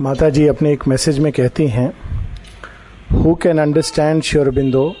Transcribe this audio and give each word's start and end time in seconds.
माता 0.00 0.28
जी 0.28 0.46
अपने 0.46 0.72
एक 0.72 0.88
मैसेज 0.88 1.18
में 1.18 1.32
कहती 1.32 1.66
हैं 1.66 1.92
who 3.12 3.34
can 3.34 3.58
understand 3.58 4.22
Sri Aurobindo 4.50 4.96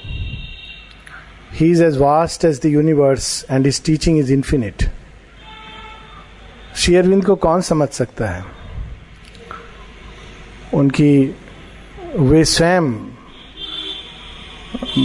he 1.52 1.70
is 1.70 1.84
as 1.84 1.96
vast 1.96 2.44
as 2.44 2.60
the 2.62 2.66
universe 2.66 3.46
and 3.50 3.66
his 3.66 3.84
teaching 3.84 4.18
is 4.18 4.32
infinite 4.32 4.82
Shri 6.76 6.96
Aurobindo 6.96 7.24
को 7.24 7.36
कौन 7.36 7.60
समझ 7.60 7.88
सकता 7.88 8.26
है? 8.26 8.44
उनकी, 10.74 11.36
वे 12.16 12.44
स्वयं 12.44 12.92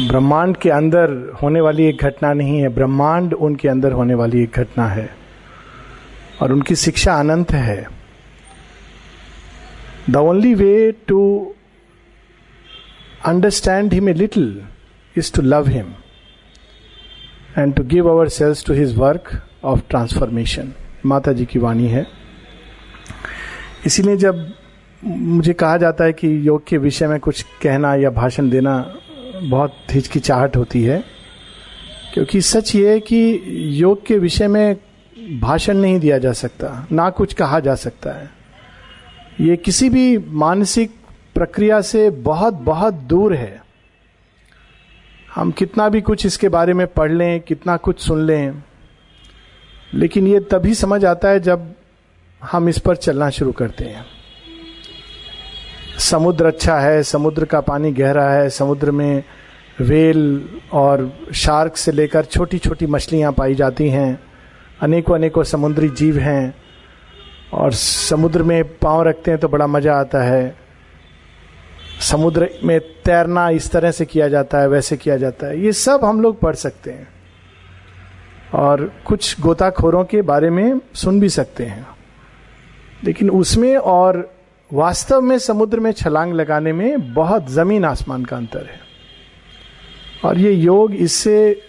ब्रह्मांड 0.08 0.58
के 0.58 0.70
अंदर 0.70 1.38
होने 1.42 1.62
वाली 1.62 1.86
एक 1.86 1.98
घटना 2.02 2.34
नहीं 2.34 2.60
है, 2.60 2.70
ब्रह्मांड 2.70 3.34
उनके 3.34 3.68
अंदर 3.68 3.92
होने 3.92 4.14
वाली 4.14 4.44
एक 4.44 4.52
घटना 4.56 4.88
है। 4.88 5.10
और 6.42 6.52
उनकी 6.52 6.76
शिक्षा 6.76 7.14
अनंत 7.14 7.52
है। 7.52 8.05
Only 10.08 10.54
way 10.54 10.92
to 11.08 11.20
understand 13.26 13.94
him 13.94 14.10
a 14.10 14.14
little 14.14 14.62
is 15.16 15.32
to 15.34 15.42
love 15.42 15.68
him 15.68 15.94
and 17.58 17.74
to 17.76 17.84
give 17.84 18.10
ourselves 18.30 18.66
to 18.66 18.74
his 18.74 18.98
work 18.98 19.32
of 19.64 19.80
transformation 19.90 20.72
माता 21.06 21.34
जी 21.34 21.46
की 21.46 21.60
वाणी 21.60 21.88
है। 21.88 22.06
इसीलिए 23.86 24.18
जब 24.18 24.54
मुझे 25.04 25.54
कहा 25.54 25.78
जाता 25.78 26.04
है 26.04 26.14
कि 26.14 26.48
योग 26.48 26.68
के 26.68 26.78
विषय 26.78 27.08
में 27.08 27.20
कुछ 27.20 27.42
कहना 27.64 27.96
या 27.96 28.10
भाषण 28.10 28.50
देना 28.50 28.78
बहुत 29.42 29.76
हिचकिचाहट 29.92 30.56
होती 30.58 30.84
है, 30.84 31.04
क्योंकि 32.14 32.42
सच 32.42 32.76
ये 32.76 32.92
है 32.92 33.00
कि 33.00 33.42
योग 33.82 34.06
के 34.06 34.18
विषय 34.18 34.48
में 34.48 34.76
भाषण 35.40 35.78
नहीं 35.78 36.00
दिया 36.00 36.18
जा 36.18 36.32
सकता, 36.34 36.88
ना 36.92 37.10
कुछ 37.10 37.34
कहा 37.34 37.60
जा 37.60 37.76
सकता 37.76 38.12
है। 38.12 38.30
ये 39.42 39.56
किसी 39.58 39.90
भी 39.90 40.18
मानसिक 40.18 40.92
प्रक्रिया 41.36 41.80
से 41.82 42.10
बहुत 42.10 42.54
बहुत 42.54 42.94
दूर 42.94 43.34
है। 43.34 43.62
हम 45.36 45.52
कितना 45.52 45.88
भी 45.90 46.02
कुछ 46.02 46.26
इसके 46.26 46.50
बारे 46.50 46.74
में 46.74 46.86
पढ़ 46.88 47.12
लें, 47.12 47.40
कितना 47.42 47.78
कुछ 47.78 48.00
सुन 48.00 48.26
लें, 48.26 48.64
लेकिन 49.94 50.28
ये 50.28 50.40
तभी 50.52 50.74
समझ 50.74 51.04
आता 51.06 51.30
है 51.30 51.40
जब 51.40 51.74
हम 52.42 52.70
इस 52.70 52.80
पर 52.80 52.96
चलना 52.96 53.30
शुरू 53.30 53.52
करते 53.52 53.84
हैं। 53.84 54.06
समुद्र 56.00 56.46
अच्छा 56.46 56.80
है, 56.80 57.04
समुद्र 57.04 57.46
का 57.46 57.62
पानी 57.62 57.92
गहरा 57.92 58.30
है, 58.30 58.50
समुद्र 58.50 58.92
में 58.92 59.24
वेल 59.82 60.50
और 60.74 61.12
शार्क 61.34 61.78
से 61.78 61.92
लेकर 61.92 62.26
छोटी 62.26 62.58
छोटी 62.58 62.86
मछलियाँ 62.86 63.32
पाई 63.32 63.56
जाती 63.56 63.90
हैं 63.90 64.20
अनेकों 64.82 65.16
अनेकों 65.16 65.44
समुद्री 65.44 65.90
जीव 65.90 66.18
हैं। 66.18 66.54
और 67.54 67.74
समुद्र 67.74 68.44
में 68.44 68.64
पाँव 68.80 69.02
रखते 69.04 69.32
हैं 69.32 69.40
तो 69.40 69.48
बड़ा 69.48 69.68
मज़ा 69.68 69.96
आता 69.96 70.24
है। 70.24 70.56
समुद्र 72.02 72.50
में 72.64 72.80
तैरना 73.06 73.50
इस 73.50 73.72
तरह 73.72 73.92
से 73.92 74.06
किया 74.06 74.28
जाता 74.28 74.60
है, 74.60 74.68
वैसे 74.68 74.98
किया 74.98 75.18
जाता 75.18 75.48
है। 75.48 75.60
ये 75.62 75.72
सब 75.74 76.06
हम 76.06 76.22
लोग 76.22 76.40
पढ़ 76.40 76.56
सकते 76.56 76.92
हैं। 76.92 77.08
और 78.56 78.92
कुछ 79.06 79.40
गोताखोरों 79.42 80.04
के 80.06 80.22
बारे 80.22 80.50
में 80.50 80.80
सुन 80.96 81.20
भी 81.20 81.30
सकते 81.30 81.66
हैं। 81.66 81.86
लेकिन 83.04 83.30
उसमें 83.30 83.76
और 83.78 84.30
वास्तव 84.72 85.22
में 85.22 85.38
समुद्र 85.40 85.80
में 85.80 85.92
छलांग 85.92 86.34
लगाने 86.34 86.74
में 86.74 87.14
बहुत 87.14 87.50
ज़मीन 87.50 87.86
आसमान 87.86 88.26
का 88.26 88.38
अंतर 88.38 88.66
है। 88.66 88.80
और 90.26 90.38
ये 90.38 90.52
योग 90.52 90.94
इससे 90.96 91.62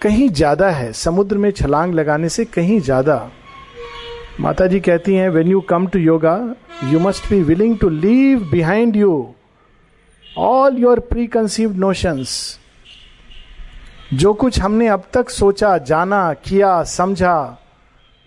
कहीं 0.00 0.28
ज़्यादा 0.28 0.70
है। 0.70 0.92
समुद्र 0.92 1.36
में 1.36 1.50
छलांग 1.50 1.94
लगाने 1.94 2.28
से 2.28 2.44
कहीं 2.44 2.80
ज़्यादा। 2.80 3.30
माता 4.40 4.66
जी 4.66 4.80
कहती 4.80 5.14
हैं 5.14 5.28
when 5.28 5.48
you 5.48 5.60
come 5.60 5.86
to 5.86 5.98
yoga 5.98 6.54
you 6.84 6.98
must 6.98 7.30
be 7.30 7.42
willing 7.42 7.78
to 7.78 7.88
leave 7.88 8.48
behind 8.50 8.96
you 8.96 9.34
all 10.38 10.76
your 10.78 11.00
preconceived 11.26 11.76
notions 11.76 12.60
जो 14.14 14.34
कुछ 14.34 14.60
हमने 14.60 14.88
अब 14.88 15.02
तक 15.12 15.30
सोचा, 15.30 15.78
जाना, 15.78 16.32
किया, 16.32 16.82
समझा, 16.82 17.58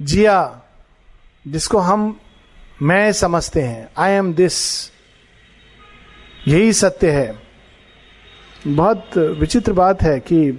जिया, 0.02 0.62
जिसको 1.48 1.78
हम 1.78 2.20
मैं 2.82 3.12
समझते 3.12 3.62
हैं 3.62 3.90
आई 3.98 4.12
एम 4.12 4.34
दिस 4.34 4.58
यही 6.48 6.74
सत्य 6.74 7.12
है। 7.12 7.34
बहुत 8.68 9.18
विचित्र 9.18 9.74
बात 9.74 10.02
है 10.02 10.20
कि 10.20 10.52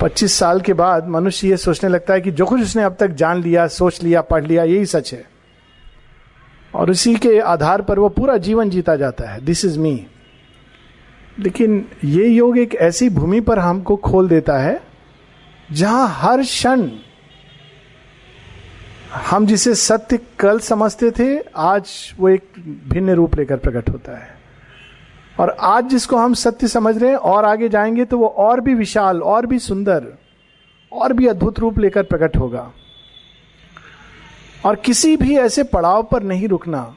25 0.00 0.34
साल 0.34 0.60
के 0.60 0.72
बाद 0.72 1.08
मनुष्य 1.08 1.48
ये 1.48 1.56
सोचने 1.56 1.90
लगता 1.90 2.14
है 2.14 2.20
कि 2.20 2.30
जो 2.30 2.46
कुछ 2.46 2.62
उसने 2.62 2.82
अब 2.82 2.96
तक 3.00 3.08
जान 3.08 3.42
लिया, 3.42 3.66
सोच 3.66 4.02
लिया, 4.02 4.20
पढ़ 4.20 4.44
लिया, 4.44 4.64
यही 4.64 4.86
सच 4.86 5.12
है। 5.12 5.24
और 6.74 6.90
उसी 6.90 7.14
के 7.14 7.38
आधार 7.40 7.82
पर 7.82 7.98
वो 7.98 8.08
पूरा 8.08 8.36
जीवन 8.36 8.70
जीता 8.70 8.96
जाता 8.96 9.30
है। 9.30 9.44
दिस 9.44 9.64
इज़ 9.64 9.78
मी 9.78 10.06
लेकिन 11.38 11.88
ये 12.04 12.28
योग 12.28 12.58
एक 12.58 12.74
ऐसी 12.74 13.08
भूमि 13.08 13.40
पर 13.40 13.58
हमको 13.58 13.96
खोल 13.96 14.28
देता 14.28 14.58
है, 14.58 14.80
जहाँ 15.72 16.08
हर 16.08 16.42
क्षण 16.42 16.90
हम 19.30 19.46
जिसे 19.46 19.74
सत्य 19.74 20.18
कल 20.38 20.58
समझते 20.58 21.10
थे, 21.10 21.38
आज 21.56 22.14
वो 22.18 22.28
एक 22.28 22.48
भिन्न 22.88 23.10
रूप 23.10 23.36
लेकर 23.36 23.56
प्रकट 23.56 23.88
होता 23.90 24.18
है। 24.18 24.39
और 25.40 25.56
आज 25.60 25.84
जिसको 25.84 26.16
हम 26.16 26.34
सत्य 26.34 26.68
समझ 26.68 26.98
रहे 26.98 27.10
हैं 27.10 27.16
और 27.16 27.44
आगे 27.44 27.68
जाएँगे 27.68 28.04
तो 28.04 28.18
वो 28.18 28.26
और 28.26 28.60
भी 28.60 28.74
विशाल, 28.74 29.22
और 29.22 29.46
भी 29.46 29.58
सुंदर, 29.58 30.18
और 30.92 31.12
भी 31.12 31.26
अद्भुत 31.26 31.58
रूप 31.58 31.78
लेकर 31.78 32.02
प्रकट 32.02 32.36
होगा। 32.36 32.72
और 34.64 34.76
किसी 34.76 35.16
भी 35.16 35.36
ऐसे 35.36 35.62
पड़ाव 35.62 36.02
पर 36.02 36.22
नहीं 36.22 36.48
रुकना। 36.48 36.94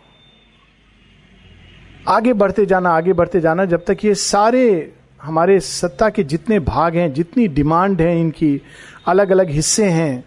आगे 2.08 2.34
बढ़ते 2.34 2.66
जाना, 2.66 2.90
आगे 2.90 3.14
बढ़ते 3.14 3.42
जाना, 3.42 3.66
जब 3.66 3.86
तक 3.88 3.98
ये 4.06 4.16
सारे 4.16 4.94
हमारे 5.22 5.60
सत्ता 5.60 6.10
के 6.10 6.24
जितने 6.24 6.60
भाग 6.60 6.96
हैं, 6.96 7.14
जितनी 7.14 7.48
डिमांड 7.48 8.02
है 8.02 8.22
इनकी 8.22 8.62
अलग 9.08 9.30
अलग 9.30 9.50
हिस्से 9.50 9.86
हैं, 9.86 10.24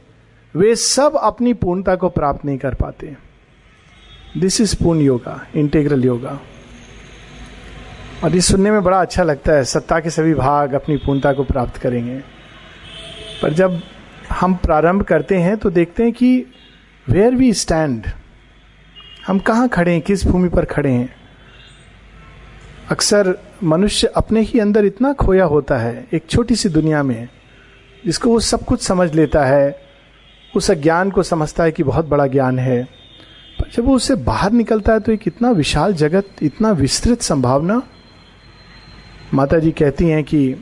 वे 0.55 0.77
सब 0.77 1.17
अपनी 1.17 1.53
पूर्णता 1.53 1.97
को 1.97 2.09
प्राप्त 2.09 2.45
नहीं 2.45 2.59
कर 2.59 2.75
पाते। 2.75 3.17
दिस 4.37 4.61
इज़ 4.61 4.85
पूर्ण 4.85 5.01
योगा 5.01 5.47
इंटेग्रल 5.57 6.05
योगा। 6.05 6.41
और 8.25 8.35
ये 8.35 8.41
सुनने 8.41 8.71
में 8.71 8.83
बड़ा 8.83 9.01
अच्छा 9.01 9.23
लगता 9.23 9.53
है। 9.53 9.65
सत्ता 9.65 9.99
के 10.01 10.11
सभी 10.11 10.35
भाग 10.35 10.73
अपनी 10.73 10.97
पूर्णता 10.97 11.33
को 11.33 11.45
प्राप्त 11.45 11.77
करेंगे। 11.77 12.19
पर 13.43 13.53
जब 13.53 13.81
हम 14.33 14.55
प्रारंभ 14.55 15.03
करते 15.03 15.39
हैं 15.39 15.57
तो 15.57 15.71
देखते 15.71 16.03
हैं 16.03 16.13
कि 16.13 16.47
वेयर 17.09 17.35
वी 17.35 17.53
स्टैंड 17.53 18.07
हम 19.27 19.39
कहाँ 19.39 19.69
खड़े 19.69 19.93
हैं, 19.93 20.01
किस 20.01 20.25
भूमि 20.27 20.49
पर 20.49 20.65
खड़े 20.65 20.91
हैं। 20.91 21.15
अक्सर 22.91 23.35
मनुष्य 23.65 24.07
अपने 24.07 24.41
ही 24.41 24.59
अंदर 24.61 24.85
इतना 24.85 25.13
खोया 25.13 25.45
होता 25.45 25.79
है, 25.79 26.07
एक 26.13 26.27
छोटी 26.31 26.57
सी 26.57 26.69
दुनिया 26.69 27.03
में, 27.03 27.29
जिसको 28.05 28.31
वो 28.31 28.41
सब 28.41 28.65
कुछ 28.65 28.83
समझ 28.83 29.15
लेता 29.15 29.45
है, 29.45 29.81
उस 30.57 30.71
अज्ञान 30.71 31.11
को 31.11 31.23
समझता 31.23 31.65
है 31.65 31.73
कि 31.73 31.83
बहुत 31.83 32.09
बड़ा 32.09 32.27
ज्ञान 32.27 32.59
है। 32.59 32.83
पर 33.61 33.71
जब 33.75 33.85
वो 33.85 33.95
उससे 33.97 34.15
बाहर 34.15 34.53
निकलता 34.53 34.93
है 34.93 35.01
तो 35.01 35.13
एक 35.13 35.27
इतना 35.27 35.51
विशाल 35.51 35.93
जगत, 35.93 36.25
इतना 36.43 36.71
विस्तृत 36.71 37.23
संभावना 37.23 37.83
माता 39.35 39.59
जी 39.59 39.71
कहती 39.73 40.05
हैं 40.05 40.23
कि 40.25 40.55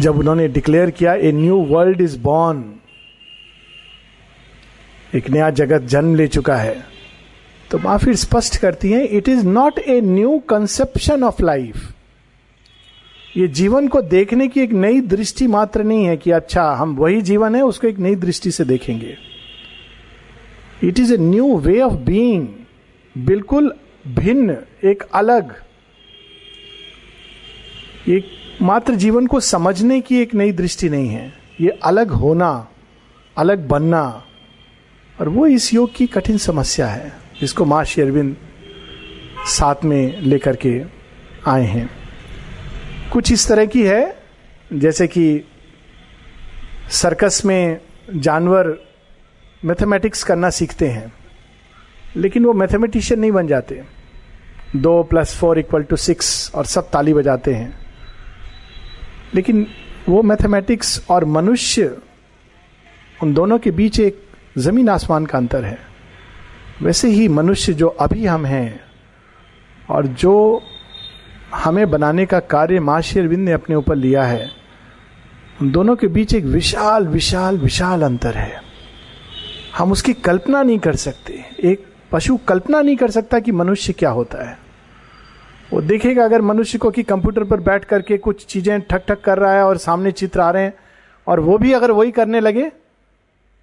जब 0.00 0.18
उन्होंने 0.18 0.48
डिक्लेयर 0.48 0.90
किया 0.90 1.14
a 1.14 1.32
new 1.32 1.56
world 1.66 2.00
is 2.00 2.18
born 2.18 2.64
एक 5.14 5.30
नया 5.30 5.50
जगत 5.50 5.82
जन्म 5.82 6.14
ले 6.14 6.26
चुका 6.28 6.56
है। 6.56 6.74
तो 7.70 7.78
माँ 7.78 7.96
फिर 7.98 8.14
स्पष्ट 8.16 8.56
करती 8.56 8.90
हैं 8.92 9.02
it 9.08 9.28
is 9.28 9.46
not 9.46 9.78
a 9.78 10.00
new 10.00 10.38
conception 10.48 11.22
of 11.24 11.42
life 11.42 11.88
ये 13.36 13.48
जीवन 13.48 13.88
को 13.88 14.02
देखने 14.02 14.48
की 14.48 14.60
एक 14.60 14.72
नई 14.72 15.00
दृष्टि 15.00 15.46
मात्र 15.46 15.82
नहीं 15.82 16.04
है 16.04 16.16
कि 16.16 16.30
अच्छा 16.30 16.62
हम 16.72 16.94
वही 16.96 17.20
जीवन 17.22 17.54
है, 17.54 17.62
उसको 17.62 17.86
एक 17.86 17.98
नई 17.98 18.14
दृष्टि 18.16 18.50
से 18.50 18.64
देखेंगे। 18.64 19.16
It 20.84 20.98
is 20.98 21.14
a 21.14 21.16
new 21.18 21.56
way 21.58 21.80
of 21.80 21.94
being 21.94 22.46
बिल्कुल 23.16 23.74
भिन्न, 24.08 24.56
एक 24.84 25.02
अलग। 25.02 25.54
एक 28.08 28.26
मात्र 28.62 28.94
जीवन 28.94 29.26
को 29.26 29.40
समझने 29.40 30.00
की 30.00 30.20
एक 30.20 30.34
नई 30.34 30.52
दृष्टि 30.52 30.88
नहीं 30.88 31.08
है। 31.08 31.32
ये 31.60 31.68
अलग 31.68 32.10
होना, 32.10 32.68
अलग 33.38 33.68
बनना, 33.68 34.24
और 35.20 35.28
वो 35.28 35.46
इस 35.46 35.74
योग 35.74 35.94
की 35.94 36.06
कठिन 36.06 36.38
समस्या 36.38 36.86
है, 36.86 37.12
जिसको 37.40 37.64
माँ 37.64 37.84
शेरविंद 37.84 38.36
साथ 39.46 39.74
में 39.84 40.20
लेकर 40.20 40.56
के 40.56 40.82
आए 41.46 41.64
हैं। 41.64 41.90
कुछ 43.12 43.32
इस 43.32 43.48
तरह 43.48 43.66
की 43.66 43.82
है, 43.82 44.22
जैसे 44.72 45.06
कि 45.06 45.44
सर्कस 46.90 47.42
में 47.44 47.80
जानवर 48.16 48.86
मैथमेटिक्स 49.64 50.24
करना 50.24 50.50
सीखते 50.50 50.88
हैं, 50.88 51.12
लेकिन 52.16 52.44
वो 52.44 52.52
मैथमेटिशियन 52.52 53.20
नहीं 53.20 53.32
बन 53.32 53.46
जाते। 53.46 53.82
दो 54.76 55.02
plus 55.02 55.36
four 55.36 55.58
equal 55.58 55.82
to 55.82 55.96
six 55.96 56.52
और 56.54 56.64
सब 56.64 56.90
ताली 56.90 57.14
बजाते 57.14 57.54
हैं। 57.54 57.79
लेकिन 59.34 59.66
वो 60.08 60.22
मैथमेटिक्स 60.22 61.06
और 61.10 61.24
मनुष्य, 61.24 61.96
उन 63.22 63.34
दोनों 63.34 63.58
के 63.58 63.70
बीच 63.70 64.00
एक 64.00 64.24
ज़मीन 64.58 64.88
आसमान 64.88 65.26
का 65.26 65.38
अंतर 65.38 65.64
है। 65.64 65.78
वैसे 66.82 67.08
ही 67.08 67.28
मनुष्य 67.28 67.72
जो 67.72 67.88
अभी 67.88 68.26
हम 68.26 68.46
हैं 68.46 68.80
और 69.90 70.06
जो 70.06 70.62
हमें 71.54 71.90
बनाने 71.90 72.26
का 72.26 72.40
कार्य 72.40 72.80
माँ 72.80 73.00
शेरविंद 73.00 73.44
ने 73.44 73.52
अपने 73.52 73.76
ऊपर 73.76 73.94
लिया 73.94 74.24
है, 74.24 74.50
उन 75.62 75.70
दोनों 75.70 75.96
के 75.96 76.06
बीच 76.06 76.34
एक 76.34 76.44
विशाल 76.44 77.06
विशाल 77.08 77.58
विशाल 77.58 78.02
अंतर 78.02 78.34
है। 78.34 78.62
हम 79.78 79.92
उसकी 79.92 80.12
कल्पना 80.12 80.62
नहीं 80.62 80.78
कर 80.78 80.96
सकते। 80.96 81.44
एक 81.64 81.86
पशु 82.12 82.36
कल्पना 82.36 82.82
नहीं 82.82 82.96
कर 82.96 83.10
सकता 83.10 83.38
कि 83.38 83.52
मनुष्य 83.52 83.92
क्या 83.92 84.10
होता 84.10 84.50
है। 84.50 84.58
वो 85.72 85.80
देखेगा 85.80 86.24
अगर 86.24 86.42
मनुष्य 86.42 86.78
को 86.78 86.90
कि 86.90 87.02
कंप्यूटर 87.02 87.44
पर 87.44 87.60
बैठ 87.62 87.84
करके 87.84 88.16
कुछ 88.18 88.44
चीज़ें 88.46 88.80
ठक 88.82 89.04
ठक 89.08 89.20
कर 89.20 89.38
रहा 89.38 89.52
है 89.54 89.64
और 89.64 89.76
सामने 89.78 90.12
चित्र 90.12 90.40
आ 90.40 90.50
रहे 90.50 90.62
हैं, 90.62 90.74
और 91.26 91.40
वो 91.40 91.58
भी 91.58 91.72
अगर 91.72 91.90
वही 91.92 92.10
करने 92.12 92.40
लगे 92.40 92.70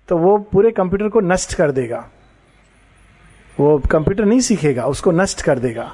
तो 0.09 0.17
वो 0.17 0.37
पूरे 0.51 0.71
कंप्यूटर 0.71 1.09
को 1.09 1.19
नष्ट 1.21 1.53
कर 1.53 1.71
देगा। 1.71 2.07
वो 3.57 3.77
कंप्यूटर 3.91 4.25
नहीं 4.25 4.39
सीखेगा, 4.41 4.85
उसको 4.85 5.11
नष्ट 5.11 5.41
कर 5.41 5.59
देगा। 5.59 5.91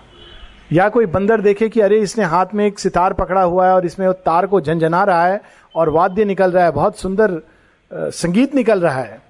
या 0.72 0.88
कोई 0.90 1.06
बंदर 1.08 1.42
देखे 1.42 1.70
कि 1.70 1.80
अरे, 1.82 2.00
इसने 2.00 2.24
हाथ 2.26 2.54
में 2.54 2.66
एक 2.66 2.80
सितार 2.80 3.14
पकड़ा 3.14 3.42
हुआ 3.42 3.68
है 3.68 3.74
और 3.74 3.86
इसमें 3.86 4.08
वो 4.08 4.14
तार 4.16 4.48
को 4.48 4.62
झंझना 4.62 5.04
रहा 5.04 5.26
है 5.26 5.42
और 5.76 5.90
वाद्य 5.90 6.26
निकल 6.26 6.52
रहा 6.52 6.66
है, 6.66 6.72
बहुत 6.72 7.00
सुंदर 7.00 7.42
संगीत 7.92 8.56
निकल 8.56 8.82
रहा 8.82 9.02
है 9.02 9.22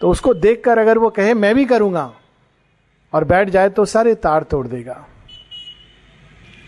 तो 0.00 0.10
उसको 0.10 0.34
देखकर 0.36 0.78
अगर 0.78 0.98
वो 0.98 1.10
कहे, 1.10 1.34
मैं 1.34 1.54
भी 1.54 1.64
करूँगा, 1.66 2.10
और 3.12 3.24
बैठ 3.26 3.48
जाए 3.50 3.68
तो 3.70 3.84
सारे 3.86 4.14
तार 4.16 4.42
तोड़ 4.42 4.66
देगा। 4.68 5.04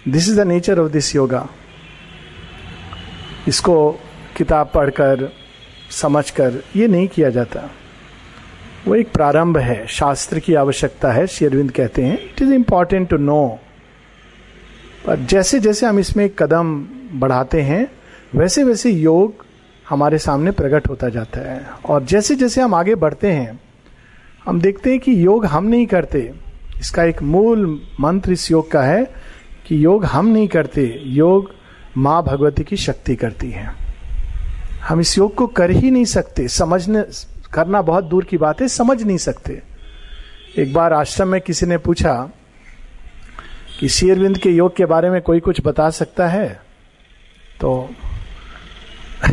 This 0.09 0.29
is 0.29 0.41
the 0.41 0.47
nature 0.47 0.79
of 0.79 0.93
this 0.93 1.15
yoga 1.17 1.49
इसको 3.49 3.93
किताब 4.37 4.71
पढ़कर, 4.75 5.33
समझकर, 5.91 6.63
ये 6.77 6.89
नहीं 6.89 7.09
किया 7.09 7.31
जाता। 7.31 7.71
वो 8.89 8.95
एक 8.95 9.13
प्रारंभ 9.13 9.59
है। 9.59 9.87
शास्त्र 9.87 10.39
की 10.39 10.55
आवश्यकता 10.55 11.13
है 11.13 11.27
शेरविंद 11.27 11.71
कहते 11.71 12.03
हैं। 12.03 12.19
It 12.19 12.43
is 12.43 12.53
important 12.53 13.09
to 13.09 13.17
know 13.17 13.59
पर 15.07 15.19
जैसे 15.19 15.61
जैसे 15.61 15.87
हम 15.87 15.99
इसमें 15.99 16.31
कदम 16.31 16.87
बढ़ाते 17.13 17.63
हैं, 17.63 17.87
वैसे 18.35 18.65
वैसे 18.65 18.91
योग 18.91 19.45
हमारे 19.89 20.19
सामने 20.19 20.51
प्रकट 20.51 20.89
होता 20.89 21.09
जाता 21.09 21.41
है। 21.41 21.67
और 21.87 22.05
जैसे 22.05 22.37
जैसे 22.37 22.61
हम 22.61 22.75
आगे 22.75 22.95
बढ़ते 22.95 23.33
हैं, 23.33 23.61
हम 24.45 24.61
देखते 24.61 24.91
हैं 24.91 25.01
कि 25.01 25.27
योग 25.27 25.47
हम 25.47 25.65
नहीं 25.65 25.87
करते। 25.87 26.33
इसका 26.81 27.05
एक 27.05 27.23
मूल 27.23 27.83
मंत्र 28.01 28.33
इस 28.33 28.51
योग 28.51 28.71
का 28.71 28.83
है 28.83 29.33
कि 29.67 29.85
योग 29.85 30.05
हम 30.05 30.27
नहीं 30.27 30.49
करते, 30.49 31.03
योग 31.05 31.55
माँ 31.97 32.23
भगवती 32.23 32.65
की 32.65 32.77
शक्ति 32.77 33.17
करती 33.17 33.51
है। 33.51 33.73
हम 34.83 35.01
इस 35.01 35.19
योग 35.19 35.35
को 35.35 35.47
कर 35.47 35.71
ही 35.71 35.91
नहीं 35.91 36.05
सकते, 36.05 36.49
समझने, 36.49 37.05
करना 37.53 37.83
बहुत 37.83 38.05
दूर 38.05 38.25
की 38.25 38.37
बात 38.37 38.61
है, 38.61 38.69
समझ 38.69 39.03
नहीं 39.03 39.19
सकते। 39.19 39.63
एक 40.59 40.73
बार 40.73 40.93
आश्रम 40.93 41.29
में 41.29 41.41
किसी 41.41 41.67
ने 41.67 41.79
पूछा 41.79 42.31
कि 43.81 43.89
शेरविंद 43.89 44.39
के 44.39 44.51
योग 44.51 44.77
के 44.77 44.85
बारे 44.85 45.11
में 45.11 45.23
कोई 45.23 45.41
कुछ 45.41 45.61
बता 45.65 45.91
सकता 45.91 46.29
है? 46.29 46.61
तो 47.61 47.91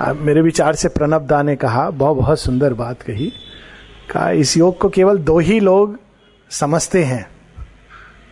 मेरे 0.00 0.40
विचार 0.40 0.74
से 0.74 0.88
प्रणब 0.88 1.26
दा 1.26 1.42
ने 1.42 1.56
कहा, 1.56 1.90
बहुत 1.90 2.16
बहुत 2.16 2.40
सुंदर 2.40 2.74
बात 2.74 3.02
कही। 3.02 3.32
कहा, 4.10 4.30
इस 4.30 4.56
योग 4.56 4.78
को 4.78 4.88
केवल 4.88 5.18
दो 5.18 5.38
ही 5.38 5.60
लोग 5.60 5.98
समझते 6.50 7.04
हैं। 7.04 7.26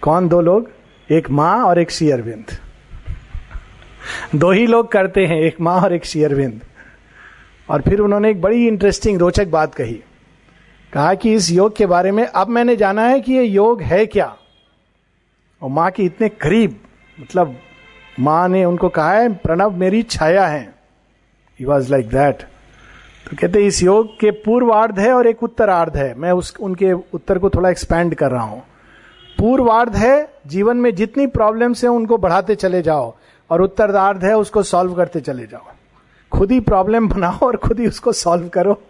कौन 0.00 0.28
दो 0.28 0.40
लोग? 0.40 0.79
एक 1.10 1.30
माँ 1.30 1.64
और 1.64 1.78
एक 1.78 1.90
शेयरविंद 1.90 2.50
दो 4.34 4.50
ही 4.50 4.66
लोग 4.66 4.90
करते 4.92 5.24
हैं, 5.26 5.36
एक 5.36 5.60
माँ 5.60 5.80
और 5.80 5.92
एक 5.92 6.04
शेयरविंद 6.04 6.60
और 7.68 7.82
फिर 7.82 8.00
उन्होंने 8.00 8.30
एक 8.30 8.40
बड़ी 8.42 8.66
इंटरेस्टिंग 8.66 9.18
रोचक 9.18 9.46
बात 9.46 9.74
कही। 9.74 10.00
कहा 10.92 11.14
कि 11.14 11.32
इस 11.34 11.50
योग 11.50 11.76
के 11.76 11.86
बारे 11.86 12.10
में 12.12 12.24
अब 12.24 12.48
मैंने 12.48 12.76
जाना 12.76 13.02
है 13.02 13.20
कि 13.20 13.32
ये 13.32 13.42
योग 13.42 13.82
है 13.82 14.04
क्या? 14.06 14.34
और 15.62 15.70
माँ 15.70 15.90
के 15.90 16.02
इतने 16.02 16.28
करीब 16.28 16.78
मतलब 17.18 17.56
माँ 18.20 18.48
ने 18.48 18.64
उनको 18.64 18.88
कहा 18.88 19.12
है, 19.12 19.28
प्रणव 19.34 19.76
मेरी 19.76 20.02
छाया 20.02 20.46
है। 20.46 20.62
ही 21.60 21.66
वॉज़ 21.66 21.90
लाइक 21.90 22.08
दैट 22.08 22.42
तो 23.26 23.36
कहते 23.36 23.66
इस 23.66 23.82
योग 23.82 24.18
के 24.20 24.30
पूर्वार्ध 24.40 24.98
है 24.98 25.12
और 25.12 25.26
एक 25.26 25.42
उत्तरार्ध 25.42 25.96
है। 25.96 26.14
मैं 26.14 26.32
उस, 26.32 26.54
उनके 26.60 26.92
उत्तर 26.92 27.38
को 27.38 27.50
थोड़ा 27.50 27.70
एक्सपैंड 27.70 28.14
कर 28.14 28.30
रहा 28.30 28.42
हूँ। 28.42 28.62
पूर्वार्ध 29.40 29.96
है, 29.96 30.34
जीवन 30.46 30.76
में 30.76 30.94
जितनी 30.94 31.26
प्रॉब्लम्स 31.26 31.84
है, 31.84 31.90
उनको 31.90 32.18
बढ़ाते 32.18 32.54
चले 32.54 32.82
जाओ 32.82 33.14
और 33.50 33.62
उत्तरार्ध 33.62 34.24
है, 34.24 34.36
उसको 34.36 34.62
सॉल्व 34.62 34.94
करते 34.94 35.20
चले 35.20 35.46
जाओ। 35.46 35.66
खुद 36.32 36.50
ही 36.52 36.60
प्रॉब्लम 36.60 37.08
बनाओ 37.08 37.38
और 37.38 37.56
खुद 37.56 37.80
ही 37.80 37.86
उसको 37.86 38.12
सॉल्व 38.12 38.48
करो। 38.48 38.82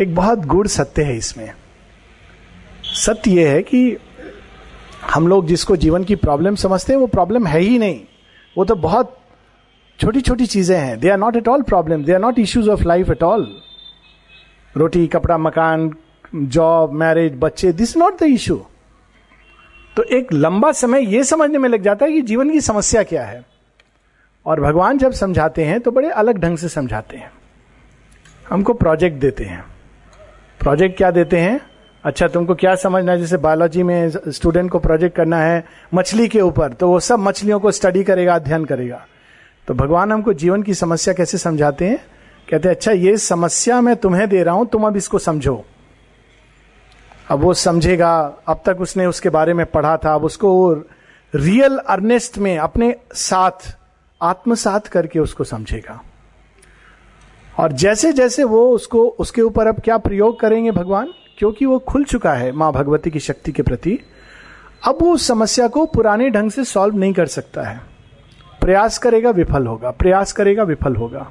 एक 0.00 0.14
बहुत 0.14 0.38
गुड़ 0.38 0.66
सत्य 0.66 1.02
है 1.02 1.16
इसमें। 1.16 1.52
सत्य 2.84 3.30
यह 3.30 3.50
है 3.50 3.62
कि 3.62 3.98
हम 5.10 5.28
लोग 5.28 5.46
जिसको 5.46 5.76
जीवन 5.76 6.04
की 6.04 6.14
प्रॉब्लम 6.14 6.54
समझते 6.54 6.92
हैं, 6.92 7.00
वो 7.00 7.06
प्रॉब्लम 7.06 7.46
है 7.46 7.60
ही 7.60 7.78
नहीं। 7.78 8.00
वो 8.58 8.64
तो 8.64 8.74
बहुत 8.74 9.18
छोटी 10.00 10.20
छोटी 10.20 10.46
चीज़ें 10.46 10.78
हैं। 10.78 11.00
They 11.00 11.10
are 11.10 11.18
not 11.18 11.36
at 11.36 11.48
all 11.48 11.62
problem 11.62 12.04
they 12.04 12.12
are 12.12 12.20
not 12.20 12.38
issues 12.38 12.70
of 12.70 12.82
life 12.82 13.10
at 13.10 13.22
all 13.22 13.46
रोटी, 14.76 15.06
कपड़ा, 15.06 15.38
मकान 15.38 15.88
जॉब 16.32 16.92
मैरिज 16.92 17.34
बच्चे 17.38 17.72
दिस 17.72 17.96
नॉट 17.96 18.18
द 18.20 18.22
इशू 18.24 18.56
तो 19.96 20.02
एक 20.02 20.32
लंबा 20.32 20.72
समय 20.72 21.14
यह 21.14 21.22
समझने 21.22 21.58
में 21.58 21.68
लग 21.68 21.82
जाता 21.82 22.06
है 22.06 22.12
कि 22.12 22.20
जीवन 22.22 22.50
की 22.50 22.60
समस्या 22.60 23.02
क्या 23.02 23.24
है। 23.24 23.44
और 24.46 24.60
भगवान 24.60 24.98
जब 24.98 25.12
समझाते 25.12 25.64
हैं 25.64 25.80
तो 25.80 25.90
बड़े 25.90 26.10
अलग 26.10 26.38
ढंग 26.38 26.58
से 26.58 26.68
समझाते 26.68 27.16
हैं। 27.16 27.30
हमको 28.46 28.72
प्रोजेक्ट 28.74 29.16
देते 29.20 29.44
हैं। 29.44 29.64
प्रोजेक्ट 30.60 30.96
क्या 30.96 31.10
देते 31.10 31.38
हैं? 31.38 31.60
अच्छा 32.04 32.28
तुमको 32.28 32.54
क्या 32.54 32.74
समझना 32.74 33.12
है? 33.12 33.18
जैसे 33.18 33.36
बायोलॉजी 33.36 33.82
में 33.82 34.10
स्टूडेंट 34.10 34.70
को 34.70 34.78
प्रोजेक्ट 34.78 35.16
करना 35.16 35.38
है 35.38 35.64
मछली 35.94 36.28
के 36.28 36.40
ऊपर 36.40 36.72
तो 36.72 36.88
वो 36.88 37.00
सब 37.00 37.18
मछलियों 37.18 37.58
को 37.60 37.70
स्टडी 37.70 38.04
करेगा, 38.04 38.34
अध्ययन 38.34 38.64
करेगा। 38.64 39.04
तो 39.68 39.74
भगवान 39.74 40.12
हमको 40.12 40.32
जीवन 40.34 40.62
की 40.62 40.74
समस्या 40.74 41.14
कैसे 41.14 41.38
समझाते 41.38 41.88
हैं? 41.88 41.98
कहते 42.48 42.68
हैं 42.68 42.74
अच्छा 42.76 42.92
ये 42.92 43.16
समस्या 43.16 43.80
मैं 43.80 43.96
तुम्हें 43.96 44.28
दे 44.28 44.42
रहा 44.42 44.54
हूँ, 44.54 44.66
तुम 44.66 44.86
अब 44.86 44.96
इसको 44.96 45.18
समझो। 45.18 45.64
अब 47.28 47.38
वो 47.38 47.54
समझेगा, 47.54 48.34
अब 48.48 48.62
तक 48.66 48.80
उसने 48.80 49.06
उसके 49.06 49.28
बारे 49.28 49.54
में 49.54 49.66
पढ़ा 49.66 49.96
था, 49.96 50.14
अब 50.14 50.24
उसको 50.24 50.74
रियल 51.34 51.78
अर्नेस्ट 51.78 52.38
में 52.38 52.58
अपने 52.58 52.96
साथ, 53.12 53.78
आत्मसात 54.22 54.86
करके 54.86 55.18
उसको 55.18 55.44
समझेगा। 55.44 56.02
और 57.58 57.72
जैसे 57.72 58.12
जैसे 58.12 58.44
वो 58.44 58.70
उसको, 58.70 59.08
उसके 59.08 59.42
ऊपर 59.42 59.66
अब 59.66 59.80
क्या 59.80 59.98
प्रयोग 59.98 60.40
करेंगे 60.40 60.70
भगवान? 60.70 61.12
क्योंकि 61.38 61.66
वो 61.66 61.78
खुल 61.78 62.04
चुका 62.04 62.32
है 62.32 62.52
माँ 62.52 62.72
भगवती 62.72 63.10
की 63.10 63.20
शक्ति 63.20 63.52
के 63.52 63.62
प्रति। 63.62 63.98
अब 64.84 64.98
वो 65.02 65.12
उस 65.12 65.28
समस्या 65.28 65.68
को 65.68 65.86
पुराने 65.86 66.30
ढंग 66.30 66.50
से 66.50 66.64
सॉल्व 66.64 66.96
नहीं 66.96 67.12
कर 67.12 67.26
सकता 67.26 67.62
है। 67.62 67.80
प्रयास 68.60 68.98
करेगा, 68.98 69.30
विफल 69.30 69.66
होगा। 69.66 69.90
प्रयास 69.90 70.32
करेगा, 70.32 70.62
विफल 70.62 70.96
होगा। 70.96 71.30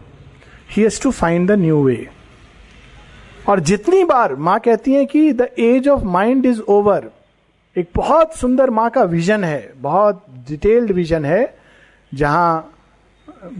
He 0.72 0.84
has 0.84 1.02
to 1.02 1.12
find 1.12 1.48
the 1.48 1.52
new 1.52 1.84
way 1.84 2.10
और 3.48 3.60
जितनी 3.60 4.04
बार 4.04 4.36
माँ 4.36 4.60
कहती 4.60 4.94
है 4.94 5.06
कि 5.06 5.32
the 5.34 5.48
age 5.60 5.88
of 5.88 6.04
mind 6.04 6.46
is 6.46 6.62
over 6.62 7.10
एक 7.76 7.90
बहुत 7.96 8.36
सुंदर 8.36 8.70
माँ 8.70 8.90
का 8.90 9.04
विजन 9.04 9.44
है, 9.44 9.74
बहुत 9.78 10.26
डिटेल्ड 10.50 10.92
विजन 10.92 11.26
है, 11.26 11.58
जहाँ 12.12 12.74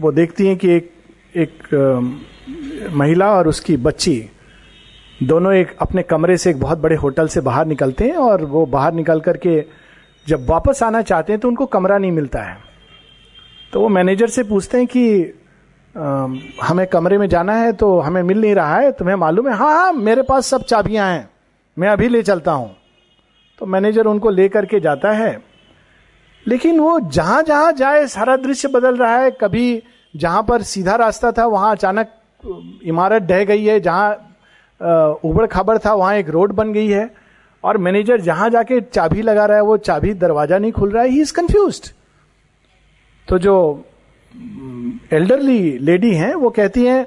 वो 0.00 0.12
देखती 0.12 0.46
हैं 0.46 0.56
कि 0.56 0.70
एक 0.70 0.90
एक 1.36 2.90
महिला 2.94 3.30
और 3.32 3.48
उसकी 3.48 3.76
बच्ची 3.76 4.30
दोनों 5.22 5.52
एक 5.54 5.76
अपने 5.80 6.02
कमरे 6.02 6.36
से 6.36 6.50
एक 6.50 6.60
बहुत 6.60 6.78
बड़े 6.78 6.96
होटल 6.96 7.28
से 7.28 7.40
बाहर 7.40 7.66
निकलते 7.66 8.04
हैं 8.04 8.16
और 8.16 8.44
वो 8.44 8.64
बाहर 8.66 8.92
निकल 8.92 9.20
करके 9.20 9.60
जब 10.26 10.46
वापस 10.48 10.82
आना 10.82 11.02
चाहते 11.02 11.32
हैं 11.32 11.40
तो 11.40 11.48
उनको 11.48 11.66
कमरा 11.66 11.98
नहीं 11.98 12.12
मिलता 12.12 12.42
है। 12.42 12.56
तो 13.72 13.80
वो 13.80 13.88
मैनेजर 13.88 14.28
से 14.28 14.42
पूछते 14.42 14.78
हैं 14.78 14.86
कि 14.86 15.34
हमें 15.98 16.86
कमरे 16.86 17.18
में 17.18 17.28
जाना 17.28 17.54
है 17.54 17.72
तो 17.72 17.98
हमें 18.00 18.22
मिल 18.22 18.40
नहीं 18.40 18.54
रहा 18.54 18.76
है, 18.76 18.90
तुम्हें 18.92 19.14
मालूम 19.16 19.48
है? 19.48 19.54
हाँ 19.54 19.72
हाँ 19.72 19.92
मेरे 19.92 20.22
पास 20.22 20.46
सब 20.46 20.62
चाबियाँ 20.64 21.10
हैं। 21.10 21.28
मैं 21.76 21.88
अभी 21.88 22.08
ले 22.08 22.22
चलता 22.22 22.52
हूँ। 22.52 22.70
तो 23.58 23.66
मैनेजर 23.66 24.06
उनको 24.06 24.30
ले 24.30 24.48
करके 24.48 24.80
जाता 24.80 25.12
है। 25.12 25.36
लेकिन 26.46 26.78
वो 26.80 26.98
जहाँ 27.00 27.42
जहाँ 27.42 27.72
जाए, 27.72 28.06
सारा 28.06 28.36
दृश्य 28.36 28.68
बदल 28.68 28.96
रहा 28.96 29.16
है। 29.16 29.30
कभी 29.30 29.82
जहाँ 30.14 30.42
पर 30.42 30.62
सीधा 30.62 30.94
रास्ता 30.96 31.32
था, 31.32 31.46
वहाँ 31.46 31.70
अचानक 31.72 32.12
इमारत 32.84 33.22
ढह 33.22 33.44
गई 33.44 33.64
है। 33.64 33.80
जहाँ 33.80 35.18
उबड़ 35.24 35.46
खाबड़ 35.46 35.78
था, 35.78 35.92
वहाँ 35.94 36.14
एक 36.16 36.28
रोड 36.30 36.52
बन 36.52 36.72
गई 36.72 36.88
है। 36.88 37.10
और 37.64 37.78
मैनेजर 37.78 38.20
जहाँ 38.20 38.48
जाके 38.50 38.80
चाबी 38.82 39.22
लगा 39.22 39.44
रहा 39.46 39.56
है, 39.56 39.62
वो 39.62 39.76
चाबी 39.78 40.14
दरवाज़ा 40.14 40.58
नहीं 40.58 40.72
खुल 40.72 40.90
रहा 40.90 41.02
है। 41.02 41.08
ही 41.08 41.20
इज़ 41.20 41.32
कंफ्यूज 41.34 41.92
तो 43.28 43.38
जो 43.38 43.84
एल्डरली 45.12 45.78
लेडी 45.78 46.14
हैं, 46.14 46.34
वो 46.34 46.50
कहती 46.50 46.84
हैं, 46.84 47.06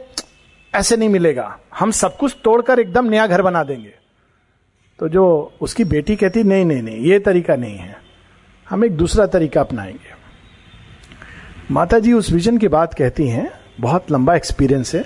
ऐसे 0.75 0.97
नहीं 0.97 1.09
मिलेगा। 1.09 1.59
हम 1.79 1.91
सब 1.91 2.17
कुछ 2.17 2.37
तोड़कर 2.43 2.79
एकदम 2.79 3.05
नया 3.05 3.27
घर 3.27 3.41
बना 3.41 3.63
देंगे। 3.63 3.93
तो 4.99 5.09
जो 5.09 5.53
उसकी 5.61 5.83
बेटी 5.83 6.15
कहती, 6.15 6.43
नहीं 6.43 6.65
नहीं 6.65 6.81
नहीं, 6.81 6.97
ये 6.97 7.19
तरीका 7.19 7.55
नहीं 7.55 7.77
है। 7.77 8.01
हम 8.69 8.85
एक 8.85 8.91
दूसरा 8.91 9.25
तरीका 9.25 9.61
अपनाएँगे। 9.61 10.21
माता 11.71 11.99
जी 11.99 12.13
उस 12.13 12.31
विजन 12.31 12.57
की 12.57 12.67
बात 12.67 12.93
कहती 12.93 13.27
हैं, 13.27 13.51
बहुत 13.79 14.11
लंबा 14.11 14.35
एक्सपीरियंस 14.35 14.95
है। 14.95 15.05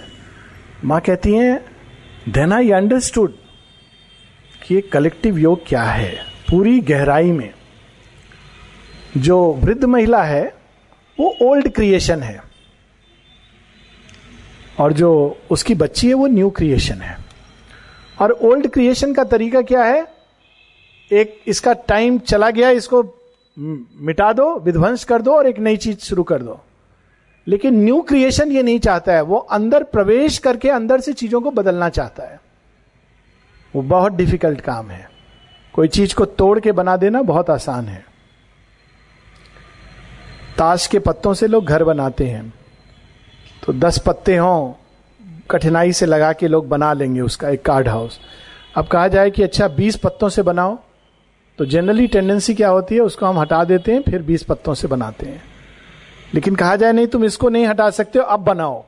माँ 0.85 1.01
कहती 1.01 1.33
हैं 1.33 1.65
देन 2.29 2.53
आई 2.53 2.71
अंडरस्टूड 2.71 3.33
कि 4.67 4.75
ये 4.75 4.81
कलेक्टिव 4.81 5.37
योग 5.37 5.67
क्या 5.67 5.83
है, 5.83 6.15
पूरी 6.49 6.79
गहराई 6.79 7.31
में। 7.31 7.53
जो 9.17 9.53
वृद्ध 9.53 9.85
महिला 9.85 10.23
है 10.23 10.64
वो 11.19 11.35
ओल्ड 11.41 11.69
क्रिएशन 11.69 12.23
है। 12.23 12.43
और 14.79 14.93
जो 14.93 15.37
उसकी 15.51 15.75
बच्ची 15.75 16.07
है, 16.07 16.13
वो 16.13 16.27
न्यू 16.27 16.49
क्रिएशन 16.49 16.95
है। 16.95 17.17
और 18.21 18.31
ओल्ड 18.31 18.67
क्रिएशन 18.67 19.13
का 19.13 19.23
तरीका 19.23 19.61
क्या 19.61 19.83
है? 19.83 20.07
एक 21.11 21.41
इसका 21.47 21.73
टाइम 21.73 22.19
चला 22.19 22.49
गया, 22.49 22.69
इसको 22.69 23.21
मिटा 24.01 24.33
दो, 24.33 24.59
विध्वंस 24.59 25.03
कर 25.03 25.21
दो 25.21 25.33
और 25.33 25.47
एक 25.47 25.59
नई 25.59 25.77
चीज़ 25.77 25.99
शुरू 25.99 26.23
कर 26.23 26.41
दो। 26.41 26.61
लेकिन 27.47 27.83
न्यू 27.83 28.01
क्रिएशन 28.01 28.51
ये 28.51 28.63
नहीं 28.63 28.79
चाहता 28.79 29.13
है। 29.13 29.21
वो 29.21 29.37
अंदर 29.37 29.83
प्रवेश 29.83 30.37
करके 30.37 30.69
अंदर 30.69 30.99
से 30.99 31.13
चीज़ों 31.13 31.41
को 31.41 31.51
बदलना 31.51 31.89
चाहता 31.89 32.23
है। 32.23 32.41
वो 33.75 33.81
बहुत 33.81 34.13
डिफ़िकल्ट 34.13 34.61
काम 34.61 34.89
है। 34.89 35.09
कोई 35.73 35.87
चीज़ 35.87 36.15
को 36.15 36.25
तोड़ 36.25 36.59
के 36.59 36.71
बना 36.71 36.97
देना 36.97 37.21
बहुत 37.21 37.49
आसान 37.49 37.85
है। 37.85 38.14
ताश 40.57 40.87
के 40.87 40.99
पत्तों 40.99 41.33
से 41.33 41.47
लोग 41.47 41.65
घर 41.65 41.83
बनाते 41.83 42.25
हैं। 42.25 42.53
तो 43.65 43.73
दस 43.73 43.97
पत्ते 43.97 44.35
हों, 44.37 44.73
कठिनाई 45.51 45.91
से 45.91 46.05
लगा 46.05 46.31
के 46.33 46.47
लोग 46.47 46.67
बना 46.69 46.93
लेंगे 46.93 47.21
उसका 47.21 47.49
एक 47.49 47.61
कार्ड 47.61 47.87
हाउस 47.87 48.19
अब 48.77 48.87
कहा 48.87 49.07
जाए 49.07 49.29
कि 49.31 49.43
अच्छा 49.43 49.67
बीस 49.67 49.95
पत्तों 49.95 50.29
से 50.29 50.41
बनाओ। 50.41 50.77
तो 51.59 51.65
जनरली 51.65 52.07
टेंडेंसी 52.07 52.53
क्या 52.53 52.69
होती 52.69 52.95
है? 52.95 53.01
उसको 53.01 53.25
हम 53.25 53.39
हटा 53.39 53.63
देते 53.63 53.91
हैं, 53.91 54.01
फिर 54.01 54.21
बीस 54.21 54.43
पत्तों 54.43 54.73
से 54.73 54.87
बनाते 54.87 55.25
हैं। 55.25 55.43
लेकिन 56.33 56.55
कहा 56.55 56.75
जाए 56.75 56.91
नहीं, 56.91 57.07
तुम 57.07 57.25
इसको 57.25 57.49
नहीं 57.49 57.65
हटा 57.67 57.89
सकते 57.89 58.19
हो, 58.19 58.25
अब 58.25 58.39
बनाओ। 58.39 58.83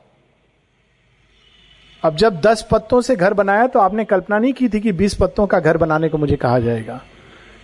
अब 2.02 2.16
जब 2.16 2.40
दस 2.40 2.66
पत्तों 2.70 3.00
से 3.00 3.16
घर 3.16 3.34
बनाया 3.34 3.66
तो 3.66 3.78
आपने 3.80 4.04
कल्पना 4.04 4.38
नहीं 4.38 4.52
की 4.52 4.68
थी 4.68 4.80
कि 4.80 4.92
बीस 4.92 5.14
पत्तों 5.14 5.46
का 5.46 5.60
घर 5.60 5.76
बनाने 5.76 6.08
को 6.08 6.18
मुझे 6.18 6.36
कहा 6.36 6.58
जाएगा। 6.58 7.00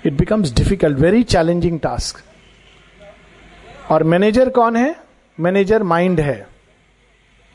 It 0.06 0.12
becomes 0.12 0.54
difficult 0.54 0.98
very 0.98 1.22
challenging 1.22 1.78
task 1.80 2.22
और 3.90 4.02
मैनेजर 4.02 4.48
कौन 4.48 4.76
है? 4.76 4.96
मैनेजर 5.40 5.82
माइंड 5.82 6.20
है। 6.20 6.48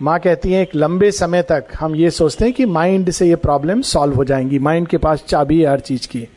माँ 0.02 0.20
कहती 0.20 0.52
है, 0.52 0.62
एक 0.62 0.70
लंबे 0.76 1.12
समय 1.12 1.42
तक 1.42 1.66
हम 1.80 1.96
ये 1.96 2.12
सोचते 2.12 2.46
हैं 2.46 2.54
कि 2.54 2.66
माइंड 2.66 3.12
से 3.12 3.28
ये 3.28 3.36
प्रॉब्लम 3.36 3.82
सॉल्व 3.82 4.16
हो 4.16 4.24
जाएँगी। 4.24 4.60
माइंड 4.60 4.88
के 4.88 4.98
पास 4.98 5.24
चाबी 5.28 5.62
है 5.62 5.70
हर 5.70 5.80
चीज़ 5.80 6.08
की। 6.08 6.28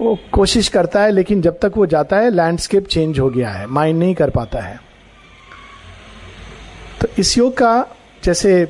वो 0.00 0.18
कोशिश 0.32 0.68
करता 0.68 1.02
है, 1.02 1.10
लेकिन 1.10 1.42
जब 1.42 1.58
तक 1.62 1.72
वो 1.76 1.86
जाता 1.86 2.16
है 2.16 2.30
लैंडस्केप 2.30 2.86
चेंज 2.86 3.18
हो 3.18 3.30
गया 3.30 3.50
है। 3.50 3.66
माइंड 3.66 3.98
नहीं 3.98 4.14
कर 4.14 4.30
पाता 4.30 4.60
है। 4.60 4.80
तो 7.00 7.08
इस 7.18 7.38
योग 7.38 7.56
का 7.56 7.86
जैसे 8.24 8.64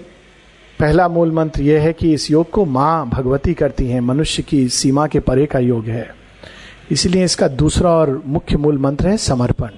पहला 0.78 1.09
मूल 1.09 1.33
मंत्र 1.33 1.62
यह 1.62 1.80
है 1.83 1.92
कि 1.92 2.12
इस 2.12 2.30
योग 2.30 2.50
को 2.50 2.64
माँ 2.64 3.09
भगवती 3.09 3.54
करती 3.54 3.87
हैं। 3.90 4.00
मनुष्य 4.00 4.42
की 4.42 4.69
सीमा 4.69 5.07
के 5.07 5.21
परे 5.21 5.47
का 5.47 5.59
योग 5.59 5.85
है। 5.85 6.14
इसलिए 6.90 7.25
इसका 7.25 7.49
दूसरा 7.49 7.90
और 7.90 8.23
मुख्य 8.26 8.57
मूल 8.57 8.78
मंत्र 8.78 9.09
है 9.09 9.16
समर्पण। 9.16 9.69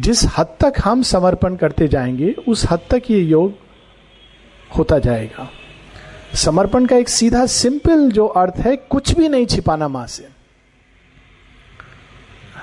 जिस 0.00 0.24
हद 0.38 0.46
तक 0.46 0.72
हम 0.84 1.02
समर्पण 1.02 1.56
करते 1.56 1.88
जाएँगे, 1.88 2.32
उस 2.32 2.66
हद 2.70 2.80
तक 2.90 3.02
ये 3.10 3.18
योग 3.18 3.54
होता 4.78 4.98
जाएगा। 4.98 5.50
समर्पण 6.34 6.86
का 6.86 6.96
एक 6.96 7.08
सीधा 7.08 7.46
सिंपल 7.46 8.10
जो 8.10 8.26
अर्थ 8.26 8.54
है, 8.56 8.76
कुछ 8.76 9.14
भी 9.14 9.28
नहीं 9.28 9.46
छिपाना 9.46 9.88
माँ 9.88 10.06
से। 10.06 10.28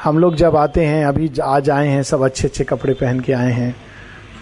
हम 0.04 0.20
लोग 0.20 0.36
जब 0.36 0.56
आते 0.56 0.86
हैं, 0.86 1.06
अभी 1.06 1.32
आज 1.44 1.70
आए 1.70 1.88
हैं, 1.88 2.04
सब 2.04 2.22
अच्छे 2.22 2.48
अच्छे 2.48 2.63
कपड़े 2.63 2.94
पहन 2.94 3.20
के 3.20 3.34
आए 3.34 3.52
हैं। 3.52 3.75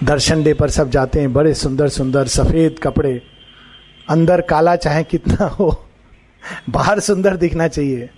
दर्शन 0.04 0.44
डे 0.44 0.54
पर 0.54 0.70
सब 0.70 0.90
जाते 0.90 1.20
हैं, 1.20 1.34
बड़े 1.34 1.54
सुंदर 1.54 1.90
सुंदर 1.90 2.28
सफ़ेद 2.28 2.76
कपड़े। 2.84 3.22
अंदर 4.10 4.42
काला 4.42 4.76
चाहे 4.76 5.04
कितना 5.04 5.46
हो, 5.46 5.86
बाहर 6.70 7.00
सुंदर 7.00 7.38
दिखना 7.38 7.68
चाहिए। 7.68 8.10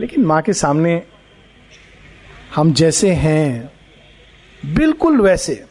लेकिन 0.00 0.24
माँ 0.24 0.42
के 0.42 0.52
सामने 0.52 1.02
हम 2.54 2.72
जैसे 2.72 3.12
हैं 3.12 3.72
बिल्कुल 4.66 5.20
वैसे। 5.20 5.64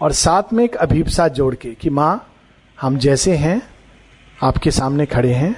और 0.00 0.12
साथ 0.12 0.52
में 0.52 0.64
एक 0.64 0.76
अभिप्सा 0.76 1.28
जोड़ 1.28 1.54
के 1.54 1.74
कि, 1.74 1.90
माँ, 1.90 2.32
हम 2.80 2.98
जैसे 2.98 3.36
हैं, 3.36 3.62
आपके 4.42 4.70
सामने 4.70 5.06
खड़े 5.06 5.32
हैं, 5.32 5.56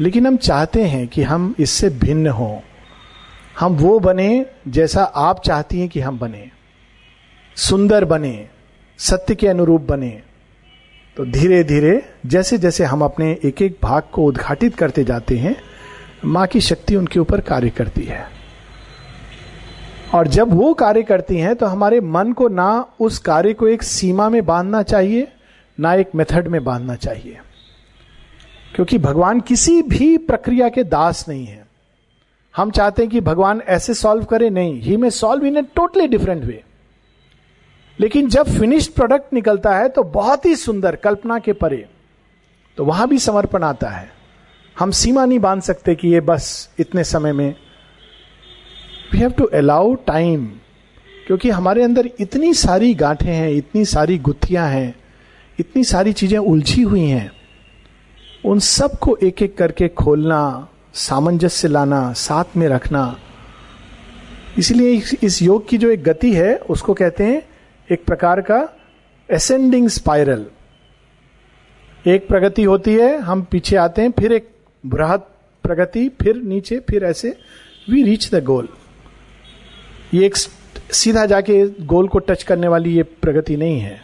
लेकिन 0.00 0.26
हम 0.26 0.36
चाहते 0.36 0.84
हैं 0.84 1.08
कि 1.08 1.22
हम 1.22 1.54
इससे 1.58 1.88
भिन्न 1.88 2.26
हों। 2.26 2.60
हम 3.58 3.72
वो 3.72 3.98
बने 3.98 4.46
जैसा 4.68 5.04
आप 5.04 5.42
चाहती 5.42 5.80
हैं 5.80 5.88
कि 5.88 6.00
हम 6.00 6.18
बने। 6.18 6.50
सुंदर 7.56 8.04
बने, 8.04 8.48
सत्य 8.98 9.34
के 9.34 9.48
अनुरूप 9.48 9.80
बने। 9.80 10.22
तो 11.16 11.24
धीरे 11.24 11.64
धीरे 11.64 12.08
जैसे 12.26 12.58
जैसे 12.58 12.84
हम 12.84 13.02
अपने 13.02 13.38
एक 13.44 13.62
एक 13.62 13.78
भाग 13.82 14.02
को 14.12 14.24
उद्घाटित 14.24 14.74
करते 14.74 15.04
जाते 15.04 15.38
हैं, 15.38 15.56
माँ 16.24 16.46
की 16.46 16.60
शक्ति 16.60 16.96
उनके 16.96 17.20
ऊपर 17.20 17.40
कार्य 17.40 17.70
करती 17.70 18.02
है। 18.02 18.37
और 20.14 20.28
जब 20.28 20.52
वो 20.52 20.72
कार्य 20.74 21.02
करती 21.02 21.36
हैं 21.36 21.54
तो 21.56 21.66
हमारे 21.66 22.00
मन 22.00 22.32
को 22.32 22.48
ना 22.48 22.68
उस 23.00 23.18
कार्य 23.18 23.52
को 23.54 23.66
एक 23.68 23.82
सीमा 23.82 24.28
में 24.28 24.44
बांधना 24.46 24.82
चाहिए, 24.82 25.26
ना 25.78 25.94
एक 25.94 26.14
मेथड 26.14 26.48
में 26.48 26.62
बांधना 26.64 26.94
चाहिए। 26.94 27.38
क्योंकि 28.74 28.98
भगवान 28.98 29.40
किसी 29.40 29.80
भी 29.82 30.16
प्रक्रिया 30.18 30.68
के 30.68 30.84
दास 30.84 31.24
नहीं 31.28 31.46
है। 31.46 31.66
हम 32.54 32.70
चाहते 32.70 33.02
हैं 33.02 33.10
कि 33.10 33.20
भगवान 33.20 33.62
ऐसे 33.68 33.94
सॉल्व 33.94 34.24
करे, 34.24 34.50
नहीं 34.50 34.80
ही 34.82 34.96
में 34.96 35.10
solve 35.10 35.44
in 35.46 35.56
a 35.56 35.62
totally 35.74 36.06
different 36.08 36.44
way 36.44 36.62
लेकिन 37.98 38.28
जब 38.28 38.48
फिनिश्ड 38.48 38.92
प्रोडक्ट 38.92 39.32
निकलता 39.32 39.74
है 39.76 39.88
तो 39.88 40.02
बहुत 40.02 40.44
ही 40.46 40.56
सुंदर, 40.56 40.96
कल्पना 40.96 41.38
के 41.38 41.52
परे 41.52 41.88
तो 42.78 42.84
वहाँ 42.84 43.08
भी 43.08 43.18
समर्पण 43.18 43.62
आता 43.62 43.88
है। 43.88 44.10
हम 44.76 44.90
सीमा 44.90 45.24
नहीं 45.24 45.38
बाँध 45.38 45.62
सकते 45.62 45.94
कि 45.94 46.08
ये 46.08 46.20
बस 46.20 46.68
इतने 46.78 47.04
समय 47.04 47.32
में 47.32 47.54
we 49.12 49.18
have 49.18 49.30
to 49.30 49.44
allow 49.44 49.94
time 50.06 50.46
क्योंकि 51.26 51.50
हमारे 51.50 51.82
अंदर 51.82 52.08
इतनी 52.20 52.52
सारी 52.54 52.94
गांठें 52.94 53.32
हैं, 53.32 53.50
इतनी 53.50 53.84
सारी 53.84 54.18
गुत्थियाँ 54.18 54.68
हैं, 54.68 54.94
इतनी 55.58 55.84
सारी 55.84 56.12
चीज़ें 56.12 56.38
उलझी 56.38 56.82
हुई 56.82 57.04
हैं। 57.04 57.30
उन 58.44 58.58
सबको 58.58 59.16
एक 59.22 59.42
एक 59.42 59.56
करके 59.58 59.88
खोलना, 59.88 60.68
सामंजस्य 60.94 61.68
लाना, 61.68 62.12
साथ 62.12 62.56
में 62.56 62.68
रखना। 62.68 63.16
इसलिए 64.58 65.02
इस 65.22 65.40
योग 65.42 65.68
की 65.68 65.78
जो 65.78 65.90
एक 65.90 66.02
गति 66.02 66.32
है, 66.34 66.56
उसको 66.56 66.94
कहते 66.94 67.24
हैं 67.24 67.42
एक 67.88 68.04
प्रकार 68.04 68.40
का 68.40 68.68
एसेंडिंग 69.28 69.88
स्पाइरल 69.88 70.46
एक 72.06 72.28
प्रगति 72.28 72.62
होती 72.62 72.94
है, 72.94 73.16
हम 73.18 73.42
पीछे 73.42 73.76
आते 73.76 74.02
हैं, 74.02 74.10
फिर 74.10 74.32
एक 74.32 74.50
बृहद 74.84 75.20
प्रगति, 75.64 76.08
फिर 76.22 76.36
नीचे, 76.36 76.78
फिर 76.80 77.04
ऐसे 77.04 77.36
वी 77.90 78.02
रीच 78.02 78.30
द 78.34 78.44
गोल 78.44 78.68
ये 80.14 80.26
एक 80.26 80.36
सीधा 80.36 81.24
जाके 81.26 81.64
गोल 81.84 82.08
को 82.08 82.18
टच 82.18 82.42
करने 82.42 82.68
वाली 82.68 82.94
ये 82.96 83.02
प्रगति 83.02 83.56
नहीं 83.56 83.80
है। 83.80 84.00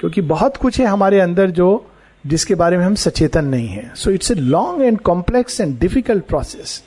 क्योंकि 0.00 0.20
बहुत 0.20 0.56
कुछ 0.56 0.80
है 0.80 0.86
हमारे 0.86 1.20
अंदर 1.20 1.50
जो, 1.50 1.86
जिसके 2.24 2.54
बारे 2.54 2.78
में 2.78 2.84
हम 2.84 2.94
सचेतन 2.94 3.44
नहीं 3.44 3.68
है। 3.68 3.90
So 3.94 4.10
it's 4.10 4.30
a 4.30 4.34
long 4.34 4.82
and 4.82 5.00
complex 5.00 5.60
and 5.60 5.78
difficult 5.78 6.24
process 6.24 6.82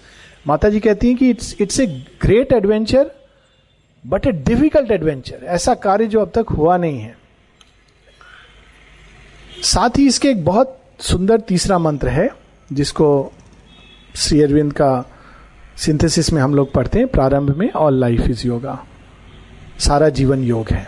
माता 0.47 0.69
जी 0.69 0.79
कहती 0.79 1.07
हैं 1.07 1.17
कि 1.17 1.29
it's 1.29 1.55
it's 1.61 1.79
a 1.79 1.85
great 2.21 2.53
adventure 2.53 3.11
but 4.05 4.25
a 4.27 4.31
difficult 4.31 4.91
adventure 4.91 5.45
ऐसा 5.45 5.73
कार्य 5.73 6.07
जो 6.07 6.21
अब 6.21 6.31
तक 6.35 6.49
हुआ 6.49 6.77
नहीं 6.77 6.99
है। 6.99 7.15
साथ 9.63 9.97
ही 9.97 10.07
इसके 10.07 10.29
एक 10.29 10.43
बहुत 10.45 10.79
सुंदर 10.99 11.39
तीसरा 11.39 11.77
मंत्र 11.79 12.07
है, 12.07 12.29
जिसको 12.73 13.31
श्री 14.15 14.41
अरविंद 14.41 14.73
का 14.73 15.05
सिंथेसिस 15.77 16.33
में 16.33 16.41
हम 16.41 16.55
लोग 16.55 16.73
पढ़ते 16.73 16.99
हैं, 16.99 17.07
प्रारंभ 17.07 17.57
में 17.57 17.71
ऑल 17.71 17.99
लाइफ 17.99 18.21
इज़ 18.21 18.47
योगा 18.47 18.85
सारा 19.79 20.09
जीवन 20.09 20.43
योग 20.43 20.69
है। 20.69 20.87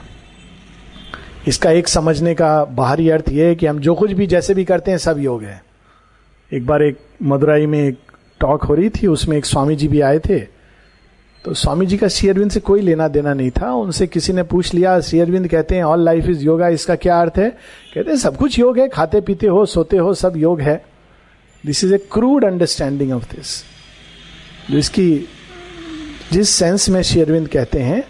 इसका 1.47 1.71
एक 1.71 1.87
समझने 1.87 2.35
का 2.35 2.65
बाहरी 2.65 3.09
अर्थ 3.09 3.29
यह 3.29 3.45
है 3.45 3.55
कि 3.55 3.65
हम 3.65 3.79
जो 3.79 3.95
कुछ 3.95 4.11
भी 4.11 4.27
जैसे 4.27 4.53
भी 4.53 4.65
करते 4.65 4.91
हैं, 4.91 4.97
सब 4.97 5.19
योग 5.19 5.43
है। 5.43 5.63
एक 6.53 6.65
बार 6.65 6.83
एक 6.83 6.97
मदुराई 7.23 7.65
में 7.65 7.79
एक 7.79 7.99
टॉक 8.39 8.63
हो 8.63 8.73
रही 8.73 8.89
थी, 8.89 9.07
उसमें 9.07 9.37
एक 9.37 9.45
स्वामी 9.45 9.75
जी 9.75 9.87
भी 9.87 10.01
आए 10.01 10.19
थे। 10.19 10.39
तो 11.45 11.53
स्वामी 11.53 11.85
जी 11.85 11.97
का 11.97 12.07
श्री 12.07 12.29
अरविंद 12.29 12.51
से 12.51 12.59
कोई 12.59 12.81
लेना 12.81 13.07
देना 13.07 13.33
नहीं 13.33 13.51
था। 13.51 13.71
उनसे 13.71 14.07
किसी 14.07 14.33
ने 14.33 14.43
पूछ 14.43 14.73
लिया 14.73 14.99
श्री 14.99 15.19
अरविंद 15.19 15.47
कहते 15.47 15.75
हैं 15.75 15.83
ऑल 15.83 15.99
लाइफ 15.99 16.25
इज़ 16.25 16.43
योगा 16.43 16.67
इसका 16.67 16.95
क्या 16.95 17.21
अर्थ 17.21 17.37
है? 17.37 17.49
कहते 17.95 18.09
हैं, 18.09 18.17
सब 18.17 18.37
कुछ 18.37 18.59
योग 18.59 18.79
है 18.79 18.87
खाते 18.87 19.21
पीते 19.21 19.47
हो, 19.47 19.65
सोते 19.65 19.97
हो, 19.97 20.13
सब 20.13 20.33
योग 20.37 20.61
है। 20.61 20.85
This 21.65 21.83
is 21.83 21.95
a 21.95 21.97
crude 21.97 22.45
understanding 22.45 23.13
of 23.13 23.35
this 23.35 23.74
जो 24.71 24.77
इसकी, 24.77 25.29
जिस 26.33 26.49
सेंस 26.49 26.89
में 26.89 27.01
शेरविंद 27.01 27.47
कहते 27.47 27.79
हैं 27.79 28.03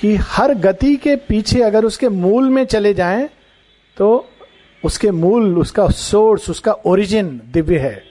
कि 0.00 0.14
हर 0.16 0.54
गति 0.54 0.96
के 0.96 1.16
पीछे 1.16 1.62
अगर 1.62 1.84
उसके 1.84 2.08
मूल 2.08 2.48
में 2.50 2.64
चले 2.64 2.94
जाएँ 2.94 3.28
तो 3.96 4.26
उसके 4.84 5.10
मूल, 5.10 5.58
उसका 5.58 5.88
सोर्स 5.88 6.50
उसका 6.50 6.72
ओरिजिन 6.72 7.40
दिव्य 7.52 7.78
है। 7.78 8.02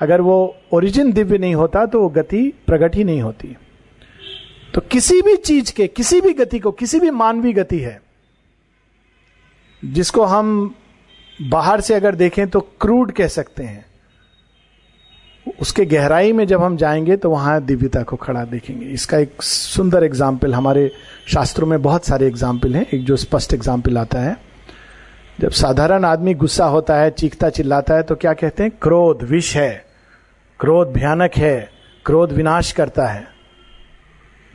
अगर 0.00 0.20
वो 0.20 0.56
ओरिजिन 0.72 1.12
दिव्य 1.12 1.38
नहीं 1.38 1.54
होता 1.54 1.86
तो 1.86 2.00
वो 2.00 2.08
गति 2.08 2.42
प्रकट 2.66 2.96
ही 2.96 3.04
नहीं 3.04 3.22
होती। 3.22 3.56
तो 4.74 4.80
किसी 4.80 5.22
भी 5.22 5.36
चीज़ 5.36 5.72
के, 5.72 5.86
किसी 5.86 6.20
भी 6.20 6.32
गति 6.32 6.58
को, 6.58 6.72
किसी 6.72 7.00
भी 7.00 7.10
मानवीय 7.10 7.52
गति 7.52 7.78
है, 7.78 8.00
जिसको 9.82 10.24
हम 10.24 10.74
बाहर 11.42 11.80
से 11.80 11.94
अगर 11.94 12.14
देखें 12.14 12.48
तो 12.48 12.60
क्रूड 12.60 13.12
कह 13.12 13.28
सकते 13.28 13.62
हैं। 13.62 13.85
उसके 15.46 15.84
गहराई 15.86 16.32
में 16.32 16.46
जब 16.46 16.62
हम 16.62 16.76
जाएँगे 16.76 17.16
तो 17.16 17.30
वहाँ 17.30 17.60
दिव्यता 17.62 18.02
को 18.02 18.16
खड़ा 18.16 18.44
देखेंगे। 18.44 18.86
इसका 18.86 19.18
एक 19.18 19.42
सुंदर 19.42 20.04
एग्ज़ाम्पल 20.04 20.54
हमारे 20.54 20.90
शास्त्रों 21.28 21.66
में 21.66 21.80
बहुत 21.82 22.04
सारे 22.04 22.26
एग्ज़ाम्पल 22.26 22.74
हैं। 22.76 22.86
एक 22.86 23.04
जो 23.04 23.16
स्पष्ट 23.16 23.54
एग्ज़ाम्पल 23.54 23.98
आता 23.98 24.20
है, 24.20 24.36
जब 25.40 25.50
साधारण 25.52 26.04
आदमी 26.04 26.34
गुस्सा 26.34 26.66
होता 26.66 26.96
है, 26.96 27.10
चीखता 27.10 27.50
चिल्लाता 27.50 27.94
है 27.94 28.02
तो 28.02 28.14
क्या 28.16 28.32
कहते 28.34 28.62
हैं? 28.62 28.72
क्रोध, 28.72 29.22
विष 29.22 29.54
है। 29.56 29.84
क्रोध 30.60 30.92
भयानक 30.92 31.36
है। 31.36 31.70
क्रोध 32.06 32.32
विनाश 32.32 32.72
करता 32.72 33.06
है। 33.06 33.26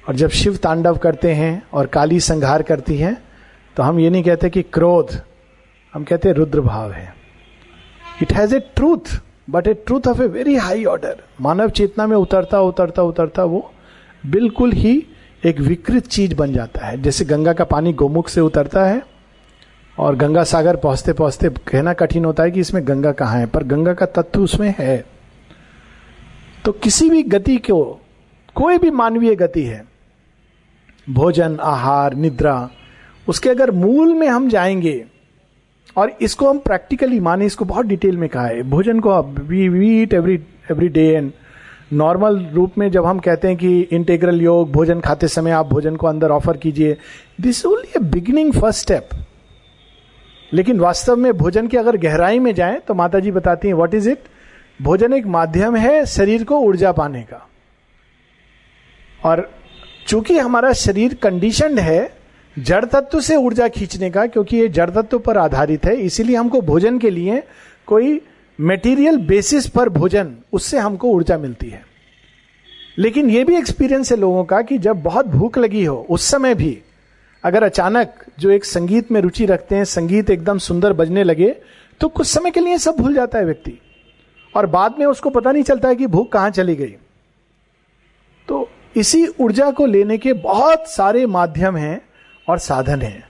और 0.03 0.15
जब 0.15 0.29
शिव 0.31 0.55
तांडव 0.57 0.97
करते 0.97 1.33
हैं 1.33 1.61
और 1.73 1.87
काली 1.87 2.19
संघार 2.21 2.61
करती 2.63 2.97
है 2.97 3.17
तो 3.77 3.83
हम 3.83 3.99
ये 3.99 4.09
नहीं 4.09 4.23
कहते 4.23 4.49
कि 4.49 4.61
क्रोध, 4.63 5.11
हम 5.93 6.03
कहते 6.03 6.29
हैं 6.29 6.35
रुद्र 6.35 6.61
भाव 6.61 6.91
है। 6.91 7.13
It 8.21 8.33
has 8.33 8.55
a 8.55 8.59
truth 8.75 9.19
but 9.51 9.67
a 9.67 9.73
truth 9.85 10.07
of 10.07 10.21
a 10.21 10.27
very 10.27 10.55
high 10.55 10.83
order 10.85 11.21
मानव 11.41 11.69
चेतना 11.69 12.07
में 12.07 12.15
उतरता 12.17 12.61
उतरता 12.61 13.03
उतरता 13.03 13.43
वो 13.43 13.71
बिल्कुल 14.23 14.71
ही 14.71 14.95
एक 15.43 15.59
विकृत 15.59 16.07
चीज़ 16.07 16.35
बन 16.35 16.53
जाता 16.53 16.85
है। 16.85 17.01
जैसे 17.01 17.25
गंगा 17.25 17.53
का 17.53 17.63
पानी 17.63 17.93
गोमुख 17.93 18.29
से 18.29 18.41
उतरता 18.41 18.85
है 18.85 19.01
और 19.97 20.15
गंगा 20.15 20.43
सागर 20.43 20.75
पहुँचते 20.75 21.13
पहुँचते 21.13 21.49
कहना 21.67 21.93
कठिन 21.93 22.25
होता 22.25 22.43
है 22.43 22.51
कि 22.51 22.59
इसमें 22.59 22.87
गंगा 22.87 23.11
कहाँ 23.11 23.39
है, 23.39 23.45
पर 23.45 23.63
गंगा 23.63 23.93
का 23.93 24.05
तत्व 24.05 24.41
उसमें 24.41 24.73
है। 24.79 25.05
तो 26.65 26.71
किसी 26.73 27.09
भी 27.09 27.23
गति 27.23 27.57
को, 27.57 27.83
कोई 28.55 28.77
भी 28.77 28.91
मानवीय 28.91 29.35
गति 29.35 29.63
है, 29.63 29.83
भोजन, 31.07 31.57
आहार, 31.61 32.13
निद्रा, 32.13 32.69
उसके 33.27 33.49
अगर 33.49 33.71
मूल 33.71 34.13
में 34.13 34.27
हम 34.27 34.49
जाएँगे 34.49 35.03
और 35.97 36.17
इसको 36.21 36.49
हम 36.49 36.59
प्रैक्टिकली 36.59 37.19
माने, 37.19 37.45
इसको 37.45 37.65
बहुत 37.65 37.85
डिटेल 37.85 38.17
में 38.17 38.27
कहा 38.29 38.45
है। 38.45 38.63
भोजन 38.63 38.99
को 38.99 39.21
we 39.21 39.67
we 39.69 40.01
eat 40.01 40.13
every 40.13 40.39
every 40.71 40.87
day 40.89 41.07
and 41.07 41.31
normal 41.93 42.37
रूप 42.53 42.77
में 42.77 42.89
जब 42.91 43.05
हम 43.05 43.19
कहते 43.19 43.47
हैं 43.47 43.57
कि 43.57 43.79
इंटेग्रल 43.81 44.41
योग, 44.41 44.71
भोजन 44.71 44.99
खाते 44.99 45.27
समय 45.27 45.51
आप 45.51 45.67
भोजन 45.67 45.95
को 45.95 46.07
अंदर 46.07 46.31
ऑफ़र 46.31 46.57
कीजिए 46.57 46.97
this 47.41 47.65
only 47.65 47.91
a 47.97 47.99
beginning 48.11 48.53
first 48.53 48.81
step 48.81 49.09
लेकिन 50.53 50.79
वास्तव 50.79 51.15
में 51.15 51.31
भोजन 51.33 51.67
की 51.67 51.77
अगर 51.77 51.97
गहराई 51.97 52.39
में 52.39 52.53
जाए 52.55 52.79
तो 52.87 52.93
माता 52.93 53.19
जी 53.19 53.31
बताती 53.31 53.67
हैं 53.67 53.75
व्हाट 53.75 53.93
इज़ 53.93 54.09
इट 54.09 54.23
भोजन 54.79 55.13
एक 55.13 55.25
माध्यम 55.27 55.75
है 55.75 56.05
शरीर 56.05 56.43
को 56.43 56.59
ऊर्जा 56.59 56.91
पाने 56.91 57.21
का। 57.23 57.47
और 59.25 59.49
चूँकि 60.07 60.37
हमारा 60.37 60.71
शरीर 60.73 61.13
कंडीशनड 61.13 61.79
है 61.79 62.01
जड़ 62.59 62.85
तत्व 62.85 63.19
से 63.21 63.35
ऊर्जा 63.35 63.67
खींचने 63.67 64.09
का, 64.09 64.25
क्योंकि 64.25 64.57
ये 64.57 64.67
जड़ 64.67 64.89
तत्व 64.89 65.19
पर 65.19 65.37
आधारित 65.37 65.85
है, 65.85 65.95
इसीलिए 65.95 66.35
हमको 66.35 66.61
भोजन 66.61 66.99
के 66.99 67.09
लिए 67.09 67.43
कोई 67.87 68.19
मेटीरियल 68.59 69.17
बेसिस 69.17 69.67
पर 69.67 69.89
भोजन, 69.89 70.35
उससे 70.53 70.77
हमको 70.77 71.07
ऊर्जा 71.07 71.37
मिलती 71.37 71.69
है। 71.69 71.85
लेकिन 72.97 73.29
यह 73.29 73.45
भी 73.45 73.55
एक्सपीरियंस 73.55 74.11
है 74.11 74.17
लोगों 74.17 74.43
का 74.43 74.61
कि 74.61 74.77
जब 74.77 75.01
बहुत 75.03 75.27
भूख 75.27 75.57
लगी 75.57 75.83
हो, 75.85 76.05
उस 76.09 76.23
समय 76.23 76.55
भी 76.55 76.77
अगर 77.43 77.63
अचानक 77.63 78.25
जो 78.39 78.49
एक 78.49 78.65
संगीत 78.65 79.11
में 79.11 79.21
रुचि 79.21 79.45
रखते 79.45 79.75
हैं, 79.75 79.85
संगीत 79.85 80.29
एकदम 80.29 80.57
सुंदर 80.57 80.93
बजने 80.93 81.23
लगे 81.23 81.55
तो 82.01 82.07
कुछ 82.07 82.27
समय 82.27 82.51
के 82.51 82.59
लिए 82.59 82.77
सब 82.77 82.95
भूल 82.95 83.13
जाता 83.13 83.39
है 83.39 83.45
व्यक्ति। 83.45 83.79
और 84.55 84.65
बाद 84.65 84.95
में 84.99 85.05
उसको 85.05 85.29
पता 85.29 85.51
नहीं 85.51 85.63
चलता 85.63 85.89
है 85.89 85.95
कि 85.95 86.07
भूख 86.07 86.31
कहाँ 86.31 86.49
चली 86.49 86.75
गई। 86.75 86.95
तो 88.47 88.69
इसी 88.95 89.25
ऊर्जा 89.39 89.69
को 89.71 89.85
लेने 89.85 90.17
के 90.17 90.33
बहुत 90.33 90.87
सारे 90.87 91.25
माध्यम 91.25 91.77
हैं 91.77 92.01
और 92.47 92.57
साधन 92.57 93.01
हैं। 93.01 93.23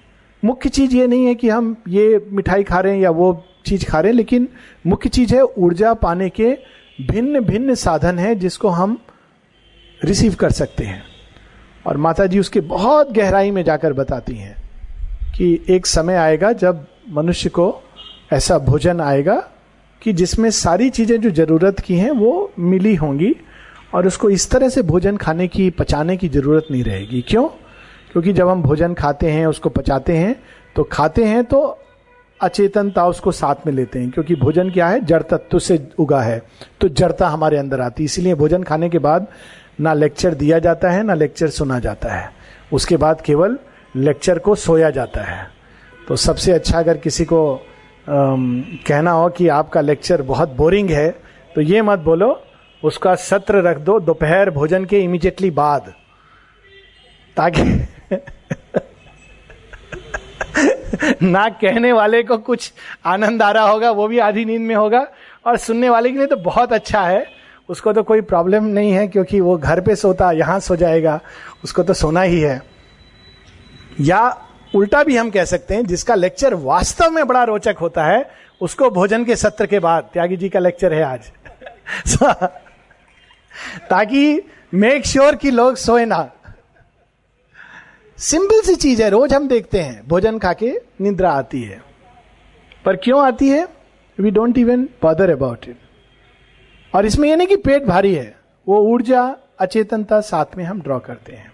मुख्य 0.46 0.70
चीज़ 0.70 0.96
ये 0.96 1.08
नहीं 1.08 1.26
है 1.26 1.36
कि 1.36 1.50
हम 1.50 1.76
ये 1.88 2.26
मिठाई 2.32 2.64
खा 2.64 2.80
रहे 2.80 2.94
हैं 2.94 3.02
या 3.02 3.10
वो 3.10 3.46
चीज़ 3.66 3.86
खा 3.86 4.00
रहे 4.00 4.12
हैं, 4.12 4.18
लेकिन 4.18 4.48
मुख्य 4.88 5.10
चीज़ 5.10 5.36
है 5.36 5.44
ऊर्जा 5.44 5.94
पाने 5.94 6.30
के 6.30 6.58
भिन्न 7.02 7.40
भिन्न 7.40 7.76
साधन 7.76 8.20
है 8.20 8.36
जिसको 8.36 8.70
हम 8.70 8.98
रिसीव 10.04 10.36
कर 10.36 10.52
सकते 10.52 10.84
हैं। 10.84 11.04
और 11.88 11.98
माता 11.98 12.26
जी 12.26 12.40
उसके 12.40 12.60
बहुत 12.60 13.12
गहराई 13.12 13.52
में 13.52 13.64
जाकर 13.64 13.94
बताती 13.94 14.36
हैं 14.36 14.56
कि 15.38 15.66
एक 15.70 15.86
समय 15.86 16.16
आएगा 16.16 16.52
जब 16.54 16.86
मनुष्य 17.10 17.50
को 17.50 17.84
ऐसा 18.34 18.58
भोजन 18.58 19.02
आएगा 19.02 19.36
कि 20.02 20.14
जिसमें 20.14 20.50
सारी 20.50 20.90
चीज़ें 20.90 21.22
जो 21.22 21.30
ज़रूरत 21.30 21.80
की 21.80 21.96
हैं 21.96 22.12
वो 22.12 22.52
मिली 22.60 22.96
होंगी 22.96 23.36
और 23.94 24.08
उसको 24.08 24.30
इस 24.30 24.50
तरह 24.50 24.70
से 24.70 24.82
भोजन 24.82 25.18
खाने 25.18 25.48
की, 25.48 25.70
पचाने 25.70 26.18
की 26.18 26.30
ज़रूरत 26.30 26.68
नहीं 26.72 26.84
रहेगी। 26.84 27.22
क्यों? 27.22 27.50
क्योंकि 28.12 28.34
जब 28.34 28.50
हम 28.50 28.62
भोजन 28.64 28.94
खाते 28.94 29.32
हैं 29.32 29.46
उसको 29.48 29.70
पचाते 29.70 30.18
हैं 30.18 30.36
तो 30.76 30.84
खाते 30.84 31.24
हैं 31.24 31.44
तो 31.44 31.78
अचेतनता 32.40 33.08
उसको 33.08 33.32
साथ 33.32 33.56
में 33.66 33.74
लेते 33.74 34.00
हैं 34.00 34.10
क्योंकि 34.12 34.36
भोजन 34.36 34.70
क्या 34.70 34.88
है? 34.88 35.00
जड़ 35.00 35.22
तत्व 35.22 35.60
से 35.60 35.80
उगा 36.00 36.22
है 36.22 36.42
तो 36.82 36.88
जड़ता 36.90 37.28
हमारे 37.28 37.58
अंदर 37.58 37.82
आती 37.82 38.04
है। 38.04 38.06
इसीलिए 38.06 38.36
भोजन 38.36 38.64
खाने 38.64 38.90
के 38.90 39.00
बाद 39.00 39.28
ना 39.82 39.94
लेक्चर 39.94 40.34
दिया 40.34 40.60
जाता 40.60 40.90
है 40.90 41.04
ना 41.04 41.14
लेक्चर 41.14 41.50
सुना 41.50 41.80
जाता 41.80 42.14
है। 42.14 42.30
उसके 42.74 42.98
बाद 42.98 43.22
केवल 43.22 43.58
लेक्चर 43.96 44.40
को 44.40 44.56
सोया 44.56 44.90
जाता 44.90 45.22
है। 45.22 45.48
तो 46.08 46.16
सबसे 46.16 46.52
अच्छा 46.52 46.80
अगर 46.80 46.98
किसी 46.98 47.26
को 47.26 47.54
आम, 48.10 48.62
कहना 48.88 49.12
हो 49.12 49.30
कि 49.30 49.48
आपका 49.48 49.82
लेक्चर 49.82 50.22
बहुत 50.22 50.56
बोरिंग 50.56 50.90
है 50.90 51.10
तो 51.56 51.62
ये 51.62 51.82
मत 51.82 52.00
बोलो 52.00 52.42
उसका 52.84 53.16
सत्र 53.16 53.62
रख 53.62 53.78
दो 53.78 54.00
दोपहर 54.00 54.50
भोजन 54.50 54.86
के 54.86 55.00
इमीडिएटली 55.00 55.52
बाद 55.52 55.94
ताकि 57.38 57.64
ना 61.22 61.50
कहने 61.50 61.92
वाले 61.92 62.24
को 62.24 62.38
कुछ 62.38 62.74
आनंद 63.06 63.42
आ 63.42 63.52
रहा 63.52 63.70
होगा, 63.70 63.92
वो 63.92 64.08
भी 64.08 64.20
आधी 64.20 64.46
नींद 64.46 64.62
में 64.62 64.76
होगा। 64.76 65.08
और 65.46 65.58
सुनने 65.58 65.90
वाले 65.90 66.12
के 66.12 66.18
लिए 66.18 66.28
तो 66.28 66.36
बहुत 66.36 66.74
अच्छा 66.74 67.02
है। 67.02 67.28
उसको 67.70 67.94
तो 67.94 68.04
कोई 68.04 68.22
प्रॉब्लम 68.22 68.64
नहीं 68.64 68.92
है, 68.92 69.08
क्योंकि 69.08 69.40
वो 69.40 69.58
घर 69.58 69.82
पे 69.82 69.96
सोता, 69.96 70.32
यहाँ 70.32 70.60
सो 70.60 70.76
जाएगा। 70.76 71.20
उसको 71.64 71.84
तो 71.84 71.94
सोना 71.94 72.22
ही 72.22 72.40
है। 72.40 72.62
या 74.02 74.48
उल्टा 74.76 75.04
भी 75.04 75.18
हम 75.18 75.30
कह 75.30 75.46
सकते 75.46 75.76
हैं, 75.76 75.86
जिसका 75.86 76.16
लेक्चर 76.16 76.54
वास्तव 76.54 77.12
में 77.12 77.28
बड़ा 77.28 77.44
रोचक 77.44 77.76
होता 77.82 78.06
है, 78.06 78.32
उसको 78.62 78.90
भोजन 78.90 79.26
के 79.26 79.36
सत्र 79.36 79.66
के 79.66 79.80
बाद। 79.80 80.10
त्यागी 80.14 80.38
जी 80.38 80.50
का 80.50 80.60
लेक्चर 80.60 80.94
है 80.94 81.04
आज। 81.04 81.32
ताकि 83.90 84.42
मेक 84.74 85.06
श्योर 85.06 85.28
sure 85.28 85.42
कि 85.42 85.52
लोग 85.52 85.76
सोए 85.76 86.06
ना। 86.06 86.32
सिंपल 88.22 88.62
सी 88.62 88.76
चीज़ 88.76 89.04
है, 89.04 89.10
रोज 89.10 89.34
हम 89.34 89.48
देखते 89.48 89.80
हैं, 89.80 90.02
भोजन 90.08 90.40
खा 90.40 90.54
के 90.54 90.82
निद्रा 91.02 91.32
आती 91.32 91.62
है। 91.64 91.82
पर 92.86 92.96
क्यों 92.96 93.22
आती 93.22 93.50
है? 93.50 93.68
We 94.20 94.32
don't 94.32 94.58
even 94.58 94.90
bother 95.04 95.30
about 95.30 95.66
it 95.70 95.78
और 96.96 97.06
इसमें 97.06 97.30
यह 97.30 97.36
नहीं 97.36 97.48
कि 97.48 97.56
पेट 97.56 97.86
भारी 97.86 98.14
है, 98.16 98.36
वो 98.68 98.80
ऊर्जा, 98.80 99.36
अचेतनता 99.60 100.22
साथ 100.22 100.46
में 100.58 100.64
हम 100.64 100.82
ड्रॉ 100.82 101.00
करते 101.00 101.34
हैं। 101.34 101.52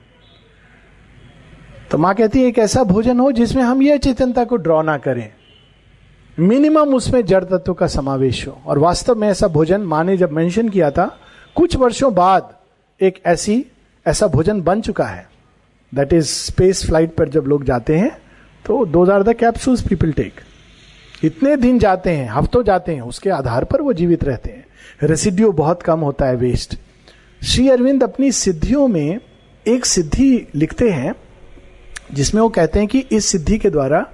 तो 1.92 1.98
माँ 1.98 2.16
कहती 2.16 2.42
है, 2.42 2.48
एक 2.48 2.60
ऐसा 2.60 2.84
भोजन 2.84 3.20
हो 3.20 3.32
जिसमें 3.32 3.64
हम 3.64 3.82
ये 3.82 3.94
अचेतनता 3.94 4.46
को 4.46 4.56
ड्रॉ 4.56 4.82
ना 4.82 4.98
करें। 4.98 5.34
मिनिमम 6.40 6.96
उसमें 6.96 7.26
जड़ 7.26 7.44
तत्व 7.44 7.74
का 7.74 7.88
समावेश 7.88 8.48
हो। 8.48 8.62
और 8.66 8.80
वास्तव 8.80 9.16
में 9.16 9.30
ऐसा 9.30 9.48
भोजन 9.48 9.82
माँ 9.82 10.04
ने 10.04 10.18
जब 10.18 10.32
मेंशन 10.32 10.70
किया 10.70 10.92
था, 10.92 11.18
कुछ 11.56 11.76
वर्षों 11.76 12.14
बाद 12.14 12.56
एक 13.02 13.22
ऐसी, 13.26 13.66
ऐसा 14.08 14.28
भोजन 14.28 14.62
बन 14.62 14.82
चुका 14.82 15.06
है। 15.06 15.37
दैट 15.92 16.14
इज़ 16.14 16.28
स्पेस 16.28 16.86
फ़्लाइट 16.86 17.14
पर 17.16 17.30
जब 17.30 17.46
लोग 17.48 17.64
जाते 17.64 17.98
हैं 17.98 18.12
तो 18.66 18.86
those 18.86 19.06
are 19.12 19.24
the 19.24 19.34
capsules 19.36 19.82
people 19.88 20.12
take 20.12 20.42
इतने 21.24 21.56
दिन 21.56 21.80
जाते 21.80 22.10
हैं, 22.10 22.30
हफ्तों 22.30 22.64
जाते 22.64 22.96
हैं, 22.96 23.02
उसके 23.02 23.30
आधार 23.30 23.64
पर 23.64 23.82
वो 23.82 23.94
जीवित 23.94 24.24
रहते 24.24 24.50
हैं। 24.50 24.66
रेसिड्यू 25.04 25.52
बहुत 25.52 25.82
कम 25.84 26.00
होता 26.00 26.26
है 26.26 26.36
वेस्ट 26.36 26.76
श्री 27.42 27.70
अरविंद 27.70 28.04
अपनी 28.04 28.32
सिद्धियों 28.32 28.88
में 28.88 29.20
एक 29.66 29.86
सिद्धि 29.86 30.48
लिखते 30.56 30.90
हैं, 30.90 31.14
जिसमें 32.14 32.42
वो 32.42 32.50
कहते 32.50 32.80
हैं 32.80 32.88
कि 32.88 33.00
इस 33.12 33.26
सिद्धि 33.26 33.58
के 33.58 33.70
द्वारा 33.70 34.06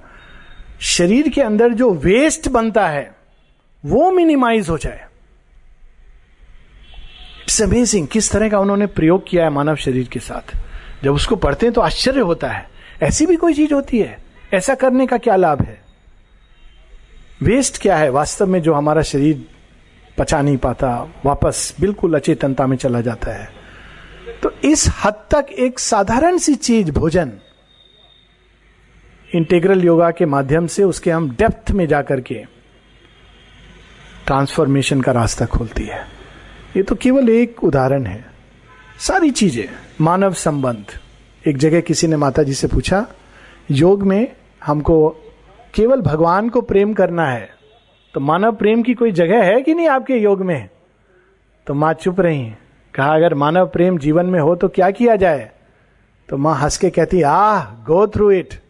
शरीर 0.80 1.28
के 1.28 1.40
अंदर 1.40 1.72
जो 1.72 1.92
वेस्ट 1.94 2.48
बनता 2.48 2.88
है, 2.88 3.10
वो 3.84 4.10
मिनिमाइज 4.10 4.68
हो 4.68 4.78
जाए। 4.78 5.04
इट्स 7.42 7.62
अमेजिंग 7.62 8.08
किस 8.08 8.30
तरह 8.32 8.48
का 8.48 8.58
उन्होंने 8.58 8.86
प्रयोग 8.86 9.28
किया 9.28 9.44
है 9.44 9.50
मानव 9.50 9.76
शरीर 9.76 10.08
के 10.08 10.20
साथ। 10.20 10.56
जब 11.04 11.14
उसको 11.14 11.36
पढ़ते 11.36 11.66
हैं 11.66 11.72
तो 11.72 11.80
आश्चर्य 11.80 12.20
होता 12.20 12.48
है। 12.48 12.68
ऐसी 13.02 13.26
भी 13.26 13.36
कोई 13.36 13.54
चीज़ 13.54 13.74
होती 13.74 13.98
है? 13.98 14.18
ऐसा 14.54 14.74
करने 14.74 15.06
का 15.06 15.18
क्या 15.18 15.36
लाभ 15.36 15.60
है? 15.62 15.82
वेस्ट 17.42 17.82
क्या 17.82 17.96
है? 17.96 18.08
वास्तव 18.08 18.46
में 18.46 18.62
जो 18.62 18.74
हमारा 18.74 19.02
शरीर 19.02 19.48
पचा 20.18 20.42
नहीं 20.42 20.56
पाता, 20.56 21.08
वापस 21.24 21.74
बिल्कुल 21.80 22.14
अचेतनता 22.14 22.66
में 22.66 22.76
चला 22.76 23.00
जाता 23.00 23.32
है। 23.32 23.48
तो 24.42 24.50
इस 24.50 24.88
हद 25.04 25.14
तक 25.14 25.46
एक 25.58 25.78
साधारण 25.78 26.38
सी 26.38 26.54
चीज़, 26.54 26.90
भोजन 26.90 27.32
इंटेग्रल 29.34 29.84
योगा 29.84 30.10
के 30.10 30.26
माध्यम 30.26 30.66
से 30.66 30.84
उसके 30.84 31.10
हम 31.10 31.30
डेप्थ 31.30 31.70
में 31.70 31.86
जाकर 31.86 32.20
के 32.20 32.34
ट्रांसफॉर्मेशन 34.26 35.00
का 35.00 35.12
रास्ता 35.12 35.46
खोलती 35.46 35.84
है। 35.84 36.06
ये 36.76 36.82
तो 36.82 36.94
केवल 36.94 37.28
एक 37.28 37.64
उदाहरण 37.64 38.06
है। 38.06 38.33
सारी 39.04 39.30
चीज़ें, 39.30 39.64
मानव 40.00 40.32
संबंध। 40.32 40.92
एक 41.44 41.56
जगह 41.56 41.80
किसी 41.80 42.06
ने 42.06 42.16
माता 42.16 42.42
जी 42.42 42.54
से 42.54 42.68
पूछा, 42.68 43.06
योग 43.70 44.02
में 44.02 44.32
हमको 44.64 45.08
केवल 45.74 46.00
भगवान 46.00 46.48
को 46.48 46.60
प्रेम 46.60 46.94
करना 46.94 47.26
है 47.26 47.48
तो 48.14 48.20
मानव 48.20 48.54
प्रेम 48.56 48.82
की 48.82 48.94
कोई 48.94 49.12
जगह 49.12 49.44
है 49.44 49.60
कि 49.62 49.74
नहीं 49.74 49.88
आपके 49.88 50.14
योग 50.14 50.42
में? 50.42 50.68
तो 51.66 51.74
माँ 51.74 51.92
चुप 51.94 52.20
रही 52.20 52.44
कहा, 52.94 53.14
अगर 53.14 53.34
मानव 53.34 53.66
प्रेम 53.66 53.98
जीवन 53.98 54.26
में 54.26 54.40
हो 54.40 54.56
तो 54.56 54.68
क्या 54.70 54.90
किया 54.90 55.16
जाए? 55.16 55.50
तो 56.28 56.36
माँ 56.36 56.58
हंस 56.60 56.78
के 56.78 56.90
कहती, 56.90 57.22
आह 57.22 57.64
go 57.84 58.06
through 58.06 58.30
it 58.30 58.60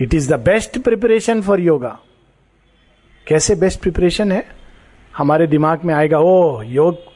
it 0.00 0.14
is 0.14 0.32
the 0.34 0.40
best 0.40 0.78
preparation 0.78 1.42
for 1.42 1.60
yoga 1.60 1.98
कैसे 3.26 3.54
बेस्ट 3.54 3.80
प्रिपरेशन 3.80 4.32
है? 4.32 4.46
हमारे 5.14 5.46
दिमाग 5.46 5.84
में 5.84 5.94
आएगा 5.94 6.18
ओ 6.18 6.62
योग 6.62 7.06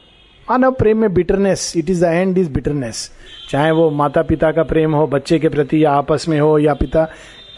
मानव 0.51 0.73
प्रेम 0.73 0.99
में 0.99 1.13
bitterness 1.15 1.73
it 1.77 1.91
is 1.91 2.05
the 2.05 2.09
end 2.09 2.39
is 2.39 2.51
bitterness 2.51 3.11
चाहे 3.51 3.71
वो 3.71 3.91
माता 3.91 4.23
पिता 4.23 4.51
का 4.53 4.63
प्रेम 4.63 4.95
हो, 4.95 5.07
बच्चे 5.07 5.39
के 5.39 5.49
प्रति 5.49 5.85
या 5.85 5.91
आपस 5.91 6.25
में 6.29 6.39
हो 6.41 6.59
या 6.59 6.75
पिता 6.75 7.07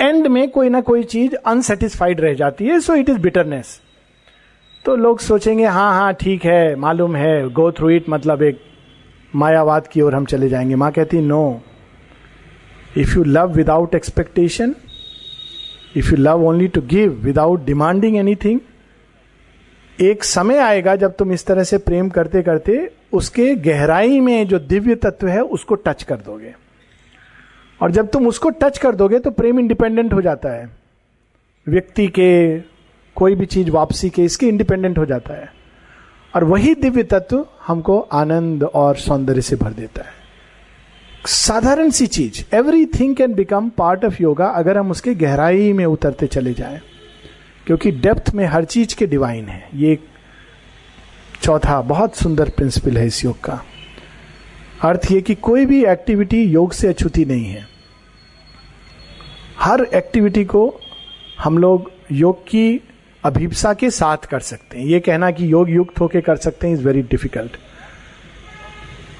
एंड 0.00 0.26
में 0.26 0.50
कोई 0.50 0.68
ना 0.68 0.80
कोई 0.80 1.02
चीज़ 1.04 1.34
अनसेटिस्फाइड 1.34 2.20
रह 2.20 2.34
जाती 2.34 2.66
है 2.66 2.80
सो 2.80 2.94
इट 2.94 3.08
इज़ 3.08 3.18
बिटरनेस 3.18 3.80
तो 4.84 4.96
लोग 4.96 5.18
सोचेंगे 5.20 5.64
हाँ 5.64 5.92
हाँ 5.92 6.12
ठीक 6.14 6.44
है, 6.44 6.76
मालूम 6.76 7.16
है 7.16 7.50
गो 7.50 7.70
थ्रू 7.72 7.90
इट 7.90 8.08
मतलब 8.08 8.42
एक 8.42 8.60
मायावाद 9.34 9.86
की 9.86 10.00
ओर 10.00 10.14
हम 10.14 10.24
चले 10.24 10.48
जाएँगे। 10.48 10.74
माँ 10.74 10.90
कहती 10.92 11.20
no 11.20 11.60
if 12.96 13.16
you 13.16 13.24
love 13.24 13.52
without 13.52 13.94
expectation 13.94 14.74
if 15.96 16.10
you 16.10 16.16
love 16.16 16.44
only 16.46 16.68
to 16.68 16.80
give 16.80 17.20
without 17.24 17.64
demanding 17.64 18.16
anything 18.16 18.60
एक 20.00 20.24
समय 20.24 20.58
आएगा 20.58 20.96
जब 20.96 21.16
तुम 21.16 21.32
इस 21.32 21.46
तरह 21.46 21.64
से 21.64 21.78
प्रेम 21.78 22.08
करते 22.08 22.42
करते 22.42 22.90
उसके 23.12 23.54
गहराई 23.54 24.20
में 24.20 24.46
जो 24.46 24.58
दिव्य 24.58 24.94
तत्व 24.94 25.28
है, 25.28 25.40
उसको 25.40 25.74
टच 25.74 26.02
कर 26.02 26.16
दोगे। 26.16 26.54
और 27.82 27.90
जब 27.90 28.08
तुम 28.08 28.26
उसको 28.28 28.50
टच 28.50 28.78
कर 28.78 28.94
दोगे 28.94 29.18
तो 29.18 29.30
प्रेम 29.30 29.58
इंडिपेंडेंट 29.58 30.12
हो 30.12 30.22
जाता 30.22 30.48
है। 30.48 30.70
व्यक्ति 31.68 32.06
के, 32.06 32.58
कोई 33.16 33.34
भी 33.34 33.46
चीज़ 33.46 33.70
वापसी 33.70 34.10
के, 34.10 34.24
इसके 34.24 34.46
इंडिपेंडेंट 34.46 34.98
हो 34.98 35.06
जाता 35.06 35.34
है। 35.34 35.52
और 36.36 36.44
वही 36.44 36.74
दिव्य 36.74 37.02
तत्व 37.02 37.46
हमको 37.66 38.00
आनंद 38.00 38.64
और 38.64 38.96
सौंदर्य 38.96 39.40
से 39.40 39.56
भर 39.56 39.72
देता 39.72 40.02
है। 40.02 40.12
साधारण 41.26 41.90
सी 41.90 42.06
चीज़ 42.06 42.56
everything 42.86 43.16
can 43.16 43.34
become 43.34 43.68
part 43.68 44.04
of 44.04 44.22
yoga 44.22 44.46
अगर 44.46 44.78
हम 44.78 44.90
उसके 44.90 45.14
गहराई 45.14 45.72
में 45.72 45.84
उतरते 45.84 46.26
चले 46.26 46.52
जाएँ। 46.54 46.80
क्योंकि 47.66 47.90
डेप्थ 47.90 48.34
में 48.34 48.46
हर 48.46 48.64
चीज़ 48.64 48.96
के 48.96 49.06
डिवाइन 49.06 49.48
है। 49.48 49.68
ये 49.74 49.98
चौथा 51.42 51.80
बहुत 51.82 52.16
सुंदर 52.16 52.48
प्रिंसिपल 52.48 52.98
है 52.98 53.06
इस 53.06 53.24
योग 53.24 53.40
का। 53.40 53.64
अर्थ 54.82 55.00
ये 55.12 55.20
कि 55.20 55.34
कोई 55.34 55.66
भी 55.66 55.84
एक्टिविटी 55.84 56.42
योग 56.42 56.72
से 56.72 56.88
अछूती 56.88 57.24
नहीं 57.24 57.44
है। 57.44 57.66
हर 59.60 59.80
एक्टिविटी 59.94 60.44
को 60.44 60.80
हम 61.38 61.58
लोग 61.58 61.92
योग 62.12 62.42
की 62.42 62.80
अभिप्सा 63.24 63.74
के 63.74 63.90
साथ 63.90 64.16
कर 64.16 64.40
सकते 64.40 64.78
हैं। 64.78 64.86
ये 64.86 65.00
कहना 65.00 65.30
कि 65.30 65.52
योग 65.52 65.70
युक्त 65.70 66.00
होके 66.00 66.20
कर 66.20 66.36
सकते 66.36 66.66
हैं 66.66 66.74
इज़ 66.74 66.82
वेरी 66.82 67.02
डिफ़िकल्ट 67.02 67.56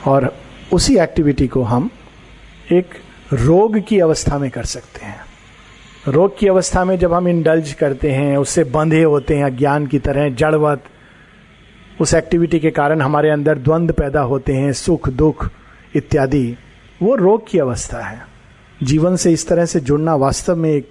और 0.06 0.36
उसी 0.72 0.96
एक्टिविटी 0.96 1.46
को 1.46 1.62
हम 1.62 1.90
एक 2.72 2.90
रोग 3.32 3.78
की 3.88 4.00
अवस्था 4.00 4.38
में 4.38 4.50
कर 4.50 4.64
सकते 4.64 5.06
हैं। 5.06 5.20
रोग 6.08 6.38
की 6.38 6.48
अवस्था 6.48 6.84
में 6.84 6.98
जब 6.98 7.12
हम 7.12 7.28
इंडल्ज 7.28 7.72
करते 7.72 8.10
हैं, 8.10 8.36
उससे 8.36 8.64
बंधे 8.64 9.02
होते 9.02 9.36
हैं, 9.36 9.44
अज्ञान 9.44 9.86
की 9.86 9.98
तरह, 9.98 10.28
जड़वत, 10.28 10.84
उस 12.00 12.14
एक्टिविटी 12.14 12.60
के 12.60 12.70
कारण 12.70 13.00
हमारे 13.00 13.30
अंदर 13.30 13.58
द्वंद्व 13.58 13.94
पैदा 13.94 14.20
होते 14.20 14.52
हैं, 14.52 14.72
सुख, 14.72 15.08
दुख 15.08 15.50
इत्यादि, 15.94 16.56
वो 17.02 17.14
रोग 17.14 17.48
की 17.48 17.58
अवस्था 17.58 18.00
है। 18.00 18.26
जीवन 18.82 19.16
से 19.16 19.32
इस 19.32 19.48
तरह 19.48 19.64
से 19.64 19.80
जुड़ना 19.80 20.14
वास्तव 20.14 20.56
में 20.56 20.70
एक 20.70 20.90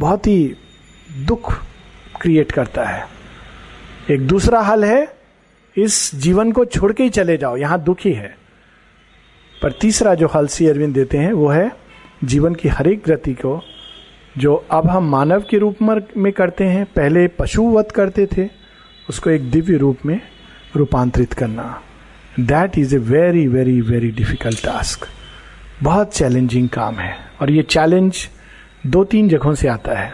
बहुत 0.00 0.26
ही 0.26 0.54
दुख 1.26 1.52
क्रिएट 2.22 2.52
करता 2.52 2.84
है। 2.84 3.06
एक 4.10 4.26
दूसरा 4.26 4.60
हल 4.60 4.84
है, 4.84 5.16
इस 5.76 6.14
जीवन 6.14 6.52
को 6.52 6.64
छोड़ 6.64 6.92
के 6.92 7.02
ही 7.02 7.10
चले 7.10 7.36
जाओ, 7.36 7.56
यहाँ 7.56 7.80
दुखी 7.80 8.12
है। 8.12 8.36
पर 9.62 9.72
तीसरा 9.72 10.14
जो 10.14 10.26
हल 10.26 10.46
सी 10.46 10.66
अरविंद 10.66 10.94
देते 10.94 11.18
हैं, 11.18 11.32
वो 11.32 11.48
है 11.48 11.76
जीवन 12.24 12.54
की 12.54 12.68
हर 12.68 12.88
एक 12.88 13.02
गति 13.08 13.34
को 13.34 13.62
जो 14.38 14.54
अब 14.70 14.86
हम 14.86 15.04
मानव 15.04 15.44
के 15.50 15.58
रूप 15.58 15.76
में 16.16 16.32
करते 16.32 16.64
हैं, 16.64 16.84
पहले 16.86 17.26
पशुवत 17.28 17.90
करते 17.90 18.26
थे, 18.26 18.48
उसको 19.08 19.30
एक 19.30 19.50
दिव्य 19.50 19.76
रूप 19.76 19.98
में 20.06 20.20
रूपांतरित 20.76 21.32
करना। 21.32 21.80
That 22.40 22.78
is 22.78 22.94
a 22.94 22.98
very 22.98 23.46
very 23.48 23.80
very 23.80 24.10
difficult 24.10 24.64
task 24.64 25.06
बहुत 25.82 26.14
चैलेंजिंग 26.14 26.68
काम 26.68 26.94
है। 26.94 27.14
और 27.42 27.50
ये 27.50 27.62
चैलेंज 27.62 28.28
दो 28.86 29.04
तीन 29.04 29.28
जगहों 29.28 29.54
से 29.54 29.68
आता 29.68 29.92
है। 29.92 30.12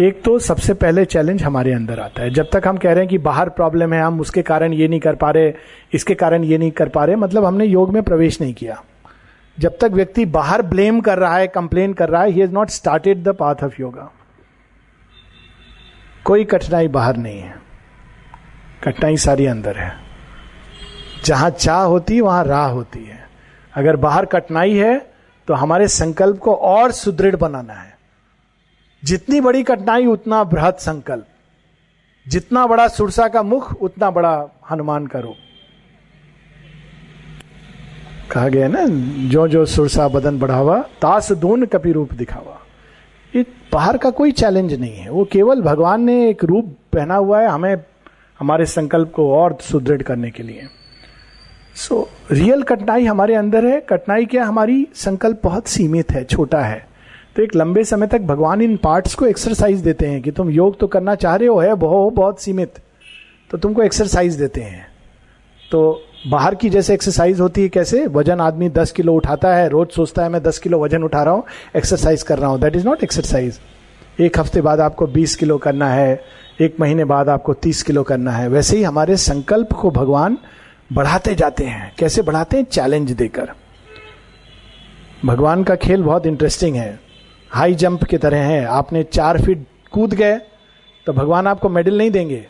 एक 0.00 0.22
तो 0.22 0.38
सबसे 0.38 0.74
पहले 0.74 1.04
चैलेंज 1.04 1.42
हमारे 1.42 1.72
अंदर 1.72 2.00
आता 2.00 2.22
है। 2.22 2.30
जब 2.30 2.48
तक 2.52 2.62
हम 2.66 2.76
कह 2.76 2.90
रहे 2.90 3.00
हैं 3.00 3.08
कि 3.08 3.18
बाहर 3.18 3.48
प्रॉब्लम 3.48 3.92
है, 3.92 4.02
हम 4.02 4.20
उसके 4.20 4.42
कारण 4.42 4.72
ये 4.72 4.88
नहीं 4.88 5.00
कर 5.00 5.14
पा 5.14 5.30
रहे, 5.30 5.52
इसके 5.94 6.14
कारण 6.14 6.44
ये 6.44 6.58
नहीं 6.58 6.70
कर 6.70 6.88
पा 6.88 7.04
रहे 7.04 7.16
मतलब 7.16 7.44
हमने 7.44 7.64
योग 7.64 7.92
में 7.92 8.02
प्रवेश 8.02 8.40
नहीं 8.40 8.54
किया। 8.54 8.82
जब 9.58 9.78
तक 9.80 9.90
व्यक्ति 9.92 10.24
बाहर 10.24 10.62
ब्लेम 10.62 11.00
कर 11.00 11.18
रहा 11.18 11.36
है, 11.36 11.46
कंप्लेन 11.46 11.92
कर 11.92 12.08
रहा 12.08 12.22
है 12.22 12.30
he 12.30 12.40
has 12.40 12.52
not 12.52 12.68
started 12.68 13.22
the 13.22 13.28
path 13.28 13.54
of 13.64 13.80
yoga 13.80 14.10
कोई 16.24 16.44
कठिनाई 16.44 16.88
बाहर 16.88 17.16
नहीं 17.16 17.40
है। 17.40 17.54
कठिनाई 18.84 19.16
सारी 19.16 19.46
अंदर 19.46 19.76
है। 19.76 19.96
जहाँ 21.24 21.50
चाह 21.50 21.82
होती 21.82 22.20
वहाँ 22.20 22.44
राह 22.44 22.66
होती 22.66 23.04
है। 23.04 23.28
अगर 23.74 23.96
बाहर 23.96 24.26
कठिनाई 24.26 24.74
है 24.74 25.10
तो 25.48 25.54
हमारे 25.54 25.88
संकल्प 25.88 26.38
को 26.38 26.54
और 26.54 26.92
सुदृढ़ 26.92 27.36
बनाना 27.36 27.74
है। 27.74 27.98
जितनी 29.04 29.40
बड़ी 29.40 29.62
कठिनाई, 29.62 30.06
उतना 30.06 30.44
बृहद 30.44 30.74
संकल्प। 30.74 31.26
जितना 32.28 32.66
बड़ा 32.66 32.88
सुरसा 32.88 33.28
का 33.28 33.42
मुख, 33.42 33.72
उतना 33.82 34.10
बड़ा 34.10 34.46
हनुमान 34.70 35.06
का 35.06 35.18
रूप। 35.18 35.36
कहा 38.30 38.48
गया 38.48 38.68
ना 38.68 38.86
जो 39.28 39.48
जो 39.48 39.64
सुरसा 39.66 40.08
बदन 40.08 40.38
बढ़ावा 40.38 40.78
तास 41.02 41.32
दून 41.32 41.64
कपि 41.66 41.92
रूप 41.92 42.12
दिखावा। 42.12 42.62
ये 43.36 43.44
बाहर 43.72 43.96
का 43.96 44.10
कोई 44.10 44.32
चैलेंज 44.32 44.74
नहीं 44.74 44.96
है। 44.96 45.10
वो 45.10 45.24
केवल 45.24 45.60
भगवान 45.60 46.02
ने 46.02 46.28
एक 46.30 46.44
रूप 46.44 46.76
पहना 46.92 47.14
हुआ 47.14 47.40
है 47.40 47.48
हमें 47.48 47.76
हमारे 48.38 48.66
संकल्प 48.66 49.12
को 49.12 49.32
और 49.34 49.58
सुदृढ़ 49.60 50.02
करने 50.02 50.30
के 50.30 50.42
लिए। 50.42 50.62
सो 51.74 52.08
so, 52.30 52.32
रियल 52.32 52.62
कठिनाई 52.62 53.04
हमारे 53.04 53.34
अंदर 53.34 53.66
है। 53.66 53.80
कठिनाई 53.80 54.26
क्या? 54.26 54.44
हमारी 54.44 54.88
संकल्प 54.94 55.40
बहुत 55.44 55.68
सीमित 55.68 56.12
है 56.12 56.24
छोटा 56.24 56.60
है। 56.60 56.86
तो 57.36 57.42
एक 57.42 57.56
लंबे 57.56 57.84
समय 57.84 58.06
तक 58.06 58.20
भगवान 58.20 58.62
इन 58.62 58.76
पार्ट्स 58.76 59.14
को 59.14 59.26
एक्सरसाइज 59.26 59.80
देते 59.80 60.06
हैं 60.06 60.22
कि 60.22 60.30
तुम 60.30 60.50
योग 60.50 60.78
तो 60.78 60.86
करना 60.86 61.14
चाह 61.14 61.36
रहे 61.36 61.48
हो 61.48 61.58
है 61.60 61.74
बहुत 61.74 62.14
बहुत 62.14 62.40
सीमित। 62.40 62.72
तो 63.50 63.58
तुमको 63.58 63.82
एक्सरसाइज 63.82 64.34
देते 64.34 64.60
हैं। 64.60 64.86
तो 65.70 66.02
बाहर 66.26 66.54
की 66.54 66.68
जैसे 66.70 66.94
एक्सरसाइज 66.94 67.40
होती 67.40 67.62
है 67.62 67.68
कैसे? 67.68 68.06
वज़न 68.06 68.40
आदमी 68.40 68.68
दस 68.68 68.92
किलो 68.92 69.14
उठाता 69.14 69.54
है, 69.54 69.68
रोज 69.68 69.88
सोचता 69.88 70.22
है, 70.22 70.28
मैं 70.28 70.42
दस 70.42 70.58
किलो 70.58 70.82
वज़न 70.84 71.02
उठा 71.02 71.22
रहा 71.22 71.34
हूँ 71.34 71.44
एक्सरसाइज 71.76 72.22
कर 72.22 72.38
रहा 72.38 72.50
हूँ. 72.50 72.60
दैट 72.60 72.76
इज़ 72.76 72.86
नॉट 72.86 73.02
एक्सरसाइज 73.04 73.58
एक 74.20 74.38
हफ़्ते 74.38 74.60
बाद 74.60 74.80
आपको 74.80 75.06
बीस 75.06 75.36
किलो 75.36 75.58
करना 75.58 75.88
है, 75.88 76.20
एक 76.60 76.76
महीने 76.80 77.04
बाद 77.04 77.28
आपको 77.28 77.54
तीस 77.54 77.82
किलो 77.82 78.02
करना 78.02 78.32
है। 78.32 78.48
वैसे 78.48 78.76
ही 78.76 78.82
हमारे 78.82 79.16
संकल्प 79.16 79.72
को 79.72 79.90
भगवान 79.90 80.38
बढ़ाते 80.92 81.34
जाते 81.34 81.64
हैं। 81.64 81.92
कैसे 81.98 82.22
बढ़ाते 82.22 82.56
हैं? 82.56 82.64
चैलेंज 82.64 83.12
देकर। 83.12 83.52
भगवान 85.24 85.64
का 85.64 85.74
खेल 85.76 86.02
बहुत 86.02 86.26
इंटरेस्टिंग 86.26 86.76
है। 86.76 86.98
हाई 87.50 87.74
जंप 87.74 88.04
की 88.04 88.18
तरह 88.18 88.44
है। 88.44 88.64
आपने 88.64 89.02
चार 89.02 89.40
फीट 89.42 89.66
कूद 89.92 90.14
गए 90.14 90.36
तो 91.06 91.12
भगवान 91.12 91.46
आपको 91.46 91.68
मेडल 91.68 91.98
नहीं 91.98 92.10
देंगे। 92.10 92.44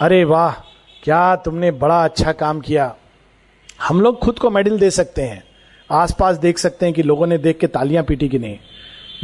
अरे 0.00 0.24
वाह! 0.24 0.52
क्या 1.02 1.36
तुमने 1.36 1.70
बड़ा 1.70 2.04
अच्छा 2.04 2.32
काम 2.32 2.60
किया? 2.60 2.96
हम 3.82 4.00
लोग 4.00 4.18
खुद 4.18 4.38
को 4.38 4.50
मेडल 4.50 4.78
दे 4.78 4.90
सकते 4.90 5.22
हैं। 5.22 5.44
आसपास 5.90 6.36
देख 6.36 6.58
सकते 6.58 6.86
हैं 6.86 6.94
कि 6.94 7.02
लोगों 7.02 7.26
ने 7.26 7.38
देख 7.38 7.58
के 7.58 7.66
तालियाँ 7.66 8.04
पीटी 8.04 8.28
कि 8.28 8.38
नहीं। 8.38 8.58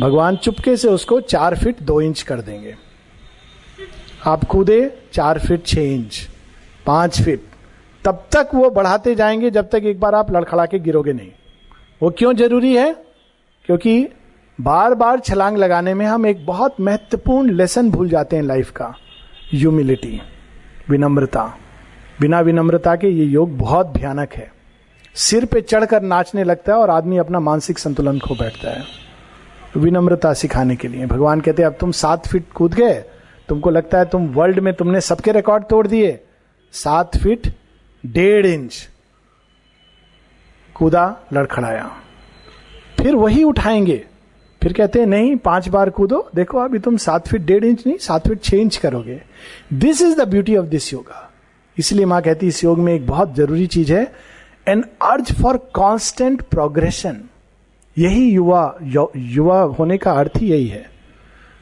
भगवान 0.01 0.37
चुपके 0.37 0.77
से 0.77 0.89
उसको 0.89 1.21
चार 1.21 1.59
फीट 1.59 1.83
दो 1.83 2.01
इंच 2.01 2.23
कर 2.23 2.41
देंगे। 2.41 2.77
आप 4.27 4.45
कूदे, 4.45 4.99
चार 5.13 5.39
फीट 5.39 5.67
छह 5.67 5.81
इंच, 5.81 6.29
पाँच 6.87 7.23
फीट। 7.23 7.45
तब 8.05 8.27
तक 8.33 8.49
वो 8.55 8.71
बढ़ाते 8.71 9.15
जाएँगे 9.15 9.51
जब 9.51 9.69
तक 9.71 9.83
एक 9.85 10.01
बार 10.01 10.15
आप 10.15 10.33
लड़खड़ा 10.33 10.67
के 10.67 10.79
गिरोगे 10.79 11.13
नहीं। 11.13 11.31
वो 12.03 12.11
क्यों 12.11 12.35
ज़रूरी 12.35 12.77
है? 12.77 12.97
क्योंकि 13.65 14.09
बार 14.61 14.95
बार 14.95 15.21
छलांग 15.21 15.57
लगाने 15.57 15.95
में 15.95 16.07
हम 16.07 16.27
एक 16.27 16.47
बहुत 16.47 16.77
महत्वपूर्ण 16.81 17.51
लेसन 17.51 17.91
भूल 17.91 18.09
जाते 18.09 18.37
हैं 18.37 18.43
लाइफ 18.43 18.71
का। 18.71 18.95
ह्यूमिलिटी 19.55 20.23
विनम्रता। 20.89 21.59
बिना 22.21 22.41
विनम्रता 22.41 22.97
के 22.97 23.09
ये 23.09 23.25
योग 23.25 23.59
बहुत 23.59 23.87
भयानक 23.87 24.33
है। 24.33 24.53
सिर 25.15 25.45
पे 25.45 25.61
चढ़कर 25.61 26.03
नाचने 26.03 26.45
लगता 26.45 26.73
है 26.73 26.79
और 26.79 26.91
आदमी 26.91 27.17
अपना 27.17 27.41
मानसिक 27.41 27.79
संतुलन 27.79 28.19
खो 28.19 28.35
बैठता 28.35 28.71
है। 28.71 28.85
विनम्रता 29.77 30.33
सिखाने 30.33 30.77
के 30.77 30.89
लिए। 30.89 31.07
भगवान 31.07 31.41
कहते 31.41 31.63
हैं, 31.63 31.67
अब 31.67 31.77
तुम 31.81 31.91
सात 31.91 32.29
फीट 32.29 32.45
कूद 32.55 32.75
गए। 32.75 33.05
तुमको 33.49 33.71
लगता 33.71 33.99
है 33.99 34.05
तुम 34.05 34.27
वर्ल्ड 34.27 34.59
में 34.59 34.75
तुमने 34.75 35.01
सबके 35.01 35.33
रिकॉर्ड 35.33 35.65
तोड़ 35.65 35.87
दिए। 35.87 36.21
सात 36.73 37.17
फीट 37.17 37.55
डेढ़ 38.07 38.47
इंच 38.47 38.89
कूदा, 40.75 41.17
लड़खड़ाया। 41.33 41.91
फिर 43.03 43.15
वही 43.15 43.43
उठाएँगे। 43.43 44.05
फिर 44.63 44.73
कहते 44.73 44.99
हैं, 44.99 45.07
नहीं, 45.07 45.37
पाँच 45.37 45.69
बार 45.69 45.91
कूदो। 45.91 46.31
देखो, 46.35 46.59
अभी 46.59 46.79
तुम 46.79 46.97
सात 46.97 47.29
फीट 47.29 47.41
डेढ़ 47.41 47.65
इंच 47.65 47.87
नहीं, 47.87 47.99
सात 47.99 48.29
फीट 48.29 48.43
छह 48.43 48.57
इंच 48.57 48.77
करोगे। 48.77 49.23
This 49.73 50.03
is 50.03 50.21
the 50.21 50.29
beauty 50.29 50.57
of 50.57 50.67
this 50.67 50.93
yoga 50.93 51.26
इसलिए 51.79 52.05
माँ 52.05 52.21
कहती 52.23 52.47
इस 52.47 52.63
योग 52.65 52.79
में 52.79 52.93
एक 52.95 53.07
बहुत 53.07 53.35
ज़रूरी 53.37 53.67
चीज़ 53.67 53.93
है 53.93 54.03
N 54.69 54.85
urge 55.03 55.33
for 55.43 55.57
constant 55.75 56.43
progression 56.43 57.21
यही 57.97 58.29
युवा 58.31 58.79
युवा 58.85 59.61
होने 59.79 59.99
का 59.99 60.13
अर्थ 60.13 60.37
ही 60.37 60.51
यही 60.51 60.67
है। 60.67 60.85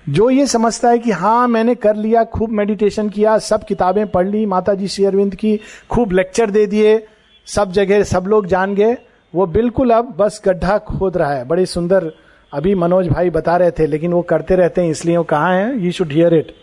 जो 0.06 0.28
ये 0.30 0.46
समझता 0.46 0.88
है 0.90 0.98
कि 0.98 1.10
हाँ 1.10 1.46
मैंने 1.48 1.74
कर 1.74 1.96
लिया, 1.96 2.24
खूब 2.24 2.50
मेडिटेशन 2.50 3.08
किया, 3.08 3.36
सब 3.38 3.64
किताबें 3.64 4.06
पढ़ 4.06 4.26
ली 4.28 4.44
माता 4.46 4.74
जी 4.74 4.88
श्री 4.88 5.04
अरविंद 5.04 5.34
की 5.34 5.58
खूब 5.90 6.12
लेक्चर 6.12 6.50
दे 6.50 6.66
दिए, 6.66 7.06
सब 7.48 7.72
जगह, 7.72 8.02
सब 8.02 8.24
लोग 8.26 8.46
जान 8.46 8.74
गए, 8.74 8.96
वो 9.34 9.46
बिल्कुल 9.46 9.90
अब 9.90 10.14
बस 10.18 10.40
गड्ढा 10.44 10.78
खोद 10.80 11.16
रहा 11.16 11.32
है। 11.32 11.44
बड़ी 11.44 11.66
सुंदर 11.66 12.10
अभी 12.52 12.74
मनोज 12.74 13.08
भाई 13.08 13.30
बता 13.30 13.56
रहे 13.56 13.70
थे, 13.70 13.86
लेकिन 13.86 14.12
वो 14.12 14.22
करते 14.22 14.56
रहते 14.56 14.80
हैं, 14.80 14.90
इसलिए 14.90 15.16
वो 15.16 15.24
कहाँ 15.24 15.54
है? 15.54 15.78
You 15.84 15.92
should 15.92 16.12
hear 16.12 16.34
it 16.34 16.54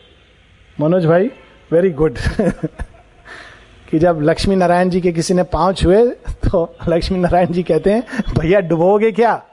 Manoj 0.78 1.06
भाई 1.06 1.32
वेरी 1.72 1.90
गुड 1.92 2.18
कि 3.92 4.00
जब 4.00 4.20
लक्ष्मी 4.22 4.56
नारायण 4.56 4.90
जी 4.90 5.02
के 5.02 5.12
किसी 5.12 5.34
ने 5.34 5.44
पाँव 5.44 5.74
छुए 5.74 6.10
तो 6.30 6.76
लक्ष्मी 6.88 7.20
नारायण 7.20 7.48
जी 7.48 7.64
कहते 7.64 7.94
हैं, 7.94 8.04
भैया, 8.40 8.60
डुबोगे 8.60 9.12
क्या? 9.12 9.44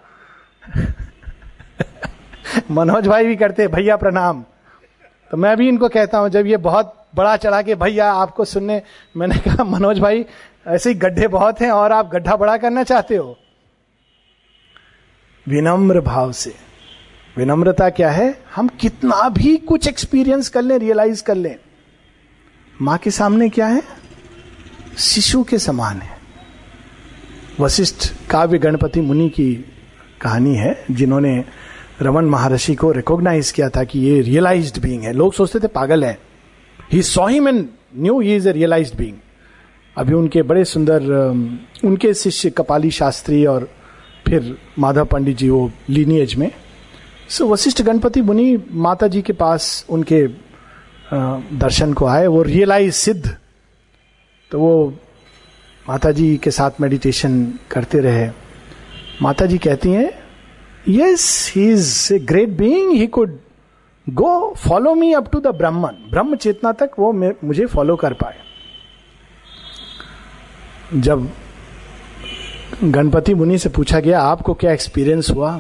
मनोज 2.71 3.07
भाई 3.07 3.27
भी 3.27 3.37
करते 3.37 3.69
भैया, 3.69 3.97
प्रणाम. 3.97 4.45
तो 5.31 5.37
मैं 5.37 5.57
भी 5.57 5.69
इनको 5.69 5.89
कहता 5.89 6.19
हूँ, 6.19 6.29
जब 6.29 6.47
ये 6.47 6.57
बहुत 6.57 7.07
बड़ा 7.15 7.37
चढ़ा 7.37 7.63
के, 7.63 7.75
भैया, 7.75 8.13
आपको 8.13 8.45
सुनने 8.45 8.83
मैंने 9.17 9.39
कहा, 9.39 9.65
मनोज 9.65 9.99
भाई, 9.99 10.27
ऐसे 10.67 10.89
ही 10.89 10.95
गड्ढे 10.95 11.29
बहुत 11.29 11.61
हैं, 11.61 11.71
और 11.71 11.93
आप 11.93 12.09
गड्ढा 12.09 12.37
बड़ा 12.37 12.57
करना 12.57 12.83
चाहते 12.83 13.17
हो? 13.17 13.39
विनम्र 15.49 16.01
भाव 16.01 16.33
से। 16.33 16.55
विनम्रता 17.37 17.91
क्या 17.91 18.11
है? 18.11 18.41
हम 18.55 18.69
कितना 18.69 19.29
भी 19.29 19.57
कुछ 19.57 19.89
एक्सपीरियंस 19.89 20.49
कर 20.49 20.63
लें 20.63 20.79
रियलाइज़ 20.79 21.23
कर 21.23 21.35
लें। 21.35 21.57
माँ 22.83 22.99
के 22.99 23.11
सामने 23.11 23.49
क्या 23.49 23.67
है? 23.67 23.98
शिशु 24.99 25.43
के 25.45 25.59
समान 25.59 25.97
है। 25.97 26.17
वशिष्ठ 27.61 28.13
काव्य 28.31 28.59
गणपति 28.59 29.01
मुनि 29.01 29.29
की 29.29 29.53
कहानी 30.21 30.55
है 30.55 30.85
जिन्होंने 30.91 31.45
रमन 32.03 32.25
महर्षि 32.25 32.75
को 32.75 32.91
रिकॉग्नाइज 32.93 33.51
किया 33.51 33.69
था 33.69 33.85
कि 33.85 33.99
ये 34.01 34.21
रियलाइज्ड 34.23 34.83
बींग 34.83 35.03
है। 35.03 35.13
लोग 35.13 35.35
सोचते 35.35 35.61
थे 35.61 35.69
पागल 35.69 36.05
है। 36.05 36.19
He 36.93 37.03
saw 37.03 37.29
him 37.29 37.49
knew 37.49 38.21
he 38.21 38.37
is 38.37 38.49
a 38.49 38.53
realised 38.53 38.99
being 38.99 39.17
अभी 39.97 40.15
उनके 40.15 40.43
बड़े 40.43 40.65
सुंदर 40.65 41.03
उनके 41.85 42.15
शिष्य 42.15 42.51
कपाली 42.51 42.91
शास्त्री 42.91 43.45
और 43.47 43.71
फिर 44.27 44.57
माधव 44.79 45.05
पंडित 45.05 45.37
जी 45.37 45.49
वो 45.51 45.71
लीनियज 45.91 46.35
में। 46.35 46.51
सो 47.29 47.45
so, 47.45 47.51
वशिष्ठ 47.53 47.83
गणपति 47.83 48.23
मुनि 48.23 48.65
माता 48.71 49.07
जी 49.07 49.23
के 49.23 49.33
पास 49.33 49.87
उनके 49.91 50.27
दर्शन 51.59 51.93
को 51.93 52.07
आए 52.07 52.27
वो 52.27 52.43
रियलाइज़ 52.43 52.95
सिद्ध 52.95 53.37
तो 54.51 54.59
वो 54.61 54.93
माता 55.87 56.11
जी 56.11 56.37
के 56.37 56.51
साथ 56.51 56.81
मेडिटेशन 56.81 57.43
करते 57.71 57.99
रहे। 57.99 58.29
माता 59.23 59.47
जी 59.47 59.59
कहती 59.59 59.93
हैं 59.93 60.11
yes 60.89 61.53
he 61.57 61.69
is 61.71 62.15
a 62.15 62.19
great 62.19 62.49
being 62.49 62.93
he 62.93 63.07
could 63.07 63.39
go 64.07 64.55
follow 64.59 64.95
me 64.95 65.13
up 65.13 65.31
to 65.33 65.41
the 65.41 65.47
Brahman 65.57 65.97
ब्रह्म 66.11 66.37
चेतना 66.37 66.73
तक 66.73 66.91
वो 66.99 67.13
मुझे 67.13 67.67
फॉलो 67.67 67.97
कर 67.97 68.13
पाए। 68.13 68.37
जब 70.95 71.29
गणपति 72.85 73.35
मुनि 73.35 73.59
से 73.59 73.69
पूछा 73.69 74.01
गया, 74.01 74.21
आपको 74.21 74.55
क्या 74.55 74.73
एक्सपीरियंस 74.73 75.31
हुआ? 75.31 75.57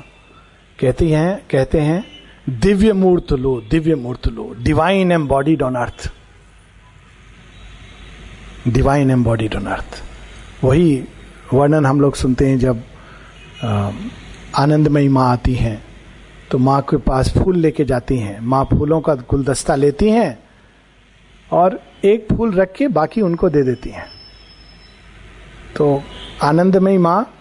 कहती 0.79 1.11
हैं, 1.11 1.47
कहते 1.51 1.81
हैं, 1.81 2.05
दिव्य 2.61 2.93
मूर्त 2.93 3.33
लो, 3.33 3.61
दिव्य 3.71 3.95
मूर्त 3.95 4.29
लो 4.29 4.55
divine 4.63 5.13
embodied 5.13 5.63
on 5.63 5.75
earth 5.77 6.13
divine 8.73 9.11
embodied 9.11 9.55
on 9.55 9.67
earth 9.67 10.03
वही 10.65 11.05
वर्णन 11.53 11.87
हम 11.87 12.01
लोग 12.01 12.15
सुनते 12.15 12.49
हैं 12.49 12.59
जब 12.59 12.83
आनंदमयी 14.57 15.09
माँ 15.09 15.31
आती 15.33 15.55
हैं 15.55 15.83
तो 16.51 16.59
माँ 16.59 16.81
के 16.83 16.97
पास 16.97 17.33
फूल 17.39 17.57
लेके 17.59 17.85
जाती 17.85 18.17
हैं, 18.19 18.41
माँ 18.41 18.65
फूलों 18.65 19.01
का 19.01 19.15
गुलदस्ता 19.31 19.75
लेती 19.77 20.11
हैं 20.11 20.39
और 21.51 21.81
एक 22.05 22.27
फूल 22.33 22.53
रख 22.53 22.73
के 22.73 22.89
बाकी 22.89 23.21
उनको 23.21 23.51
दे 23.51 23.63
देती 23.63 23.91
हैं। 23.91 24.07
तो 25.77 26.03
आनंदमयी 26.43 26.99
माँ 26.99 27.35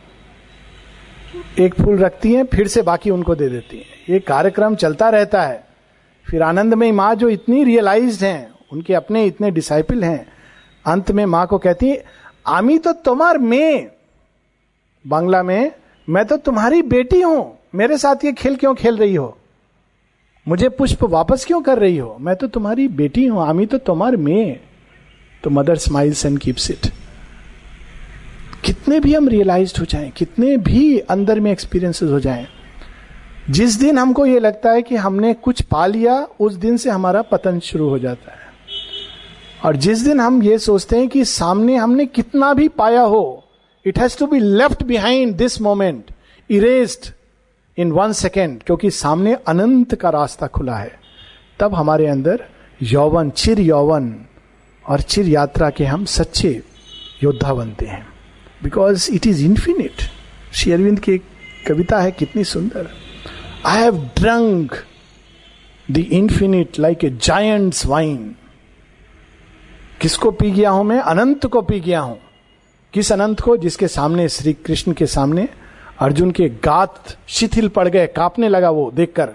एक 1.59 1.73
फूल 1.73 1.97
रखती 1.97 2.33
हैं, 2.33 2.45
फिर 2.45 2.67
से 2.67 2.81
बाकी 2.81 3.09
उनको 3.09 3.35
दे 3.35 3.49
देती 3.49 3.77
हैं। 3.77 3.85
ये 4.09 4.19
कार्यक्रम 4.19 4.75
चलता 4.75 5.09
रहता 5.09 5.41
है। 5.43 5.63
फिर 6.25 6.41
आनंदमयी 6.43 6.91
माँ 6.91 7.13
जो 7.15 7.29
इतनी 7.29 7.63
रियलाइज्ड 7.63 8.23
हैं, 8.23 8.49
उनके 8.71 8.93
अपने 8.93 9.25
इतने 9.25 9.51
डिसाइपल 9.51 10.03
हैं 10.03 10.25
अंत 10.87 11.11
में 11.11 11.25
माँ 11.25 11.45
को 11.47 11.57
कहती, 11.57 11.95
आमी 12.47 12.77
तो 12.77 12.93
तुम्हार 12.93 13.37
में। 13.37 13.89
बांग्ला 15.05 15.43
में, 15.43 15.71
मैं 16.07 16.25
तो 16.25 16.37
तुम्हारी 16.37 16.81
बेटी 16.81 17.21
हूँ। 17.21 17.57
मेरे 17.75 17.97
साथ 17.97 18.25
ये 18.25 18.31
खेल 18.31 18.55
क्यों 18.55 18.73
खेल 18.75 18.97
रही 18.97 19.15
हो? 19.15 19.37
मुझे 20.47 20.69
पुष्प 20.69 21.03
वापस 21.03 21.45
क्यों 21.45 21.61
कर 21.61 21.79
रही 21.79 21.97
हो? 21.97 22.17
मैं 22.19 22.35
तो 22.35 22.47
तुम्हारी 22.47 22.87
बेटी 22.87 23.25
हूँ। 23.25 23.41
आमी 23.41 23.65
तो 23.65 23.77
तुम्हार 23.77 24.15
में 24.17 24.59
तो 25.43 25.49
mother 25.49 25.75
smiles 25.77 26.25
and 26.25 26.39
keeps 26.39 26.69
it. 26.71 26.87
कितने 28.65 28.99
भी 28.99 29.13
हम 29.13 29.27
रियलाइज़ 29.27 29.73
हो 29.79 29.85
जाएँ, 29.85 30.09
कितने 30.09 30.55
भी 30.57 30.99
अंदर 30.99 31.39
में 31.39 31.51
एक्सपीरियंसेस 31.51 32.09
हो 32.11 32.19
जाएँ, 32.19 32.47
जिस 33.49 33.75
दिन 33.75 33.97
हमको 33.97 34.25
ये 34.25 34.39
लगता 34.39 34.71
है 34.71 34.81
कि 34.81 34.95
हमने 34.95 35.33
कुछ 35.33 35.61
पा 35.61 35.85
लिया, 35.85 36.15
उस 36.39 36.53
दिन 36.53 36.77
से 36.77 36.89
हमारा 36.89 37.21
पतन 37.21 37.59
शुरू 37.59 37.89
हो 37.89 37.99
जाता 37.99 38.31
है। 38.31 38.46
और 39.65 39.75
जिस 39.75 39.99
दिन 39.99 40.19
हम 40.19 40.43
ये 40.43 40.57
सोचते 40.59 40.97
हैं 40.97 41.07
कि 41.07 41.25
सामने 41.25 41.75
हमने 41.75 42.05
कितना 42.05 42.53
भी 42.53 42.67
पाया 42.67 43.01
हो 43.01 43.43
it 43.85 43.99
has 43.99 44.17
to 44.17 44.27
be 44.27 44.39
left 44.39 44.83
behind 44.83 45.35
this 45.35 45.61
moment 45.61 46.11
erased 46.49 47.11
in 47.77 47.91
one 47.91 48.11
second 48.11 48.61
क्योंकि 48.63 48.91
सामने 48.91 49.33
अनंत 49.47 49.95
का 49.95 50.09
रास्ता 50.09 50.47
खुला 50.47 50.75
है। 50.75 50.91
तब 51.59 51.73
हमारे 51.75 52.07
अंदर 52.07 52.43
यौवन, 52.81 53.29
चिर 53.29 53.59
यौवन 53.59 54.15
और 54.85 55.01
चिर 55.01 55.27
यात्रा 55.27 55.69
के 55.69 55.85
हम 55.85 56.05
सच्चे 56.05 56.61
योद्धा 57.23 57.53
बनते 57.53 57.85
हैं। 57.85 58.07
Because 58.63 59.11
it 59.11 59.27
is 59.27 59.43
infinite 59.45 60.01
Shri 60.53 60.71
Aurobindo 60.71 60.99
की 60.99 61.11
एक 61.11 61.23
कविता 61.67 61.99
है, 61.99 62.11
कितनी 62.11 62.43
सुंदर। 62.43 62.89
I 63.65 63.81
have 63.81 63.97
drunk 64.17 64.75
the 65.91 65.97
infinite 65.97 66.79
like 66.79 67.03
a 67.03 67.09
giant's 67.09 67.85
wine 67.85 68.35
किसको 70.01 70.31
पी 70.31 70.51
गया 70.51 70.69
हूँ 70.69 70.83
मैं? 70.83 70.99
अनंत 70.99 71.45
को 71.45 71.61
पी 71.61 71.79
गया 71.79 71.99
हूँ। 71.99 72.17
किस 72.93 73.11
अनंत 73.11 73.39
को? 73.39 73.55
जिसके 73.57 73.87
सामने 73.87 74.27
श्री 74.29 74.53
कृष्ण 74.53 74.91
के 74.91 75.05
सामने 75.05 75.47
अर्जुन 75.99 76.31
के 76.31 76.49
गात 76.49 77.17
शिथिल 77.27 77.67
पड़ 77.67 77.87
गए, 77.87 78.07
कांपने 78.07 78.49
लगा 78.49 78.69
वो 78.69 78.91
देखकर। 78.95 79.25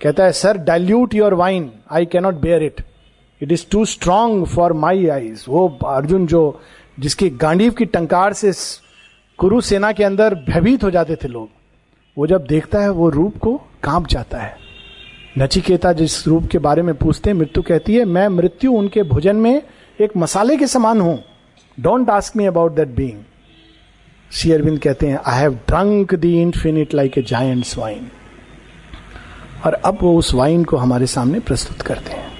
कहता 0.00 0.24
है, 0.24 0.32
sir 0.32 0.58
dilute 0.58 1.14
your 1.14 1.34
wine 1.34 1.70
I 1.92 2.06
cannot 2.06 2.34
bear 2.34 2.62
it 2.62 2.80
it 3.42 3.52
is 3.52 3.66
too 3.70 3.84
strong 3.84 4.44
for 4.46 4.72
my 4.72 5.06
eyes 5.06 5.44
वो 5.48 5.68
अर्जुन 5.86 6.26
जो, 6.26 6.60
जिसकी 7.00 7.30
गांडीव 7.30 7.72
की 7.72 7.84
टंकार 7.84 8.32
से 8.32 8.52
कुरु 9.38 9.60
सेना 9.60 9.92
के 9.92 10.04
अंदर 10.04 10.34
भयभीत 10.34 10.84
हो 10.84 10.90
जाते 10.90 11.16
थे 11.16 11.28
लोग, 11.28 11.48
वो 12.18 12.26
जब 12.26 12.44
देखता 12.44 12.80
है, 12.80 12.90
वो 12.90 13.08
रूप 13.08 13.38
को 13.38 13.60
काँप 13.82 14.06
जाता 14.06 14.38
है। 14.38 14.56
नचिकेता 15.38 15.92
जिस 15.92 16.26
रूप 16.28 16.46
के 16.46 16.58
बारे 16.58 16.82
में 16.82 16.94
पूछते 16.94 17.30
हैं, 17.30 17.36
मृत्यु 17.36 17.62
कहती 17.62 17.94
है, 17.94 18.04
मैं 18.04 18.28
मृत्यु 18.28 18.72
उनके 18.72 19.02
भोजन 19.02 19.36
में 19.36 19.62
एक 19.98 20.16
मसाले 20.16 20.56
के 20.56 20.66
समान 20.66 21.00
हूँ। 21.00 21.22
Don't 21.78 22.08
ask 22.10 22.36
me 22.36 22.46
about 22.46 22.72
that 22.74 22.88
being 22.88 23.18
Shri 24.30 24.50
Aurobindo 24.52 24.78
कहते 24.78 25.06
हैं 25.08 25.18
I 25.26 25.40
have 25.40 25.54
drunk 25.68 26.14
the 26.14 26.24
infinite 26.24 26.94
like 26.94 27.18
a 27.18 27.22
giant 27.22 27.66
wine 27.78 28.08
और 29.66 29.74
अब 29.74 29.98
वो 30.02 30.16
उस 30.18 30.34
वाइन 30.34 30.64
को 30.64 30.76
हमारे 30.76 31.06
सामने 31.06 31.40
प्रस्तुत 31.40 31.82
करते 31.82 32.12
हैं। 32.12 32.32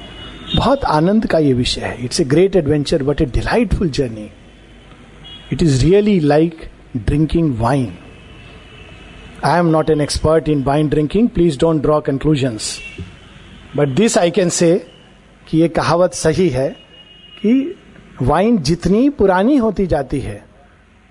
बहुत 0.56 0.84
आनंद 0.84 1.26
का 1.26 1.38
ये 1.38 1.52
विषय 1.52 1.80
है। 1.80 2.04
It's 2.04 2.20
a 2.20 2.24
great 2.24 2.56
adventure 2.56 3.02
but 3.02 3.20
a 3.20 3.26
delightful 3.26 3.90
journey 3.90 4.28
it 5.52 5.62
is 5.62 5.84
really 5.84 6.18
like 6.20 6.68
drinking 6.96 7.56
wine 7.58 7.92
I 9.44 9.58
am 9.58 9.66
not 9.66 9.90
an 9.90 10.00
expert 10.00 10.48
in 10.48 10.62
wine 10.64 10.88
drinking 10.88 11.28
please 11.28 11.58
don't 11.58 11.82
draw 11.82 12.00
conclusions 12.00 12.78
but 13.76 13.88
this 13.96 14.18
I 14.18 14.30
can 14.30 14.48
say 14.48 14.76
कि 15.48 15.58
ये 15.58 15.68
कहावत 15.68 16.14
सही 16.14 16.48
है। 16.48 16.83
कि 17.46 17.76
wine 18.22 18.58
जितनी 18.58 19.08
पुरानी 19.10 19.56
होती 19.56 19.86
जाती 19.86 20.20
है, 20.20 20.44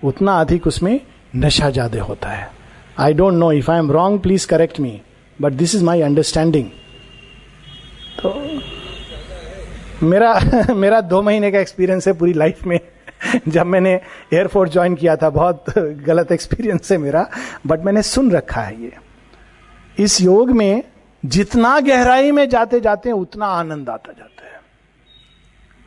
उतना 0.02 0.40
अधिक 0.40 0.66
उसमें 0.66 1.00
नशा 1.36 1.70
ज़्यादा 1.70 2.02
होता 2.02 2.28
है। 2.28 2.50
I 2.98 3.14
don't 3.14 3.34
know 3.34 3.52
if 3.52 3.70
I 3.70 3.78
am 3.78 3.90
wrong 3.92 4.20
please 4.20 4.46
correct 4.46 4.80
me 4.80 5.00
but 5.38 5.52
this 5.52 5.74
is 5.74 5.84
my 5.84 6.00
understanding 6.00 6.68
तो 8.18 8.34
मेरा 10.02 10.74
मेरा 10.74 11.00
दो 11.00 11.22
महीने 11.22 11.50
का 11.52 11.60
एक्सपीरियंस 11.60 12.08
है 12.08 12.12
पूरी 12.12 12.32
लाइफ 12.32 12.66
में। 12.66 12.78
जब 13.48 13.66
मैंने 13.66 13.92
एयरफोर्स 14.32 14.72
ज्वाइन 14.72 14.94
किया 14.94 15.16
था, 15.16 15.30
बहुत 15.30 15.64
गलत 15.78 16.32
एक्सपीरियंस 16.32 16.92
है 16.92 16.98
मेरा 16.98 17.26
बट 17.66 17.84
मैंने 17.84 18.02
सुन 18.02 18.30
रखा 18.30 18.60
है 18.60 18.82
ये। 18.82 18.92
इस 19.98 20.20
योग 20.20 20.50
में 20.50 20.82
जितना 21.24 21.78
गहराई 21.80 22.30
में 22.32 22.48
जाते 22.48 22.80
जाते 22.80 23.12
उतना 23.12 23.46
आनंद 23.46 23.88
आता 23.88 24.12
जाता 24.12 24.33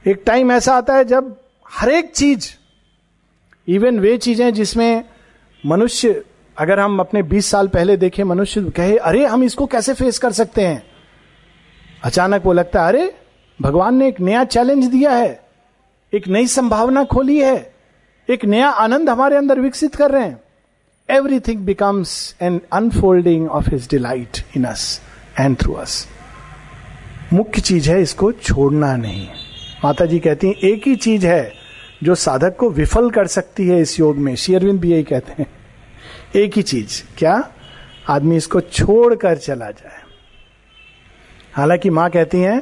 एक 0.07 0.23
टाइम 0.25 0.51
ऐसा 0.51 0.75
आता 0.75 0.95
है 0.95 1.05
जब 1.05 1.41
हर 1.69 1.89
एक 1.89 2.11
चीज़ 2.11 2.49
इवन 3.67 3.99
वे 3.99 4.17
चीज़ें 4.17 4.53
जिसमें 4.53 5.03
मनुष्य, 5.65 6.23
अगर 6.57 6.79
हम 6.79 6.99
अपने 6.99 7.23
20 7.23 7.45
साल 7.45 7.67
पहले 7.67 7.97
देखें, 7.97 8.23
मनुष्य 8.23 8.61
कहे, 8.61 8.97
अरे, 8.97 9.25
हम 9.25 9.43
इसको 9.43 9.65
कैसे 9.65 9.93
फेस 9.93 10.19
कर 10.19 10.31
सकते 10.31 10.67
हैं? 10.67 10.83
अचानक 12.03 12.45
वो 12.45 12.53
लगता 12.53 12.81
है, 12.81 12.87
अरे, 12.87 13.15
भगवान 13.61 13.95
ने 13.95 14.07
एक 14.07 14.19
नया 14.19 14.43
चैलेंज 14.43 14.85
दिया 14.85 15.11
है, 15.11 15.43
एक 16.13 16.27
नई 16.27 16.47
संभावना 16.47 17.03
खोली 17.03 17.39
है, 17.39 17.73
एक 18.29 18.45
नया 18.45 18.69
आनंद 18.69 19.09
हमारे 19.09 19.35
अंदर 19.35 19.59
विकसित 19.59 19.95
कर 19.95 20.11
रहे 20.11 20.23
हैं। 20.23 20.41
Everything 21.09 21.61
becomes 21.61 22.35
an 22.41 22.61
unfolding 22.73 23.49
of 23.49 23.69
his 23.69 23.87
delight 23.89 24.37
in 24.57 24.65
us 24.65 25.01
and 25.39 25.57
through 25.57 25.73
us 25.73 26.07
मुख्य 27.33 27.61
चीज़ 27.61 27.89
है 27.89 28.01
इसको 28.01 28.31
छोड़ना 28.31 28.95
नहीं। 28.95 29.27
माता 29.85 30.05
जी 30.05 30.19
कहती 30.19 30.47
हैं, 30.47 30.55
एक 30.55 30.87
ही 30.87 30.95
चीज़ 30.95 31.27
है 31.27 31.53
जो 32.03 32.15
साधक 32.15 32.55
को 32.55 32.69
विफल 32.69 33.09
कर 33.09 33.27
सकती 33.27 33.67
है 33.67 33.79
इस 33.81 33.99
योग 33.99 34.17
में। 34.17 34.35
शेयरविंद 34.35 34.79
भी 34.79 34.91
यही 34.91 35.03
कहते 35.03 35.33
हैं। 35.39 35.47
एक 36.35 36.55
ही 36.55 36.61
चीज़। 36.61 37.03
क्या? 37.17 37.51
आदमी 38.09 38.35
इसको 38.37 38.61
छोड़कर 38.61 39.37
चला 39.37 39.69
जाए। 39.71 40.01
हालाँकि 41.53 41.89
माँ 41.89 42.09
कहती 42.09 42.37
हैं 42.37 42.61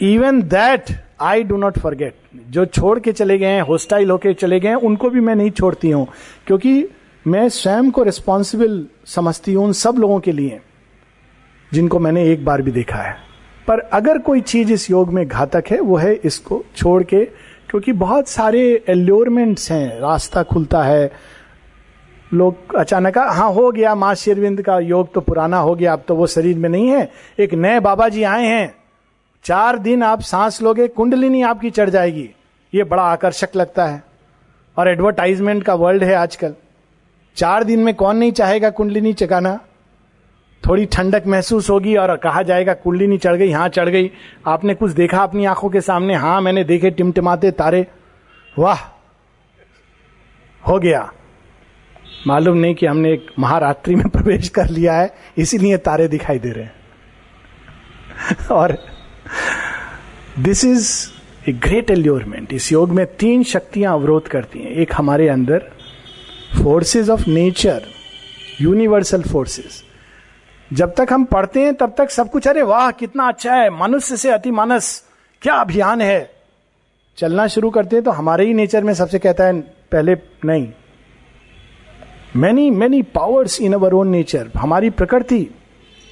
even 0.00 0.42
that 0.42 0.84
I 1.20 1.42
do 1.42 1.56
not 1.56 1.78
forget 1.78 2.14
जो 2.50 2.64
छोड़ 2.66 2.98
के 3.00 3.12
चले 3.12 3.38
गए 3.38 3.46
हैं 3.46 3.62
होस्टाइल 3.62 4.10
होके 4.10 4.34
चले 4.34 4.60
गए 4.60 4.68
हैं, 4.68 4.76
उनको 4.76 5.10
भी 5.10 5.20
मैं 5.20 5.34
नहीं 5.34 5.50
छोड़ती 5.50 5.90
हूँ, 5.90 6.06
क्योंकि 6.46 6.88
मैं 7.26 7.48
स्वयं 7.48 7.90
को 7.90 8.02
रिस्पॉन्सिबल 8.02 8.86
समझती 9.06 9.52
हूँ 9.52 9.64
उन 9.64 9.72
सब 9.72 9.94
लोगों 9.98 10.20
के 10.20 10.32
लिए, 10.32 10.60
जिनको 11.72 11.98
मैंने 11.98 12.30
एक 12.32 12.44
बार 12.44 12.62
भी 12.62 12.70
देखा 12.70 12.98
है। 12.98 13.25
पर 13.68 13.78
अगर 13.78 14.18
कोई 14.18 14.40
चीज़ 14.40 14.72
इस 14.72 14.90
योग 14.90 15.12
में 15.12 15.28
घातक 15.28 15.64
है, 15.70 15.80
वो 15.80 15.96
है 15.96 16.14
इसको 16.14 16.64
छोड़ 16.76 17.02
के, 17.02 17.24
क्योंकि 17.70 17.92
बहुत 17.92 18.28
सारे 18.28 18.84
एल्योरमेंट्स 18.88 19.72
हैं, 19.72 20.00
रास्ता 20.00 20.42
खुलता 20.42 20.82
है। 20.82 21.12
लोग 22.34 22.76
अचानक 22.76 23.18
हाँ 23.18 23.52
हो 23.52 23.70
गया, 23.70 23.94
माँ 23.94 24.14
शेरविंद 24.14 24.62
का 24.62 24.78
योग 24.78 25.12
तो 25.12 25.20
पुराना 25.20 25.58
हो 25.58 25.74
गया, 25.74 25.92
अब 25.92 26.02
तो 26.08 26.14
वो 26.14 26.26
शरीर 26.26 26.58
में 26.58 26.68
नहीं 26.68 26.88
है। 26.88 27.10
एक 27.38 27.54
नए 27.54 27.80
बाबा 27.80 28.08
जी 28.08 28.22
आए 28.22 28.46
हैं। 28.46 28.74
चार 29.44 29.78
दिन 29.78 30.02
आप 30.02 30.20
सांस 30.20 30.62
लोगे, 30.62 30.88
कुंडलिनी 30.88 31.42
आपकी 31.42 31.70
चढ़ 31.70 31.90
जाएगी। 31.90 32.30
ये 32.74 32.84
बड़ा 32.84 33.02
आकर्षक 33.02 33.48
लगता 33.56 33.86
है। 33.86 34.02
और 34.76 34.88
एडवर्टाइजमेंट 34.88 35.62
का 35.62 35.74
वर्ल्ड 35.74 36.04
है 36.04 36.14
आजकल। 36.14 36.54
चार 37.36 37.64
दिन 37.64 37.80
में 37.80 37.94
कौन 37.94 38.16
नहीं 38.16 38.32
चाहेगा 38.32 38.70
कुंडलिनी 38.70 39.12
चकाना? 39.12 39.60
थोड़ी 40.64 40.84
ठंडक 40.86 41.26
महसूस 41.26 41.70
होगी 41.70 41.94
और 41.96 42.16
कहा 42.16 42.42
जाएगा 42.42 42.74
कुंडलिनी 42.74 43.18
चढ़ 43.18 43.36
गई 43.36 43.50
हाँ 43.50 43.68
चढ़ 43.68 43.88
गई। 43.88 44.10
आपने 44.46 44.74
कुछ 44.74 44.92
देखा 44.92 45.22
अपनी 45.22 45.44
आँखों 45.44 45.68
के 45.70 45.80
सामने? 45.80 46.14
हाँ 46.14 46.40
मैंने 46.40 46.64
देखे 46.64 46.90
टिमटिमाते 46.90 47.50
तारे। 47.50 47.86
वाह! 48.58 48.78
हो 50.62 50.78
गया। 50.78 51.12
मालूम 52.26 52.56
नहीं 52.56 52.74
कि 52.74 52.86
हमने 52.86 53.12
एक 53.12 53.26
महारात्रि 53.38 53.94
में 53.94 54.08
प्रवेश 54.08 54.48
कर 54.48 54.68
लिया 54.68 54.94
है, 54.94 55.14
इसीलिए 55.38 55.76
तारे 55.76 56.08
दिखाई 56.08 56.38
दे 56.38 56.50
रहे 56.50 56.64
हैं। 56.64 56.74
और 58.46 58.76
this 60.38 60.64
is 60.64 60.90
a 61.48 61.52
great 61.52 61.90
allurement 61.90 62.52
इस 62.52 62.72
योग 62.72 62.90
में 62.90 63.06
तीन 63.16 63.42
शक्तियाँ 63.44 63.94
अवरोध 63.94 64.28
करती 64.28 64.58
हैं। 64.58 64.70
एक 64.70 64.92
हमारे 64.94 65.28
अंदर 65.28 65.58
forces 66.62 67.08
of 67.08 67.28
nature 67.28 67.82
universal 68.60 69.22
forces 69.22 69.84
जब 70.70 70.94
तक 70.94 71.12
हम 71.12 71.24
पढ़ते 71.24 71.62
हैं, 71.62 71.74
तब 71.74 71.94
तक 71.98 72.10
सब 72.10 72.30
कुछ, 72.30 72.48
अरे 72.48 72.62
वाह, 72.62 72.90
कितना 72.90 73.28
अच्छा 73.28 73.54
है, 73.54 73.68
मनुष्य 73.80 74.16
से 74.16 74.30
अति 74.30 74.50
मानस, 74.50 75.04
क्या 75.42 75.54
अभियान 75.54 76.00
है। 76.00 76.30
चलना 77.18 77.46
शुरू 77.46 77.70
करते 77.70 77.96
हैं 77.96 78.04
तो 78.04 78.10
हमारे 78.10 78.46
ही 78.46 78.54
नेचर 78.54 78.84
में 78.84 78.92
सबसे 78.94 79.18
कहता 79.18 79.44
है, 79.44 79.60
पहले 79.92 80.16
नहीं। 80.44 80.68
Many 82.36 82.70
many 82.70 83.02
powers 83.02 83.60
in 83.60 83.72
our 83.72 83.92
own 83.92 84.08
nature 84.08 84.50
हमारी 84.56 84.90
प्रकृति 84.90 85.38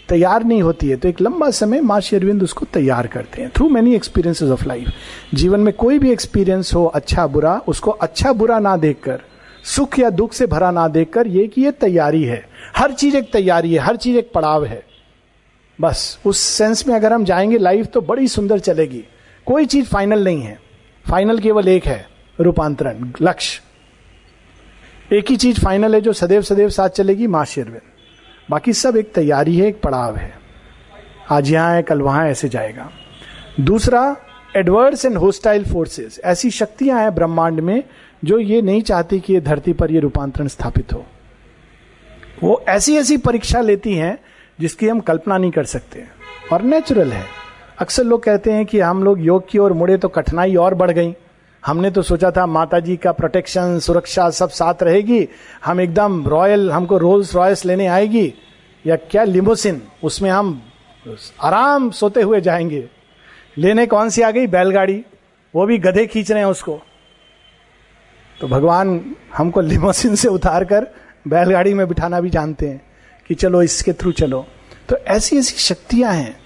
तैयार 0.09 0.45
नहीं 0.45 0.63
होती 0.63 0.89
है 0.89 0.97
तो 0.97 1.09
एक 1.09 1.21
लंबा 1.21 1.51
समय 1.51 1.81
माँ 1.81 2.01
शेरविंद 2.01 2.43
उसको 2.43 2.67
तैयार 2.67 3.07
करते 3.07 3.43
हैं 3.43 3.51
through 3.51 3.69
many 3.69 3.95
experiences 3.95 4.51
of 4.51 4.65
life 4.67 4.89
जीवन 5.35 5.61
में 5.61 5.73
कोई 5.75 5.99
भी 5.99 6.11
एक्सपीरियंस 6.11 6.75
हो 6.75 6.85
अच्छा 6.87 7.27
बुरा, 7.27 7.61
उसको 7.69 7.91
अच्छा 7.91 8.33
बुरा 8.33 8.59
ना 8.59 8.77
देखकर, 8.77 9.21
सुख 9.65 9.99
या 9.99 10.11
दुख 10.11 10.33
से 10.33 10.47
भरा 10.47 10.71
ना 10.71 10.89
देखकर, 10.89 11.27
ये 11.27 11.47
कि 11.47 11.63
ये 11.63 11.71
तैयारी 11.71 12.23
है। 12.25 12.45
हर 12.77 12.93
चीज़ 12.93 13.17
एक 13.17 13.33
तैयारी 13.33 13.73
है, 13.73 13.79
हर 13.79 13.97
चीज़ 13.97 14.19
एक 14.19 14.33
पड़ाव 14.33 14.65
है। 14.65 14.83
बस, 15.81 16.19
उस 16.27 16.39
सेंस 16.39 16.89
में 16.89 16.95
अगर 16.95 17.13
हम 17.13 17.25
जाएँगे, 17.25 17.59
लाइफ 17.59 17.87
तो 17.87 18.01
बड़ी 18.01 18.29
सुंदर 18.29 18.59
चलेगी। 18.59 19.05
कोई 19.47 19.67
चीज़ 19.67 19.87
फाइनल 19.87 20.25
नहीं 20.25 20.43
है। 20.43 20.61
फाइनल 21.11 21.39
केवल 21.39 21.69
एक 21.69 21.87
है, 21.87 22.09
रूपांतरण, 22.41 23.13
लक्ष्य। 23.23 23.63
एक 25.17 25.31
ही 25.31 25.37
चीज़ 25.37 25.61
फाइनल 25.61 25.95
है 25.95 26.01
जो 26.01 26.13
सदैव 26.13 26.43
सदैव 26.43 26.69
साथ 26.69 26.89
चलेगी, 26.89 27.27
माँ 27.27 27.45
शेरविन। 27.45 27.81
बाकी 28.51 28.73
सब 28.73 28.97
एक 28.97 29.13
तैयारी 29.13 29.57
है, 29.57 29.67
एक 29.67 29.81
पड़ाव 29.81 30.17
है। 30.17 30.35
आज 31.31 31.51
यहाँ 31.51 31.75
है, 31.75 31.83
कल 31.83 32.03
वहाँ 32.03 32.29
ऐसे 32.29 32.49
जाएगा। 32.49 32.91
दूसरा 33.61 34.17
एडवर्स 34.57 35.05
एंड 35.05 35.17
होस्टाइल 35.17 35.65
फोर्सेस 35.65 36.21
ऐसी 36.25 36.51
शक्तियाँ 36.51 37.01
हैं 37.01 37.15
ब्रह्मांड 37.15 37.61
में, 37.61 37.85
जो 38.25 38.39
ये 38.39 38.63
नहीं 38.63 38.83
चाहती 38.83 39.21
कि 39.21 39.33
ये 39.33 39.41
धरती 39.41 39.73
पर 39.73 39.91
ये 39.91 40.01
रूपांतरण 40.01 40.49
स्थापित 40.49 40.93
हो। 40.93 41.07
वो 42.43 42.65
ऐसी 42.69 42.97
ऐसी 42.97 43.17
परीक्षा 43.17 43.61
लेती 43.61 43.95
हैं 43.95 44.19
जिसकी 44.61 44.89
हम 44.89 45.01
कल्पना 45.01 45.39
नहीं 45.39 45.51
कर 45.51 45.65
सकते 45.65 46.05
और 46.53 46.63
नेचुरल 46.63 47.13
है। 47.13 47.25
अक्सर 47.79 48.05
लोग 48.05 48.23
कहते 48.23 48.53
हैं 48.53 48.67
कि 48.67 48.81
हम 48.81 49.05
लोग 49.05 49.21
योग 49.21 49.49
की 49.49 49.59
ओर 49.59 49.73
मुड़े 49.73 49.97
तो 49.97 50.09
कठिनाई 50.09 50.55
और 50.57 50.75
बढ़ 50.75 50.91
गई। 50.91 51.15
हमने 51.67 51.91
तो 51.91 52.03
सोचा 52.03 52.31
था 52.31 52.47
माता 52.47 52.79
जी 52.79 52.97
का 52.97 53.13
प्रोटेक्शन 53.13 53.79
सुरक्षा 53.79 54.31
सब 54.31 54.49
साथ 54.49 54.83
रहेगी। 54.83 55.29
हम 55.65 55.81
एकदम 55.81 56.27
रॉयल 56.29 56.73
हमको 56.73 56.99
रोल्स 56.99 57.35
रॉयस 57.35 57.65
लेने 57.65 57.87
आएगी। 57.87 58.33
या 58.87 58.97
क्या 58.97 59.25
लिमोसिन 59.25 59.83
उसमें 60.03 60.31
हम 60.31 60.63
आराम 61.43 61.91
सोते 61.91 62.23
हुए 62.23 62.41
जाएँगे। 62.41 62.89
लेने 63.59 63.87
कौन 63.87 64.09
सी 64.09 64.23
आ 64.23 64.31
गई? 64.31 64.47
बैलगाड़ी। 64.47 65.05
वो 65.55 65.67
भी 65.67 65.79
गधे 65.79 66.07
खींच 66.07 66.31
रहे 66.31 66.43
हैं 66.43 66.51
उसको। 66.51 66.81
तो 68.41 68.49
भगवान 68.49 69.15
हमको 69.37 69.61
लिमोसिन 69.61 70.15
से 70.15 70.29
उतार 70.29 70.65
कर 70.65 70.87
बैलगाड़ी 71.25 71.75
में 71.75 71.87
बिठाना 71.89 72.21
भी 72.21 72.31
जानते 72.31 72.69
हैं 72.69 72.81
कि 73.27 73.35
चलो 73.35 73.63
इसके 73.63 73.93
थ्रू 73.93 74.13
चलो। 74.13 74.45
तो 74.89 74.97
ऐसी 74.97 75.37
ऐसी 75.39 75.57
शक्तियाँ 75.59 76.13
हैं, 76.13 76.37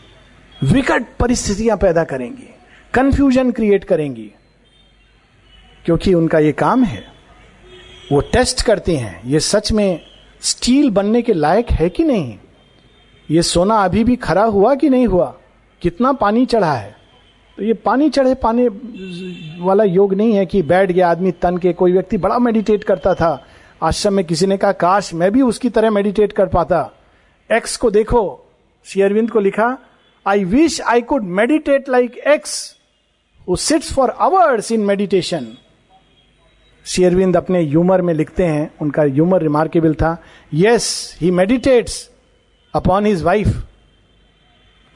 विकट 0.60 1.06
परिस्थितियाँ 1.20 1.76
पैदा 1.76 2.04
करेंगी 2.04 2.48
कंफ्यूजन 2.94 3.50
क्रिएट 3.50 3.84
करेंगी, 3.84 4.30
क्योंकि 5.84 6.14
उनका 6.14 6.38
ये 6.38 6.52
काम 6.52 6.84
है। 6.84 7.04
वो 8.12 8.20
टेस्ट 8.32 8.62
करते 8.62 8.96
हैं, 8.96 9.20
ये 9.24 9.40
सच 9.40 9.72
में 9.72 10.00
स्टील 10.42 10.90
बनने 10.90 11.22
के 11.22 11.32
लायक 11.32 11.70
है 11.70 11.88
कि 11.88 12.04
नहीं? 12.04 12.38
ये 13.28 13.42
सोना 13.42 13.76
अभी 13.76 14.04
भी 14.04 14.16
खरा 14.16 14.44
हुआ 14.44 14.74
कि 14.74 14.88
नहीं 14.90 15.06
हुआ? 15.06 15.34
कितना 15.82 16.12
पानी 16.12 16.46
चढ़ा 16.46 16.72
है? 16.72 16.96
तो 17.58 17.64
ये 17.64 17.72
पानी 17.74 18.08
चढ़े 18.10 18.34
पाने 18.34 18.68
वाला 19.60 19.84
योग 19.84 20.14
नहीं 20.14 20.34
है 20.34 20.46
कि 20.46 20.62
बैठ 20.62 20.92
गया 20.92 21.10
आदमी 21.10 21.30
तन 21.32 21.56
के, 21.58 21.72
कोई 21.72 21.92
व्यक्ति 21.92 22.18
बड़ा 22.18 22.38
मेडिटेट 22.38 22.84
करता 22.84 23.14
था 23.14 23.46
आश्रम 23.80 24.14
में 24.14 24.24
किसी 24.24 24.46
ने 24.46 24.56
कहा, 24.56 24.72
काश 24.72 25.12
मैं 25.14 25.30
भी 25.32 25.42
उसकी 25.42 25.68
तरह 25.70 25.90
मेडिटेट 25.90 26.32
कर 26.32 26.46
पाता। 26.46 26.90
एक्स 27.50 27.76
को 27.76 27.90
देखो 27.90 28.22
शेयरविंद 28.86 29.30
को 29.30 29.40
लिखा 29.40 29.76
I 30.26 30.44
wish 30.44 30.80
I 30.80 31.02
could 31.02 31.24
meditate 31.36 31.88
like 31.88 32.16
X 32.26 32.56
who 33.48 33.56
sits 33.56 33.92
for 33.94 34.10
hours 34.10 34.72
in 34.72 34.80
meditation 34.80 35.46
शेयरविंद 36.86 37.36
अपने 37.36 37.62
ह्यूमर 37.62 38.02
में 38.02 38.12
लिखते 38.14 38.44
हैं, 38.44 38.70
उनका 38.80 39.02
ह्यूमर 39.02 39.42
रिमार्केबल 39.42 39.94
था। 39.94 40.16
Yes 40.52 41.16
he 41.20 41.30
meditates 41.30 42.08
upon 42.74 43.06
his 43.06 43.22
wife 43.22 43.48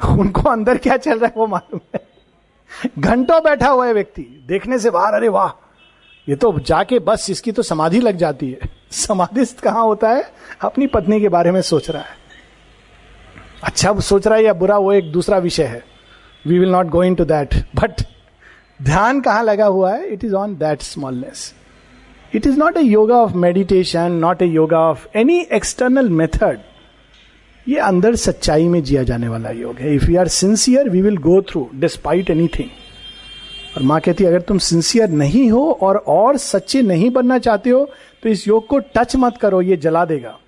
उनको 0.00 0.48
अंदर 0.50 0.78
क्या 0.78 0.96
चल 0.96 1.18
रहा 1.18 1.26
है 1.26 1.34
वो 1.36 1.46
मालूम 1.46 1.80
है। 1.94 2.00
घंटों 2.98 3.42
बैठा 3.42 3.68
हुआ 3.68 3.86
है 3.86 3.92
व्यक्ति, 3.94 4.22
देखने 4.48 4.78
से 4.78 4.90
बाहर, 4.90 5.14
अरे 5.14 5.28
वाह! 5.28 5.50
ये 6.26 6.36
तो 6.36 6.58
जाके 6.58 6.98
बस 6.98 7.26
इसकी 7.30 7.52
तो 7.52 7.62
समाधि 7.62 8.00
लग 8.00 8.16
जाती 8.16 8.50
है। 8.50 8.68
समाधिस्थ 8.90 9.60
कहाँ 9.60 9.82
होता 9.84 10.10
है? 10.10 10.24
अपनी 10.60 10.86
पत्नी 10.86 11.20
के 11.20 11.28
बारे 11.28 11.50
में 11.50 11.60
सोच 11.62 11.88
रहा 11.90 12.02
है। 12.02 12.20
अच्छा 13.62 13.98
सोच 14.00 14.26
रहा 14.26 14.36
है 14.36 14.44
या 14.44 14.52
बुरा, 14.52 14.76
वो 14.78 14.92
एक 14.92 15.10
दूसरा 15.12 15.38
विषय 15.38 15.64
है। 15.64 15.82
We 16.44 16.58
will 16.58 16.70
not 16.70 16.86
go 16.86 17.02
into 17.14 17.24
that 17.24 17.54
but 17.76 18.02
ध्यान 18.82 19.20
कहाँ 19.20 19.42
लगा 19.44 19.66
हुआ 19.66 19.94
है? 19.94 20.06
It 20.06 20.24
is 20.24 20.34
on 20.34 20.54
that 20.54 20.82
smallness 20.82 21.52
it 22.34 22.46
is 22.46 22.58
not 22.58 22.76
a 22.76 22.82
yoga 22.82 23.16
of 23.16 23.34
meditation 23.36 24.12
not 24.20 24.42
a 24.42 24.46
yoga 24.46 24.78
of 24.80 25.06
any 25.18 25.40
external 25.52 26.08
method 26.10 26.60
ये 27.66 27.78
अंदर 27.80 28.16
सच्चाई 28.16 28.68
में 28.68 28.82
जिया 28.82 29.02
जाने 29.02 29.28
वाला 29.28 29.50
योग 29.50 29.78
है। 29.78 29.94
If 29.94 30.10
you 30.10 30.18
are 30.20 30.28
sincere 30.28 30.88
we 30.88 31.02
will 31.02 31.16
go 31.16 31.40
through 31.42 31.68
despite 31.74 32.30
anything 32.30 32.70
और 33.76 33.82
माँ 33.82 34.00
कहती 34.00 34.24
अगर 34.24 34.40
तुम 34.40 34.58
सिंसियर 34.58 35.08
नहीं 35.10 35.50
हो 35.50 35.70
और 35.82 35.96
और 35.96 36.36
सच्चे 36.36 36.82
नहीं 36.82 37.10
बनना 37.10 37.38
चाहते 37.38 37.70
हो 37.70 37.84
तो 38.22 38.28
इस 38.28 38.46
योग 38.48 38.66
को 38.66 38.78
टच 38.96 39.16
मत 39.16 39.36
करो, 39.36 39.60
ये 39.62 39.76
जला 39.76 40.04
देगा। 40.04 40.38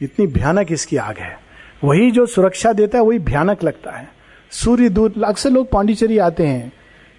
इतनी 0.00 0.26
भयानक 0.26 0.72
इसकी 0.72 0.96
आग 0.96 1.18
है। 1.18 1.38
वही 1.84 2.10
जो 2.10 2.26
सुरक्षा 2.26 2.72
देता 2.72 2.98
है, 2.98 3.04
वही 3.04 3.18
भयानक 3.18 3.64
लगता 3.64 3.90
है। 3.90 4.08
सूर्य 4.52 4.88
दूत 4.88 5.22
अक्सर 5.24 5.50
लोग 5.50 5.70
पांडिचेरी 5.70 6.18
आते 6.18 6.46
हैं। 6.46 6.68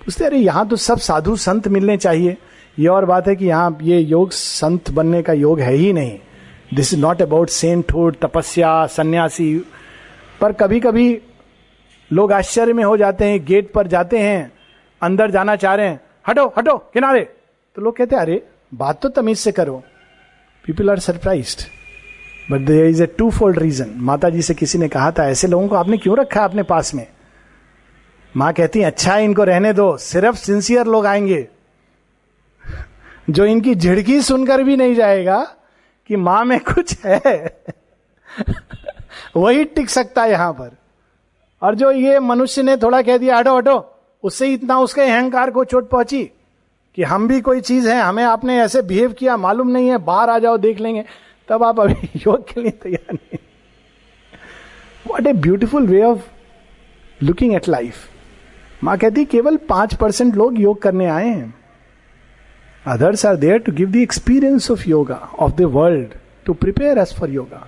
पूछते 0.01 0.25
अरे, 0.25 0.37
यहाँ 0.37 0.67
तो 0.67 0.75
सब 0.75 0.99
साधु 0.99 1.35
संत 1.35 1.67
मिलने 1.67 1.97
चाहिए। 1.97 2.37
ये 2.77 2.87
और 2.87 3.05
बात 3.05 3.27
है 3.27 3.35
कि 3.35 3.45
यहाँ 3.45 3.77
ये 3.81 3.99
योग, 3.99 4.31
संत 4.31 4.89
बनने 4.91 5.21
का 5.21 5.33
योग 5.33 5.59
है 5.59 5.73
ही 5.73 5.91
नहीं। 5.93 6.17
This 6.73 6.93
is 6.93 7.01
not 7.01 7.21
about 7.21 7.49
sainthood 7.49 8.15
तपस्या 8.21 8.85
सन्यासी 8.87 9.55
पर 10.41 10.51
कभी 10.51 10.79
कभी 10.79 11.17
लोग 12.11 12.31
आश्चर्य 12.33 12.73
में 12.73 12.83
हो 12.83 12.95
जाते 12.97 13.25
हैं 13.25 13.43
गेट 13.45 13.71
पर 13.73 13.87
जाते 13.87 14.17
हैं। 14.17 14.51
अंदर 15.01 15.31
जाना 15.31 15.55
चाह 15.55 15.75
रहे 15.75 15.87
हैं। 15.87 16.01
हटो 16.27 16.53
हटो, 16.57 16.77
किनारे। 16.77 17.21
तो 17.75 17.81
लोग 17.81 17.97
कहते 17.97 18.15
हैं, 18.15 18.21
अरे, 18.21 18.47
बात 18.73 19.01
तो 19.01 19.09
तमीज 19.09 19.37
से 19.37 19.51
करो। 19.51 19.83
People 20.65 20.89
are 20.89 20.99
surprise 20.99 21.57
but 22.51 22.59
there 22.59 22.85
is 22.85 23.03
a 23.03 23.05
twofold 23.29 23.59
reason 23.59 23.93
माता 23.95 24.29
जी 24.29 24.41
से 24.41 24.53
किसी 24.53 24.77
ने 24.77 24.87
कहा 24.87 25.11
था, 25.11 25.29
ऐसे 25.29 25.47
लोगों 25.47 25.67
को 25.67 25.75
आपने 25.75 25.97
क्यों 25.97 26.17
रखा 26.17 26.39
है 26.39 26.45
अपने 26.45 26.63
पास 26.63 26.93
में? 26.93 27.07
माँ 28.37 28.53
कहती 28.53 28.79
है 28.79 28.85
अच्छा 28.85 29.13
है, 29.13 29.23
इनको 29.23 29.43
रहने 29.43 29.73
दो। 29.73 29.97
सिर्फ़ 29.97 30.35
सिंसियर 30.35 30.85
लोग 30.85 31.05
आएँगे। 31.05 31.47
जो 33.29 33.45
इनकी 33.45 33.75
झिड़की 33.75 34.21
सुनकर 34.21 34.63
भी 34.63 34.77
नहीं 34.77 34.95
जाएगा 34.95 35.43
कि 36.07 36.15
माँ 36.15 36.45
में 36.45 36.59
कुछ 36.59 37.05
है, 37.05 37.63
वही 39.35 39.63
टिक 39.63 39.89
सकता 39.89 40.23
है 40.23 40.31
यहाँ 40.31 40.53
पर। 40.53 40.77
और 41.61 41.75
जो 41.75 41.91
ये 41.91 42.19
मनुष्य 42.19 42.63
ने 42.63 42.77
थोड़ा 42.77 43.01
कह 43.01 43.17
दिया, 43.17 43.37
हटो 43.37 43.57
हटो 43.57 44.00
उससे 44.23 44.51
इतना 44.53 44.79
उसके 44.79 45.01
अहंकार 45.01 45.51
को 45.51 45.63
चोट 45.63 45.89
पहुँची 45.89 46.23
कि 46.97 47.03
हम 47.03 47.27
भी 47.27 47.39
कोई 47.41 47.61
चीज़ 47.61 47.87
है, 47.89 48.01
हमें 48.01 48.23
आपने 48.23 48.59
ऐसे 48.61 48.81
बिहेव 48.81 49.13
किया, 49.13 49.37
मालूम 49.37 49.69
नहीं 49.69 49.89
है, 49.89 49.97
बाहर 49.97 50.29
आ 50.29 50.37
जाओ, 50.39 50.57
देख 50.57 50.79
लेंगे। 50.79 51.03
तब 51.49 51.63
आप 51.63 51.79
अभी 51.79 52.09
योग 52.27 52.47
के 52.47 52.61
लिए 52.61 52.71
तैयार 52.71 53.13
नहीं 53.13 53.37
what 55.07 55.27
a 55.27 55.33
beautiful 55.33 55.87
way 55.87 56.03
of 56.03 56.29
looking 57.19 57.53
at 57.55 57.67
life 57.69 58.07
माँ 58.83 58.97
कहती, 58.97 59.25
केवल 59.25 59.57
पाँच 59.69 59.93
परसेंट 59.95 60.35
लोग 60.35 60.59
योग 60.59 60.81
करने 60.81 61.05
आए 61.05 61.27
हैं। 61.27 61.53
Others 62.85 63.25
are 63.25 63.35
there 63.35 63.57
to 63.57 63.71
give 63.71 63.91
the 63.91 63.95
experience 63.95 64.71
of 64.71 64.87
yoga 64.89 65.15
of 65.39 65.51
the 65.55 65.61
world 65.73 66.13
to 66.45 66.53
prepare 66.53 66.97
us 66.97 67.13
for 67.19 67.29
yoga 67.29 67.67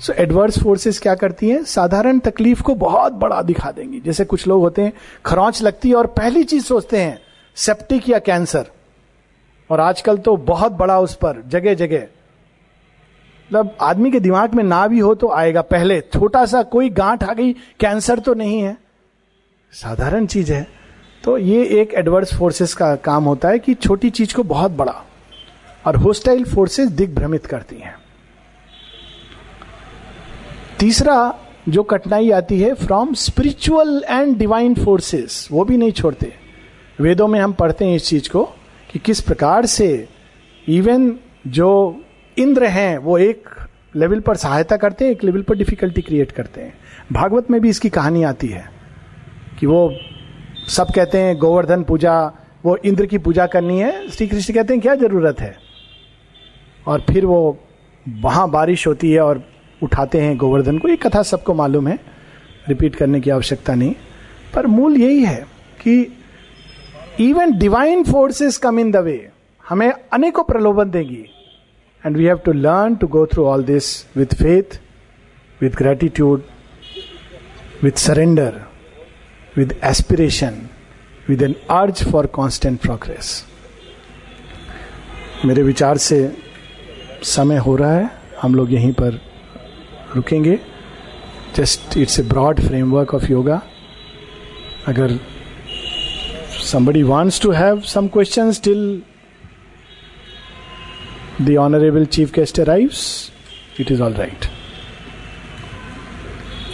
so 0.00 0.12
adverse 0.12 0.58
forces 0.62 0.98
क्या 0.98 1.14
करती 1.14 1.48
हैं? 1.50 1.62
साधारण 1.64 2.18
तकलीफ़ 2.18 2.62
को 2.62 2.74
बहुत 2.74 3.12
बड़ा 3.12 3.40
दिखा 3.42 3.70
देंगी। 3.70 4.00
जैसे 4.00 4.24
कुछ 4.24 4.46
लोग 4.46 4.60
होते 4.60 4.82
हैं, 4.82 4.92
खरौच 5.26 5.62
लगती 5.62 5.88
है 5.88 5.94
और 5.94 6.06
पहली 6.06 6.42
चीज़ 6.44 6.64
सोचते 6.64 6.98
हैं 6.98 7.18
सेप्टिक 7.56 8.08
या 8.08 8.18
कैंसर 8.18 8.66
और 9.70 9.80
आजकल 9.80 10.18
तो 10.18 10.36
बहुत 10.36 10.72
बड़ा 10.72 10.98
उस 11.00 11.14
पर 11.14 11.42
जगह 11.48 11.74
जगह 11.74 11.98
मतलब 11.98 13.76
आदमी 13.80 14.10
के 14.10 14.20
दिमाग 14.20 14.54
में 14.54 14.64
ना 14.64 14.86
भी 14.86 14.98
हो 14.98 15.14
तो 15.14 15.30
आएगा 15.30 15.62
पहले। 15.62 16.00
छोटा 16.00 16.44
सा 16.46 16.62
कोई 16.62 16.90
गांठ 16.90 17.24
आ 17.24 17.32
गई 17.32 17.52
कैंसर 17.52 18.18
तो 18.18 18.34
नहीं 18.34 18.60
है। 18.60 18.76
साधारण 19.72 20.26
चीज़ 20.26 20.52
है। 20.52 20.66
तो 21.24 21.38
ये 21.38 21.64
एक 21.80 21.94
एडवर्स 21.94 22.34
फोर्सेस 22.34 22.74
का 22.74 22.94
काम 22.96 23.24
होता 23.24 23.48
है 23.48 23.58
कि 23.58 23.74
छोटी 23.74 24.10
चीज़ 24.10 24.34
को 24.34 24.42
बहुत 24.42 24.70
बड़ा 24.70 25.02
और 25.86 25.96
होस्टाइल 25.96 26.44
फोर्सेस 26.44 26.88
दिग्भ्रमित 26.88 27.46
करती 27.46 27.76
हैं। 27.76 27.94
तीसरा 30.78 31.34
जो 31.68 31.82
कठिनाई 31.82 32.30
आती 32.30 32.60
है 32.60 32.74
from 32.74 33.14
spiritual 33.14 34.04
and 34.08 34.36
divine 34.38 34.74
forces 34.74 35.48
वो 35.52 35.64
भी 35.64 35.76
नहीं 35.76 35.92
छोड़ते। 35.92 36.32
वेदों 37.00 37.28
में 37.28 37.40
हम 37.40 37.52
पढ़ते 37.52 37.84
हैं 37.84 37.96
इस 37.96 38.06
चीज़ 38.06 38.30
को 38.30 38.44
कि 38.90 38.98
किस 38.98 39.20
प्रकार 39.20 39.66
से 39.66 40.08
इवन 40.68 41.16
जो 41.46 42.00
इंद्र 42.38 42.64
हैं, 42.64 42.98
वो 42.98 43.18
एक 43.18 43.48
लेवल 43.96 44.20
पर 44.20 44.36
सहायता 44.36 44.76
करते 44.76 45.04
हैं, 45.04 45.12
एक 45.12 45.24
लेवल 45.24 45.42
पर 45.42 45.56
डिफिकल्टी 45.56 46.02
क्रिएट 46.02 46.32
करते 46.32 46.60
हैं। 46.60 46.74
भागवत 47.12 47.50
में 47.50 47.60
भी 47.60 47.68
इसकी 47.68 47.88
कहानी 47.88 48.22
आती 48.22 48.46
है 48.46 48.70
कि 49.60 49.66
वो 49.66 49.94
सब 50.68 50.86
कहते 50.94 51.18
हैं, 51.18 51.36
गोवर्धन 51.38 51.82
पूजा, 51.82 52.32
वो 52.64 52.76
इंद्र 52.76 53.06
की 53.06 53.18
पूजा 53.18 53.46
करनी 53.46 53.78
है 53.80 54.08
श्री 54.08 54.26
कृष्ण 54.26 54.54
कहते 54.54 54.74
हैं, 54.74 54.82
क्या 54.82 54.94
ज़रूरत 54.94 55.40
है? 55.40 55.56
और 56.86 57.00
फिर 57.00 57.26
वो 57.26 57.58
वहाँ 58.08 58.50
बारिश 58.50 58.86
होती 58.86 59.12
है 59.12 59.20
और 59.20 59.55
उठाते 59.82 60.20
हैं 60.20 60.36
गोवर्धन 60.36 60.78
को, 60.78 60.88
ये 60.88 60.96
कथा 60.96 61.22
सबको 61.22 61.54
मालूम 61.54 61.88
है, 61.88 61.98
रिपीट 62.68 62.96
करने 62.96 63.20
की 63.20 63.30
आवश्यकता 63.30 63.74
नहीं। 63.74 63.94
पर 64.54 64.66
मूल 64.66 64.96
यही 64.96 65.24
है 65.24 65.46
कि 65.80 66.00
even 67.20 67.58
divine 67.58 68.04
forces 68.04 68.56
come 68.58 68.78
in 68.80 68.90
the 68.90 68.96
way 68.96 69.28
हमें 69.64 69.90
अनेकों 69.90 70.44
प्रलोभन 70.44 70.90
देगी। 70.90 71.24
And 72.04 72.16
we 72.16 72.24
have 72.24 72.36
to 72.36 72.52
learn 72.52 72.96
to 72.96 73.06
go 73.06 73.26
through 73.26 73.44
all 73.46 73.64
this 73.64 73.88
with 74.16 74.34
faith 74.34 74.80
with 75.60 75.70
gratitude 75.70 76.42
with 77.82 77.98
surrender 77.98 78.60
with 79.56 79.78
aspiration 79.84 80.60
with 81.28 81.42
an 81.42 81.54
urge 81.70 82.04
for 82.10 82.26
constant 82.26 82.80
progress 82.80 83.44
मेरे 85.44 85.62
विचार 85.62 85.96
से 85.98 86.18
समय 87.22 87.56
हो 87.56 87.76
रहा 87.76 87.92
है, 87.92 88.10
हम 88.42 88.54
लोग 88.54 88.72
यहीं 88.72 88.92
पर 88.92 89.20
रुकेंगे। 90.16 90.58
Just 91.56 91.96
it's 91.98 92.18
a 92.20 92.22
broad 92.32 92.60
framework 92.60 93.14
of 93.14 93.30
yoga 93.30 93.62
अगर 94.88 95.18
somebody 96.66 97.02
wants 97.08 97.36
to 97.42 97.50
have 97.52 97.84
some 97.86 98.06
questions 98.14 98.58
till 98.66 98.80
the 101.48 101.56
honorable 101.64 102.06
chief 102.16 102.32
guest 102.36 102.58
arrives, 102.62 103.00
it 103.78 103.90
is 103.94 104.00
all 104.06 104.16
right. 104.20 104.48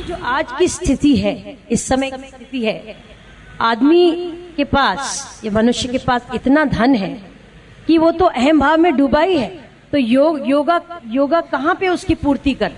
जो 0.08 0.14
आज 0.34 0.52
की 0.58 0.68
स्थिति 0.68 1.14
है 1.16 1.34
इस 1.70 1.86
समय 1.88 2.10
की 2.10 2.28
स्थिति 2.28 2.64
है 2.64 2.96
आदमी 3.60 4.10
के 4.56 4.64
पास 4.64 5.40
या 5.44 5.50
मनुष्य 5.52 5.88
के 5.88 5.98
पास 5.98 6.26
इतना 6.34 6.64
धन 6.64 6.94
है 6.94 7.10
कि 7.86 7.98
वो 7.98 8.10
तो 8.12 8.24
अहम 8.24 8.60
भाव 8.60 8.76
में 8.78 8.92
डूबा 8.96 9.20
ही 9.20 9.36
है। 9.36 9.50
तो 9.92 9.98
योग 9.98 10.48
योगा 10.48 10.80
योगा 11.10 11.40
कहाँ 11.52 11.74
पे 11.80 11.88
उसकी 11.88 12.14
पूर्ति 12.14 12.54
कर? 12.54 12.72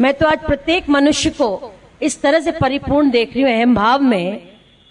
मैं 0.00 0.12
तो 0.14 0.26
आज 0.26 0.38
प्रत्येक 0.38 0.88
मनुष्य 0.90 1.30
को 1.30 1.72
इस 2.02 2.20
तरह 2.22 2.40
से 2.40 2.52
परिपूर्ण 2.52 3.10
देख 3.10 3.34
रही 3.34 3.42
हूँ 3.42 3.50
अहम 3.50 3.74
भाव 3.74 4.02
में 4.02 4.40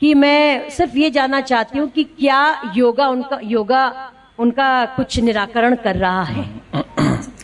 कि 0.01 0.13
मैं 0.13 0.69
सिर्फ़ 0.69 0.97
ये 0.97 1.09
जानना 1.09 1.39
चाहती 1.41 1.79
हूँ 1.79 1.87
कि 1.89 2.03
क्या 2.03 2.71
योगा 2.75 3.07
उनका 3.07 3.39
योगा 3.43 3.83
उनका 4.39 4.85
कुछ 4.95 5.19
निराकरण 5.19 5.75
कर 5.75 5.95
रहा 5.95 6.23
है। 6.23 6.45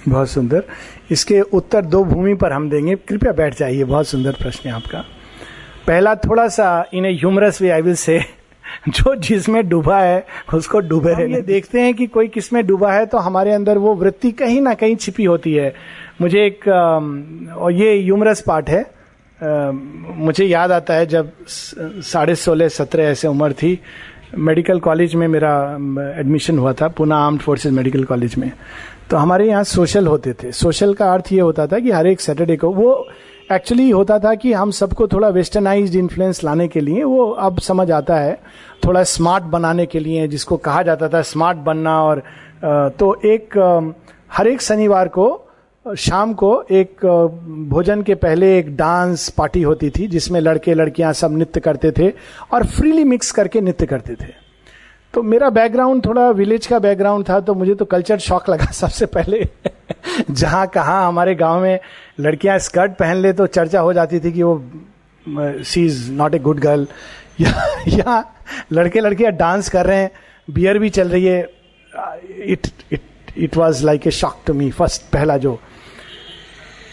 बहुत 0.10 0.30
सुंदर। 0.30 0.64
इसके 1.12 1.41
उत्तर 1.41 1.86
दो 1.86 2.03
भूमि 2.03 2.34
पर 2.34 2.51
हम 2.51 2.70
देंगे। 2.70 2.95
कृपया 2.97 3.32
बैठ 3.34 3.58
जाइए 3.58 3.84
बहुत 3.84 4.08
सुंदर 4.08 4.32
प्रश्न 4.32 4.70
है 4.70 4.76
आपका। 4.76 5.03
पहला 5.88 6.16
थोड़ा 6.16 6.47
सा 6.47 6.89
इन 6.93 7.05
humorous 7.05 7.62
way 7.62 7.70
I 7.70 7.82
will 7.82 7.95
say 7.95 8.20
जो 8.89 9.16
जिसमें 9.16 9.68
डूबा 9.70 9.99
है 9.99 10.26
उसको 10.53 10.80
डूबे 10.80 11.14
रहने 11.14 11.41
देखते 11.41 11.82
हैं 11.82 11.93
कि 11.93 12.08
कोई 12.08 12.28
किसमें 12.28 12.66
डूबा 12.68 12.91
है 12.93 13.05
तो 13.05 13.18
हमारे 13.18 13.51
अंदर 13.51 13.78
वो 13.78 13.93
वृत्ति 13.95 14.32
कहीं 14.32 14.62
ना 14.62 14.74
कहीं 14.74 14.95
छिपी 14.95 15.24
होती 15.24 15.53
है। 15.53 15.74
मुझे 16.20 16.45
एक 16.45 16.68
और 16.68 17.72
ये 17.72 17.93
यूमरस 17.95 18.41
पार्ट 18.41 18.70
है। 18.70 18.86
मुझे 20.18 20.45
याद 20.45 20.72
आता 20.72 20.93
है 20.93 21.05
जब 21.05 21.32
साढ़े 21.47 22.36
सोलह, 22.36 22.68
सत्रह 22.70 23.03
ऐसे 23.03 23.28
उम्र 23.28 23.53
थी, 23.53 23.80
मेडिकल 24.36 24.80
कॉलेज 24.80 25.15
में 25.15 25.28
मेरा 25.28 25.53
एडमिशन 26.20 26.59
हुआ 26.59 26.74
था 26.74 26.88
Pune 26.88 27.15
armed 27.15 27.41
forces 27.41 27.74
medical 27.74 28.03
college 28.03 28.36
में। 28.36 28.51
तो 29.09 29.18
हमारे 29.18 29.47
यहाँ 29.47 29.63
सोशल 29.65 30.07
होते 30.07 30.34
थे। 30.34 30.51
सोशल 30.53 30.93
का 30.93 31.13
अर्थ 31.13 31.32
ये 31.34 31.39
होता 31.39 31.68
था 31.68 31.80
कि 31.80 31.91
हर 31.91 32.07
एक 32.07 32.22
सैटरडे 32.22 32.55
को 32.57 32.72
वो 32.72 33.07
एक्चुअली 33.51 33.89
होता 33.89 34.18
था 34.20 34.34
कि 34.36 34.51
हम 34.53 34.72
सबको 34.72 35.07
थोड़ा 35.07 35.28
वेस्टर्नाइज 35.30 35.95
इन्फ्लुएंस 35.97 36.43
लाने 36.43 36.68
के 36.68 36.80
लिए 36.80 37.03
वो 37.03 37.30
अब 37.30 37.59
समझ 37.59 37.89
आता 37.91 38.15
है। 38.15 38.38
थोड़ा 38.86 39.03
स्मार्ट 39.05 39.43
बनाने 39.45 39.86
के 39.86 39.99
लिए, 39.99 40.28
जिसको 40.28 40.57
कहा 40.57 40.82
जाता 40.84 41.07
था 41.09 41.22
स्मार्ट 41.24 41.57
बनना 41.59 42.01
और 42.03 42.22
तो 42.99 43.15
एक 43.26 43.57
हर 44.32 44.47
एक 44.47 44.61
शनिवार 44.61 45.07
को 45.07 45.28
शाम 45.95 46.33
को 46.33 46.49
एक 46.71 47.05
भोजन 47.69 48.01
के 48.01 48.15
पहले 48.15 48.57
एक 48.59 48.75
डांस 48.77 49.29
पार्टी 49.29 49.61
होती 49.61 49.89
थी 49.89 50.07
जिसमें 50.07 50.39
लड़के 50.41 50.73
लड़कियाँ 50.73 51.13
सब 51.13 51.38
नृत्य 51.38 51.59
करते 51.59 51.91
थे 51.91 52.09
और 52.53 52.65
फ्रीली 52.65 53.03
मिक्स 53.03 53.31
करके 53.31 53.61
नृत्य 53.61 53.85
करते 53.85 54.15
थे। 54.15 54.31
तो 55.13 55.23
मेरा 55.23 55.49
बैकग्राउंड 55.49 56.05
थोड़ा 56.05 56.29
विलेज 56.29 56.67
का 56.67 56.79
बैकग्राउंड 56.79 57.29
था 57.29 57.39
तो 57.39 57.53
मुझे 57.53 57.75
तो 57.75 57.85
कल्चर 57.85 58.19
शॉक 58.19 58.49
लगा 58.49 58.65
सबसे 58.71 59.05
पहले। 59.05 59.43
जहाँ 60.31 60.65
कहा 60.67 61.07
हमारे 61.07 61.35
गाँव 61.35 61.61
में 61.61 61.79
लड़कियाँ 62.19 62.57
स्कर्ट 62.59 62.91
पहन 62.91 63.17
ले 63.17 63.33
तो 63.33 63.47
चर्चा 63.47 63.79
हो 63.79 63.93
जाती 63.93 64.19
थी 64.19 64.31
कि 64.31 64.43
वो 64.43 64.61
she 65.63 65.85
is 65.85 66.11
not 66.11 66.35
a 66.35 66.39
good 66.39 66.59
girl. 66.59 66.88
या, 67.41 67.51
या 67.88 68.23
लड़के 68.71 68.99
लड़कियाँ 68.99 69.31
डांस 69.31 69.69
कर 69.69 69.85
रहे 69.85 69.97
हैं 69.97 70.11
बियर 70.49 70.79
भी 70.79 70.89
चल 70.89 71.09
रही 71.09 71.25
है। 71.25 71.41
It 72.45 72.67
it 72.91 73.01
it 73.38 73.57
was 73.57 73.85
like 73.85 74.07
a 74.07 74.11
shock 74.11 74.38
to 74.47 74.53
me 74.53 74.69
first 74.71 75.01
पहला 75.13 75.38
जो 75.38 75.59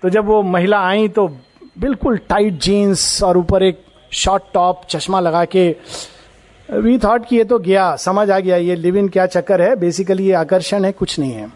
तो 0.03 0.09
जब 0.09 0.25
वो 0.25 0.43
महिला 0.43 0.81
आई 0.87 1.09
तो 1.09 1.27
बिल्कुल 1.79 2.17
टाइट 2.29 2.59
जीन्स 2.59 3.23
और 3.23 3.37
ऊपर 3.37 3.63
एक 3.63 3.85
शॉर्ट 4.13 4.43
टॉप 4.55 4.83
चश्मा 4.89 5.21
लगा 5.21 5.45
के 5.45 5.77
वी 6.69 6.99
थॉट 6.99 7.27
कि 7.27 7.37
ये 7.37 7.45
तो 7.45 7.59
गया, 7.59 7.97
समझ 7.97 8.31
आ 8.31 8.39
गया, 8.39 8.57
ये 8.57 8.75
लिव 8.77 8.97
इन 8.97 9.09
क्या 9.09 9.27
चक्कर 9.27 9.63
है? 9.63 9.77
बेसिकली 9.77 10.27
ये 10.27 10.33
आकर्षण 10.33 10.85
है, 10.85 10.93
कुछ 10.93 11.19
नहीं 11.19 11.33
है। 11.33 11.51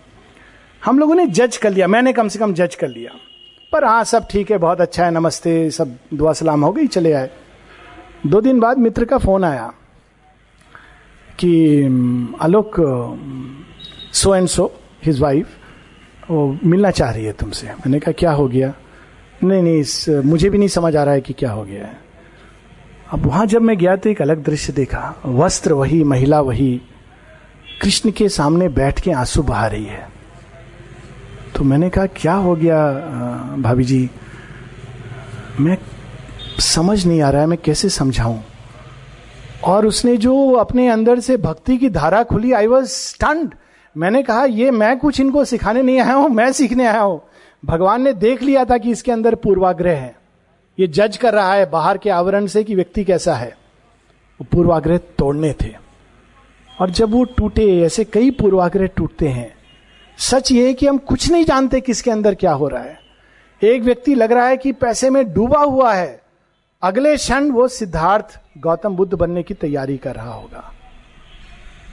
हम 0.85 0.99
लोगों 0.99 1.15
ने 1.15 1.27
जज 1.27 1.57
कर 1.57 1.71
लिया, 1.71 1.87
मैंने 1.87 2.13
कम 2.13 2.29
से 2.29 2.39
कम 2.39 2.55
जज 2.55 2.75
कर 2.75 2.89
लिया। 2.89 3.11
पर 3.73 3.85
हाँ 3.85 4.05
सब 4.05 4.27
ठीक 4.31 4.51
है, 4.51 4.59
बहुत 4.59 4.81
अच्छा 4.81 5.05
है, 5.05 5.11
नमस्ते, 5.11 5.71
सब 5.71 5.97
दुआ 6.15 6.33
सलाम 6.33 6.65
हो 6.65 6.73
गई, 6.73 6.87
चले 6.87 7.13
आए। 7.13 7.31
दो 8.27 8.41
दिन 8.41 8.61
बाद 8.61 8.79
मित्र 8.79 9.05
का 9.05 9.19
फ़ोन 9.19 9.45
आया। 9.45 9.73
कि 11.41 11.83
Alok 12.41 12.75
so 14.13 14.35
and 14.35 14.49
so 14.49 14.81
his 15.05 15.21
wife 15.21 15.49
वो 16.31 16.59
मिलना 16.65 16.91
चाह 16.91 17.11
रही 17.11 17.25
है 17.25 17.33
तुमसे। 17.33 17.67
मैंने 17.67 18.01
कहा, 18.01 18.13
क्या 18.13 18.33
हो 18.33 18.49
गया? 18.49 18.75
नहीं 19.45 19.63
नहीं, 19.63 19.79
इस, 19.79 20.09
मुझे 20.09 20.51
भी 20.51 20.59
नहीं 20.59 20.69
समझ 20.69 20.97
आ 20.97 21.03
रहा 21.03 21.15
है 21.15 21.21
कि 21.21 21.33
क्या 21.33 21.51
हो 21.51 21.65
गया 21.65 21.85
है। 21.85 22.01
अब 23.11 23.27
वहाँ 23.27 23.47
जब 23.47 23.63
मैं 23.63 23.79
गया 23.79 23.97
तो 23.97 24.11
एक 24.11 24.23
अलग 24.23 24.45
दृश्य 24.45 24.73
देखा। 24.73 25.21
वस्त्र 25.27 25.73
वही, 25.73 26.05
महिला 26.05 26.41
वही। 26.41 26.83
कृष्ण 27.83 28.11
के 28.11 28.29
सामने 28.29 28.69
बैठ 28.69 29.01
के 29.01 29.11
आँसू 29.11 29.43
बहा 29.43 29.67
रही 29.67 29.85
है। 29.85 30.09
तो 31.57 31.65
मैंने 31.65 31.91
कहा, 31.91 32.07
क्या 32.07 32.35
हो 32.35 32.57
गया 32.57 32.91
भाभी 33.59 33.85
जी? 33.85 34.11
मैं, 35.61 35.79
समझ 36.59 37.07
नहीं 37.07 37.23
आ 37.23 37.31
रहा 37.31 37.41
है, 37.41 37.47
मैं 37.47 37.59
कैसे 37.59 37.89
समझाऊं? 37.89 38.39
और 39.65 39.87
उसने 39.87 40.17
जो 40.17 40.53
अपने 40.53 40.89
अंदर 40.89 41.21
से 41.21 41.37
भक्ति 41.37 41.77
की 41.77 41.91
धारा 41.91 42.23
खुली 42.23 42.53
आई 42.53 42.67
वॉज़ 42.67 42.87
स्टंड 42.87 43.55
मैंने 43.97 44.23
कहा, 44.23 44.45
ये 44.45 44.71
मैं 44.71 44.99
कुछ 44.99 45.21
इनको 45.21 45.45
सिखाने 45.45 45.83
नहीं 45.83 46.01
आया 46.01 46.15
हूँ, 46.15 46.29
मैं 46.29 46.53
सीखने 46.53 46.87
आया 46.87 47.01
हूँ। 47.01 47.21
भगवान 47.65 48.03
ने 48.03 48.13
देख 48.13 48.43
लिया 48.43 48.65
था 48.65 48.79
कि 48.79 48.91
इसके 48.91 49.13
अंदर 49.13 49.35
पूर्वाग्रह 49.35 49.97
है। 49.97 50.17
ये 50.81 50.87
जज 50.87 51.17
कर 51.17 51.35
रहा 51.35 51.55
है 51.55 51.71
बाहर 51.71 51.99
के 51.99 52.11
आवरण 52.11 52.47
से 52.47 52.65
कि 52.65 52.75
व्यक्ति 52.75 53.05
कैसा 53.05 53.35
है। 53.35 53.57
वो 54.41 54.47
पूर्वाग्रह 54.53 54.97
तोड़ने 54.97 55.53
थे। 55.53 55.75
और 56.81 56.91
जब 56.91 57.11
वो 57.11 57.25
टूटे, 57.25 57.83
ऐसे 57.83 58.05
कई 58.05 58.31
पूर्वाग्रह 58.31 58.87
टूटते 58.87 59.29
हैं। 59.29 59.55
सच 60.19 60.53
ये 60.53 60.67
है 60.67 60.75
कि 60.75 60.87
हम 60.87 60.99
कुछ 60.99 61.31
नहीं 61.31 61.45
जानते 61.45 61.81
किसके 61.81 62.11
अंदर 62.11 62.35
क्या 62.35 62.53
हो 62.53 62.69
रहा 62.69 62.83
है। 62.83 63.01
एक 63.63 63.83
व्यक्ति 63.83 64.15
लग 64.15 64.33
रहा 64.33 64.47
है 64.47 64.57
कि 64.57 64.73
पैसे 64.73 65.11
में 65.11 65.33
डूबा 65.33 65.61
हुआ 65.61 65.95
है। 65.95 66.21
अगले 66.83 67.17
क्षण 67.17 67.51
वो 67.51 67.67
सिद्धार्थ 67.69 68.39
गौतम 68.59 68.97
बुद्ध 68.97 69.15
बनने 69.15 69.43
की 69.43 69.55
तैयारी 69.55 69.97
कर 69.97 70.15
रहा 70.15 70.33
होगा। 70.33 70.63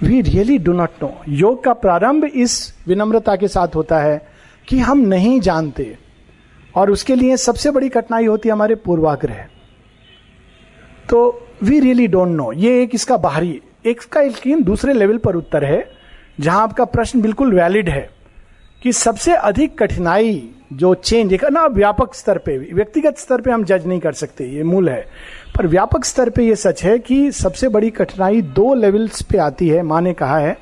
We 0.04 0.20
really 0.22 0.58
do 0.58 0.74
not 0.74 1.04
know 1.04 1.10
योग 1.30 1.64
का 1.64 1.74
प्रारंभ 1.74 2.26
इस 2.26 2.58
विनम्रता 2.88 3.36
के 3.36 3.48
साथ 3.48 3.76
होता 3.76 4.00
है 4.00 4.22
कि 4.68 4.80
हम 4.80 5.00
नहीं 5.06 5.40
जानते 5.42 5.98
और 6.76 6.92
उसके 6.92 7.16
लिए 7.16 7.38
सबसे 7.38 7.72
बड़ी 7.72 7.90
कठिनाई 7.90 8.26
होती 8.26 8.50
है 8.50 8.54
हमारे 8.54 8.76
पूर्वाग्रह। 8.76 9.46
तो 11.10 11.48
वी 11.64 11.80
रियली 11.80 12.08
डोंट 12.08 12.36
नो 12.38 12.52
ये 12.54 12.82
एक 12.84 12.96
इसका 12.96 13.18
बाहरी, 13.18 13.62
एक 13.86 14.02
का 14.04 14.22
लेकिन 14.22 14.64
दूसरे 14.64 14.94
लेवल 14.94 15.18
पर 15.18 15.36
उत्तर 15.36 15.66
है, 15.66 15.86
जहाँ 16.40 16.62
आपका 16.64 16.86
प्रश्न 16.86 17.22
बिल्कुल 17.22 17.56
वैलिड 17.56 17.90
है 17.90 18.10
कि 18.82 18.94
सबसे 18.94 19.34
अधिक 19.34 19.78
कठिनाई 19.80 20.50
जो 20.76 20.94
चेंज 20.94 21.34
एक 21.34 21.46
ना 21.46 21.66
व्यापक 21.66 22.16
स्तर 22.16 22.38
पे, 22.38 22.58
व्यक्तिगत 22.58 23.18
स्तर 23.18 23.42
पे 23.42 23.52
हम 23.52 23.64
जज 23.64 23.88
नहीं 23.88 24.00
कर 24.00 24.12
सकते, 24.12 24.44
ये 24.44 24.64
मूल 24.64 24.90
है। 24.90 25.06
पर 25.58 25.68
व्यापक 25.68 26.06
स्तर 26.06 26.30
पे 26.30 26.44
ये 26.44 26.56
सच 26.56 26.84
है 26.84 27.00
कि 27.00 27.32
सबसे 27.32 27.70
बड़ी 27.70 27.90
कठिनाई 27.90 28.42
दो 28.42 28.74
लेवल्स 28.74 29.22
पे 29.22 29.38
आती 29.38 29.70
है, 29.70 29.82
माँ 29.84 30.02
ने 30.02 30.14
कहा 30.14 30.38
है। 30.38 30.58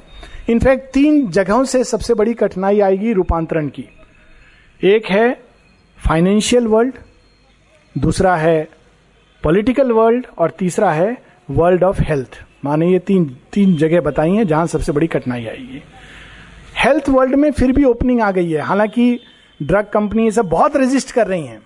इनफैक्ट 0.49 0.93
तीन 0.93 1.27
जगहों 1.27 1.63
से 1.63 1.83
सबसे 1.83 2.13
बड़ी 2.13 2.33
कठिनाई 2.33 2.79
आएगी 2.79 3.13
रूपांतरण 3.13 3.67
की। 3.67 3.85
एक 4.83 5.05
है 5.05 5.39
फाइनेंशियल 6.07 6.67
वर्ल्ड 6.67 6.93
दूसरा 7.97 8.35
है 8.35 8.69
पॉलिटिकल 9.43 9.91
वर्ल्ड 9.91 10.25
और 10.37 10.49
तीसरा 10.49 10.91
है 10.91 11.17
वर्ल्ड 11.51 11.83
ऑफ़ 11.83 12.01
हेल्थ 12.01 12.41
माने 12.65 12.91
ये 12.91 12.99
तीन 12.99 13.37
तीन 13.53 13.75
जगह 13.75 14.01
बताई 14.01 14.31
हैं 14.31 14.47
जहाँ 14.47 14.67
सबसे 14.67 14.91
बड़ी 14.91 15.07
कठिनाई 15.07 15.45
आएगी। 15.45 15.83
हेल्थ 16.77 17.09
वर्ल्ड 17.09 17.35
में 17.35 17.51
फिर 17.51 17.71
भी 17.71 17.83
ओपनिंग 17.83 18.21
आ 18.21 18.31
गई 18.31 18.51
है। 18.51 18.61
हालाँकि 18.61 19.19
ड्रग 19.63 19.85
कंपनी 19.93 20.31
सब 20.31 20.45
बहुत 20.45 20.75
रेजिस्ट 20.75 21.11
कर 21.11 21.27
रही 21.27 21.45
हैं। 21.45 21.61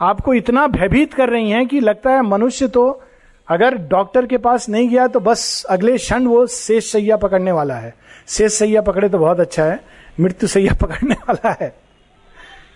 आपको 0.00 0.34
इतना 0.34 0.66
भयभीत 0.66 1.14
कर 1.14 1.28
रही 1.28 1.50
हैं 1.50 1.66
कि 1.66 1.80
लगता 1.80 2.10
है 2.10 2.22
मनुष्य 2.22 2.68
तो 2.68 3.02
अगर 3.48 3.76
डॉक्टर 3.76 4.26
के 4.26 4.38
पास 4.38 4.68
नहीं 4.68 4.88
गया 4.88 5.06
तो 5.06 5.20
बस 5.20 5.64
अगले 5.70 5.96
क्षण 5.98 6.26
वो 6.26 6.46
शेष 6.46 6.92
सैया 6.92 7.16
पकड़ने 7.16 7.52
वाला 7.52 7.74
है। 7.74 7.94
शेष 8.28 8.52
सैया 8.52 8.82
पकड़े 8.82 9.08
तो 9.08 9.18
बहुत 9.18 9.40
अच्छा 9.40 9.64
है, 9.64 9.80
मृत्यु 10.20 10.48
सैया 10.48 10.74
पकड़ने 10.80 11.14
वाला 11.14 11.56
है। 11.60 11.74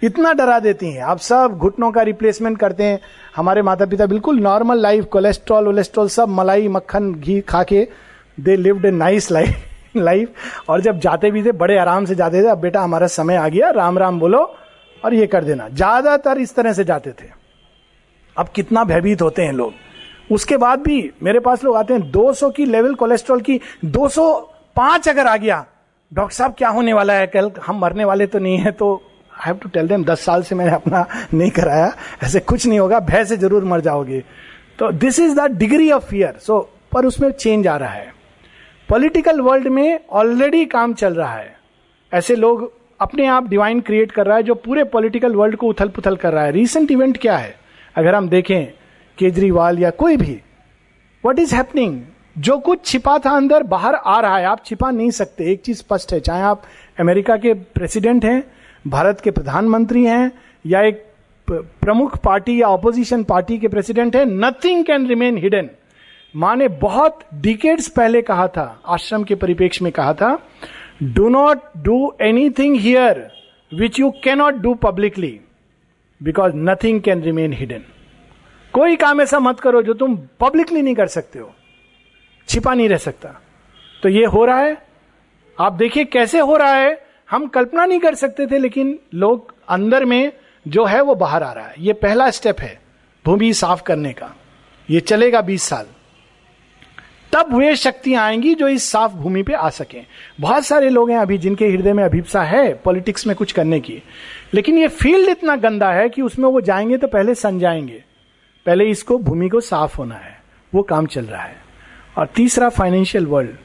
इतना 0.03 0.33
डरा 0.33 0.59
देती 0.59 0.91
हैं। 0.91 1.03
आप 1.03 1.19
सब 1.19 1.59
घुटनों 1.59 1.91
का 1.93 2.03
रिप्लेसमेंट 2.03 2.59
करते 2.59 2.85
हैं। 2.85 2.99
हमारे 3.37 3.63
माता 3.63 3.87
पिता 3.87 4.07
बिल्कुल 4.07 4.41
नॉर्मल 4.41 4.79
लाइफ 4.79 5.05
कोलेस्ट्रॉल 5.05 5.65
वोलेस्ट्रॉल 5.65 6.09
सब 6.09 6.29
मलाई, 6.29 6.69
मक्खन, 6.69 7.15
घी 7.15 7.41
खा 7.41 7.63
के 7.63 7.89
they 8.41 8.57
lived 8.57 8.85
a 8.85 8.91
nice 8.91 9.31
life 9.31 9.55
life. 9.97 10.69
और 10.69 10.81
जब 10.81 10.99
जाते 11.01 11.31
भी 11.31 11.43
थे, 11.45 11.53
बड़े 11.53 11.79
आराम 11.79 12.05
से 12.05 12.15
जाते 12.15 12.43
थे, 12.43 12.49
अब 12.49 12.59
बेटा 12.59 12.83
हमारा 12.83 13.07
समय 13.09 13.37
आ 13.37 13.49
गया, 13.49 13.71
राम 13.73 13.99
राम 13.99 14.21
बोलो 14.21 14.43
और 15.03 15.15
ये 15.15 15.27
कर 15.27 15.45
देना। 15.45 15.69
ज़्यादातर 15.71 16.39
इस 16.39 16.55
तरह 16.55 16.73
से 16.73 16.85
जाते 16.85 17.11
थे। 17.13 17.33
अब 18.37 18.49
कितना 18.55 18.85
भयभीत 18.85 19.23
होते 19.23 19.43
हैं 19.43 19.53
लोग। 19.53 19.73
उसके 20.31 20.57
बाद 20.57 20.81
भी 20.81 21.11
मेरे 21.23 21.41
पास 21.41 21.65
लोग 21.65 21.77
आते 21.77 21.95
हैं 21.95 22.11
200 22.11 22.51
की 22.51 22.65
लेवल 22.67 22.95
कोलेस्ट्रॉल 22.95 23.41
की 23.41 23.61
205 23.87 25.09
अगर 25.09 25.27
आ 25.27 25.37
गया, 25.37 25.65
डॉक्टर 26.13 26.35
साहब 26.35 26.55
क्या 26.59 26.69
होने 26.69 26.93
वाला 26.93 27.15
है? 27.15 27.27
कल 27.27 27.51
हम 27.67 27.79
मरने 27.79 28.05
वाले 28.05 28.27
तो 28.27 28.39
नहीं 28.39 28.59
है 28.59 28.71
तो 28.73 28.95
I 29.33 29.47
have 29.47 29.57
to 29.57 29.69
tell 29.69 29.89
them 29.89 30.05
दस 30.05 30.21
साल 30.21 30.43
से 30.43 30.55
मैंने 30.55 30.73
अपना 30.73 31.07
नहीं 31.35 31.51
कराया, 31.51 31.93
ऐसे 32.23 32.41
कुछ 32.41 32.67
नहीं 32.67 32.79
होगा, 32.79 33.01
भय 33.01 33.25
से 33.25 33.37
ज़रूर 33.37 33.65
मर 33.65 33.81
जाओगे। 33.81 34.23
तो 34.79 34.91
this 34.93 35.19
is 35.21 35.35
the 35.37 35.47
degree 35.53 35.91
of 35.93 36.05
fear 36.05 36.39
so 36.41 36.61
पर 36.93 37.07
उसमें 37.07 37.31
चेंज 37.31 37.67
आ 37.67 37.77
रहा 37.77 37.91
है। 37.91 38.13
पॉलिटिकल 38.89 39.41
वर्ल्ड 39.41 39.69
में 39.69 40.01
ऑलरेडी 40.11 40.65
काम 40.65 40.95
चल 40.95 41.15
रहा 41.15 41.35
है। 41.35 41.57
ऐसे 42.13 42.37
लोग 42.37 42.73
अपने 43.01 43.27
आप 43.27 43.49
डिवाइन 43.49 43.81
क्रिएट 43.81 44.13
कर 44.13 44.27
रहा 44.27 44.37
है, 44.37 44.43
जो 44.43 44.55
पूरे 44.55 44.85
पॉलिटिकल 44.85 45.35
वर्ल्ड 45.35 45.57
को 45.57 45.69
उथल 45.69 45.89
पुथल 45.89 46.17
कर 46.17 46.33
रहा 46.33 46.45
है। 46.45 46.51
रिसेंट 46.51 46.91
इवेंट 46.91 47.19
क्या 47.19 47.37
है? 47.37 47.55
अगर 47.97 48.15
हम 48.15 48.29
देखें 48.29 48.67
केजरीवाल 49.19 49.79
या 49.79 49.91
कोई 49.91 50.17
भी 50.17 50.41
वट 51.27 51.39
इज़ 51.39 51.55
हैपनिंग 51.55 52.01
जो 52.39 52.59
कुछ 52.59 52.85
छिपा 52.85 53.19
था 53.19 53.31
अंदर, 53.31 53.63
बाहर 53.63 53.95
आ 53.95 54.21
रहा 54.21 54.39
है। 54.39 54.45
आप 54.45 54.65
छिपा 54.65 54.91
नहीं 54.91 55.11
सकते। 55.11 55.45
एक 55.45 55.63
चीज़ 55.63 55.79
स्पष्ट 55.79 56.13
है, 56.13 56.21
चाहे 56.21 56.43
आप 56.43 56.63
अमेरिका 57.01 57.37
के 57.37 57.55
प्रेसिडेंट 57.55 58.25
हैं, 58.25 58.43
भारत 58.87 59.21
के 59.21 59.31
प्रधानमंत्री 59.31 60.05
हैं, 60.05 60.31
या 60.67 60.83
एक 60.83 61.05
प्रमुख 61.51 62.17
पार्टी 62.19 62.61
या 62.63 62.69
ऑपोजिशन 62.69 63.25
पार्टी 63.25 63.59
के 63.59 63.69
प्रेसिडेंट 63.69 64.17
है 64.17 64.25
नथिंग 64.25 64.85
कैन 64.85 65.07
रिमेन 65.07 65.39
हिडन 65.39 65.71
माँ 66.35 66.55
ने 66.57 66.69
बहुत 66.69 67.21
डिकेड्स 67.35 67.89
पहले 67.89 68.23
कहा 68.23 68.47
था, 68.49 68.83
आश्रम 68.87 69.25
के 69.25 69.35
परिप्रेक्ष्य 69.35 69.85
में 69.85 69.93
कहा 69.93 70.15
था 70.15 70.39
do 71.03 71.29
not 71.29 71.61
do 71.77 72.17
anything 72.51 72.77
here 72.77 73.31
which 73.73 74.01
you 74.01 74.11
cannot 74.25 74.55
do 74.55 74.75
publicly 74.75 75.41
because 76.21 76.53
nothing 76.55 77.01
can 77.01 77.23
remain 77.23 77.53
hidden 77.53 77.85
कोई 78.75 78.97
काम 78.97 79.21
ऐसा 79.21 79.39
मत 79.39 79.61
करो 79.61 79.83
जो 79.83 79.95
तुम 79.95 80.17
पब्लिकली 80.41 80.83
नहीं 80.83 80.95
कर 80.95 81.07
सकते 81.07 81.39
हो, 81.39 81.53
छिपा 82.49 82.75
नहीं 82.75 82.89
रह 82.89 82.97
सकता। 82.97 83.29
तो 84.03 84.09
ये 84.09 84.25
हो 84.25 84.45
रहा 84.45 84.59
है। 84.59 84.77
आप 85.59 85.73
देखिए 85.73 86.05
कैसे 86.05 86.39
हो 86.39 86.57
रहा 86.57 86.75
है। 86.75 87.07
हम 87.31 87.47
कल्पना 87.47 87.85
नहीं 87.87 87.99
कर 87.99 88.15
सकते 88.15 88.47
थे, 88.47 88.59
लेकिन 88.59 88.99
लोग 89.15 89.55
अंदर 89.69 90.05
में 90.05 90.33
जो 90.67 90.85
है 90.85 91.01
वो 91.01 91.15
बाहर 91.15 91.43
आ 91.43 91.53
रहा 91.53 91.67
है। 91.67 91.75
ये 91.79 91.93
पहला 91.93 92.31
स्टेप 92.31 92.61
है, 92.61 92.79
भूमि 93.25 93.53
साफ़ 93.53 93.83
करने 93.83 94.13
का। 94.13 94.35
ये 94.91 95.01
चलेगा 95.01 95.41
बीस 95.41 95.63
साल। 95.63 95.87
तब 97.35 97.55
वे 97.55 97.77
शक्तियाँ 97.77 98.25
आएँगी 98.25 98.55
जो 98.55 98.69
इस 98.69 98.85
साफ़ 98.85 99.13
भूमि 99.13 99.43
पे 99.43 99.53
आ 99.53 99.69
सके। 99.71 99.99
बहुत 100.41 100.67
सारे 100.67 100.91
लोग 100.91 101.11
हैं 101.11 101.19
अभी 101.19 101.39
जिनके 101.39 101.69
हृदय 101.69 101.93
में 101.93 102.05
अभिप्सा 102.05 102.43
है 102.43 102.75
पॉलिटिक्स 102.75 103.27
में 103.27 103.37
कुछ 103.37 103.53
करने 103.53 103.81
की। 103.81 104.03
लेकिन 104.55 104.79
ये 104.79 104.89
फ़ील्ड 104.89 105.29
इतना 105.29 105.57
गंदा 105.57 105.93
है 105.93 106.09
कि 106.09 106.23
उसमें 106.23 106.49
वो 106.49 106.61
जाएँगे 106.61 106.97
तो 106.97 107.09
पहले 107.09 107.35
सन 107.35 107.59
जाएँगे 107.59 108.05
पहले 108.67 108.85
इसको, 108.85 109.19
भूमि 109.19 109.49
को 109.49 109.61
साफ़ 109.61 109.97
होना 109.99 110.15
है। 110.15 110.43
वो 110.75 110.83
काम 110.83 111.07
चल 111.07 111.25
रहा 111.25 111.43
है। 111.43 111.57
और 112.19 112.27
तीसरा 112.27 112.69
financial 112.69 113.27
world 113.27 113.57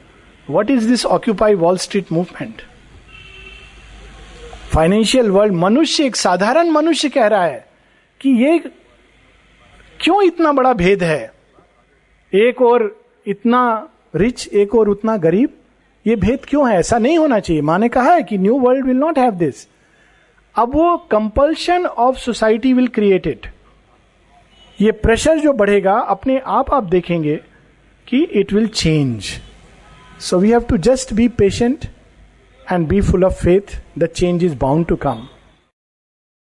what 0.50 0.70
is 0.70 0.88
this 0.88 1.06
Occupy 1.06 1.54
Wall 1.54 1.76
Street 1.76 2.12
movement 2.12 2.62
financial 4.74 5.30
world 5.30 5.52
मनुष्य, 5.52 6.04
एक 6.04 6.16
साधारण 6.16 6.70
मनुष्य 6.70 7.08
कह 7.08 7.26
रहा 7.26 7.44
है 7.44 7.68
कि 8.20 8.30
ये 8.30 8.58
क्यों 10.00 10.22
इतना 10.22 10.52
बड़ा 10.52 10.72
भेद 10.72 11.02
है? 11.02 11.32
एक 12.34 12.62
और 12.62 12.99
इतना 13.26 13.88
रिच 14.16 14.48
एक 14.48 14.74
और 14.74 14.88
उतना 14.88 15.16
गरीब? 15.16 15.56
ये 16.06 16.16
भेद 16.16 16.44
क्यों 16.44 16.68
है? 16.70 16.78
ऐसा 16.78 16.98
नहीं 16.98 17.18
होना 17.18 17.38
चाहिए। 17.38 17.62
माने 17.62 17.88
कहा 17.88 18.12
है 18.14 18.22
कि 18.22 18.38
new 18.38 18.58
world 18.58 18.86
will 18.86 18.96
not 18.96 19.18
have 19.18 19.34
this 19.34 19.66
अब 20.56 20.74
वो 20.74 20.96
compulsion 21.10 21.86
of 21.86 22.16
society 22.16 22.72
will 22.72 22.88
create 22.88 23.26
it 23.26 23.46
ये 24.80 24.92
प्रेशर 24.92 25.38
जो 25.38 25.52
बढ़ेगा, 25.52 25.98
अपने 25.98 26.38
आप 26.46 26.72
आप 26.74 26.84
देखेंगे 26.84 27.36
कि 28.08 28.22
it 28.22 28.52
will 28.52 28.66
change 28.66 29.24
so 30.20 30.38
we 30.38 30.50
have 30.50 30.60
to 30.60 30.76
just 30.76 31.14
be 31.14 31.28
patient 31.28 31.84
and 32.72 32.88
be 32.88 33.00
full 33.00 33.24
of 33.24 33.44
faith 33.44 33.82
the 33.98 34.06
change 34.06 34.44
is 34.44 34.56
bound 34.56 34.86
to 34.86 34.96
come. 34.96 35.20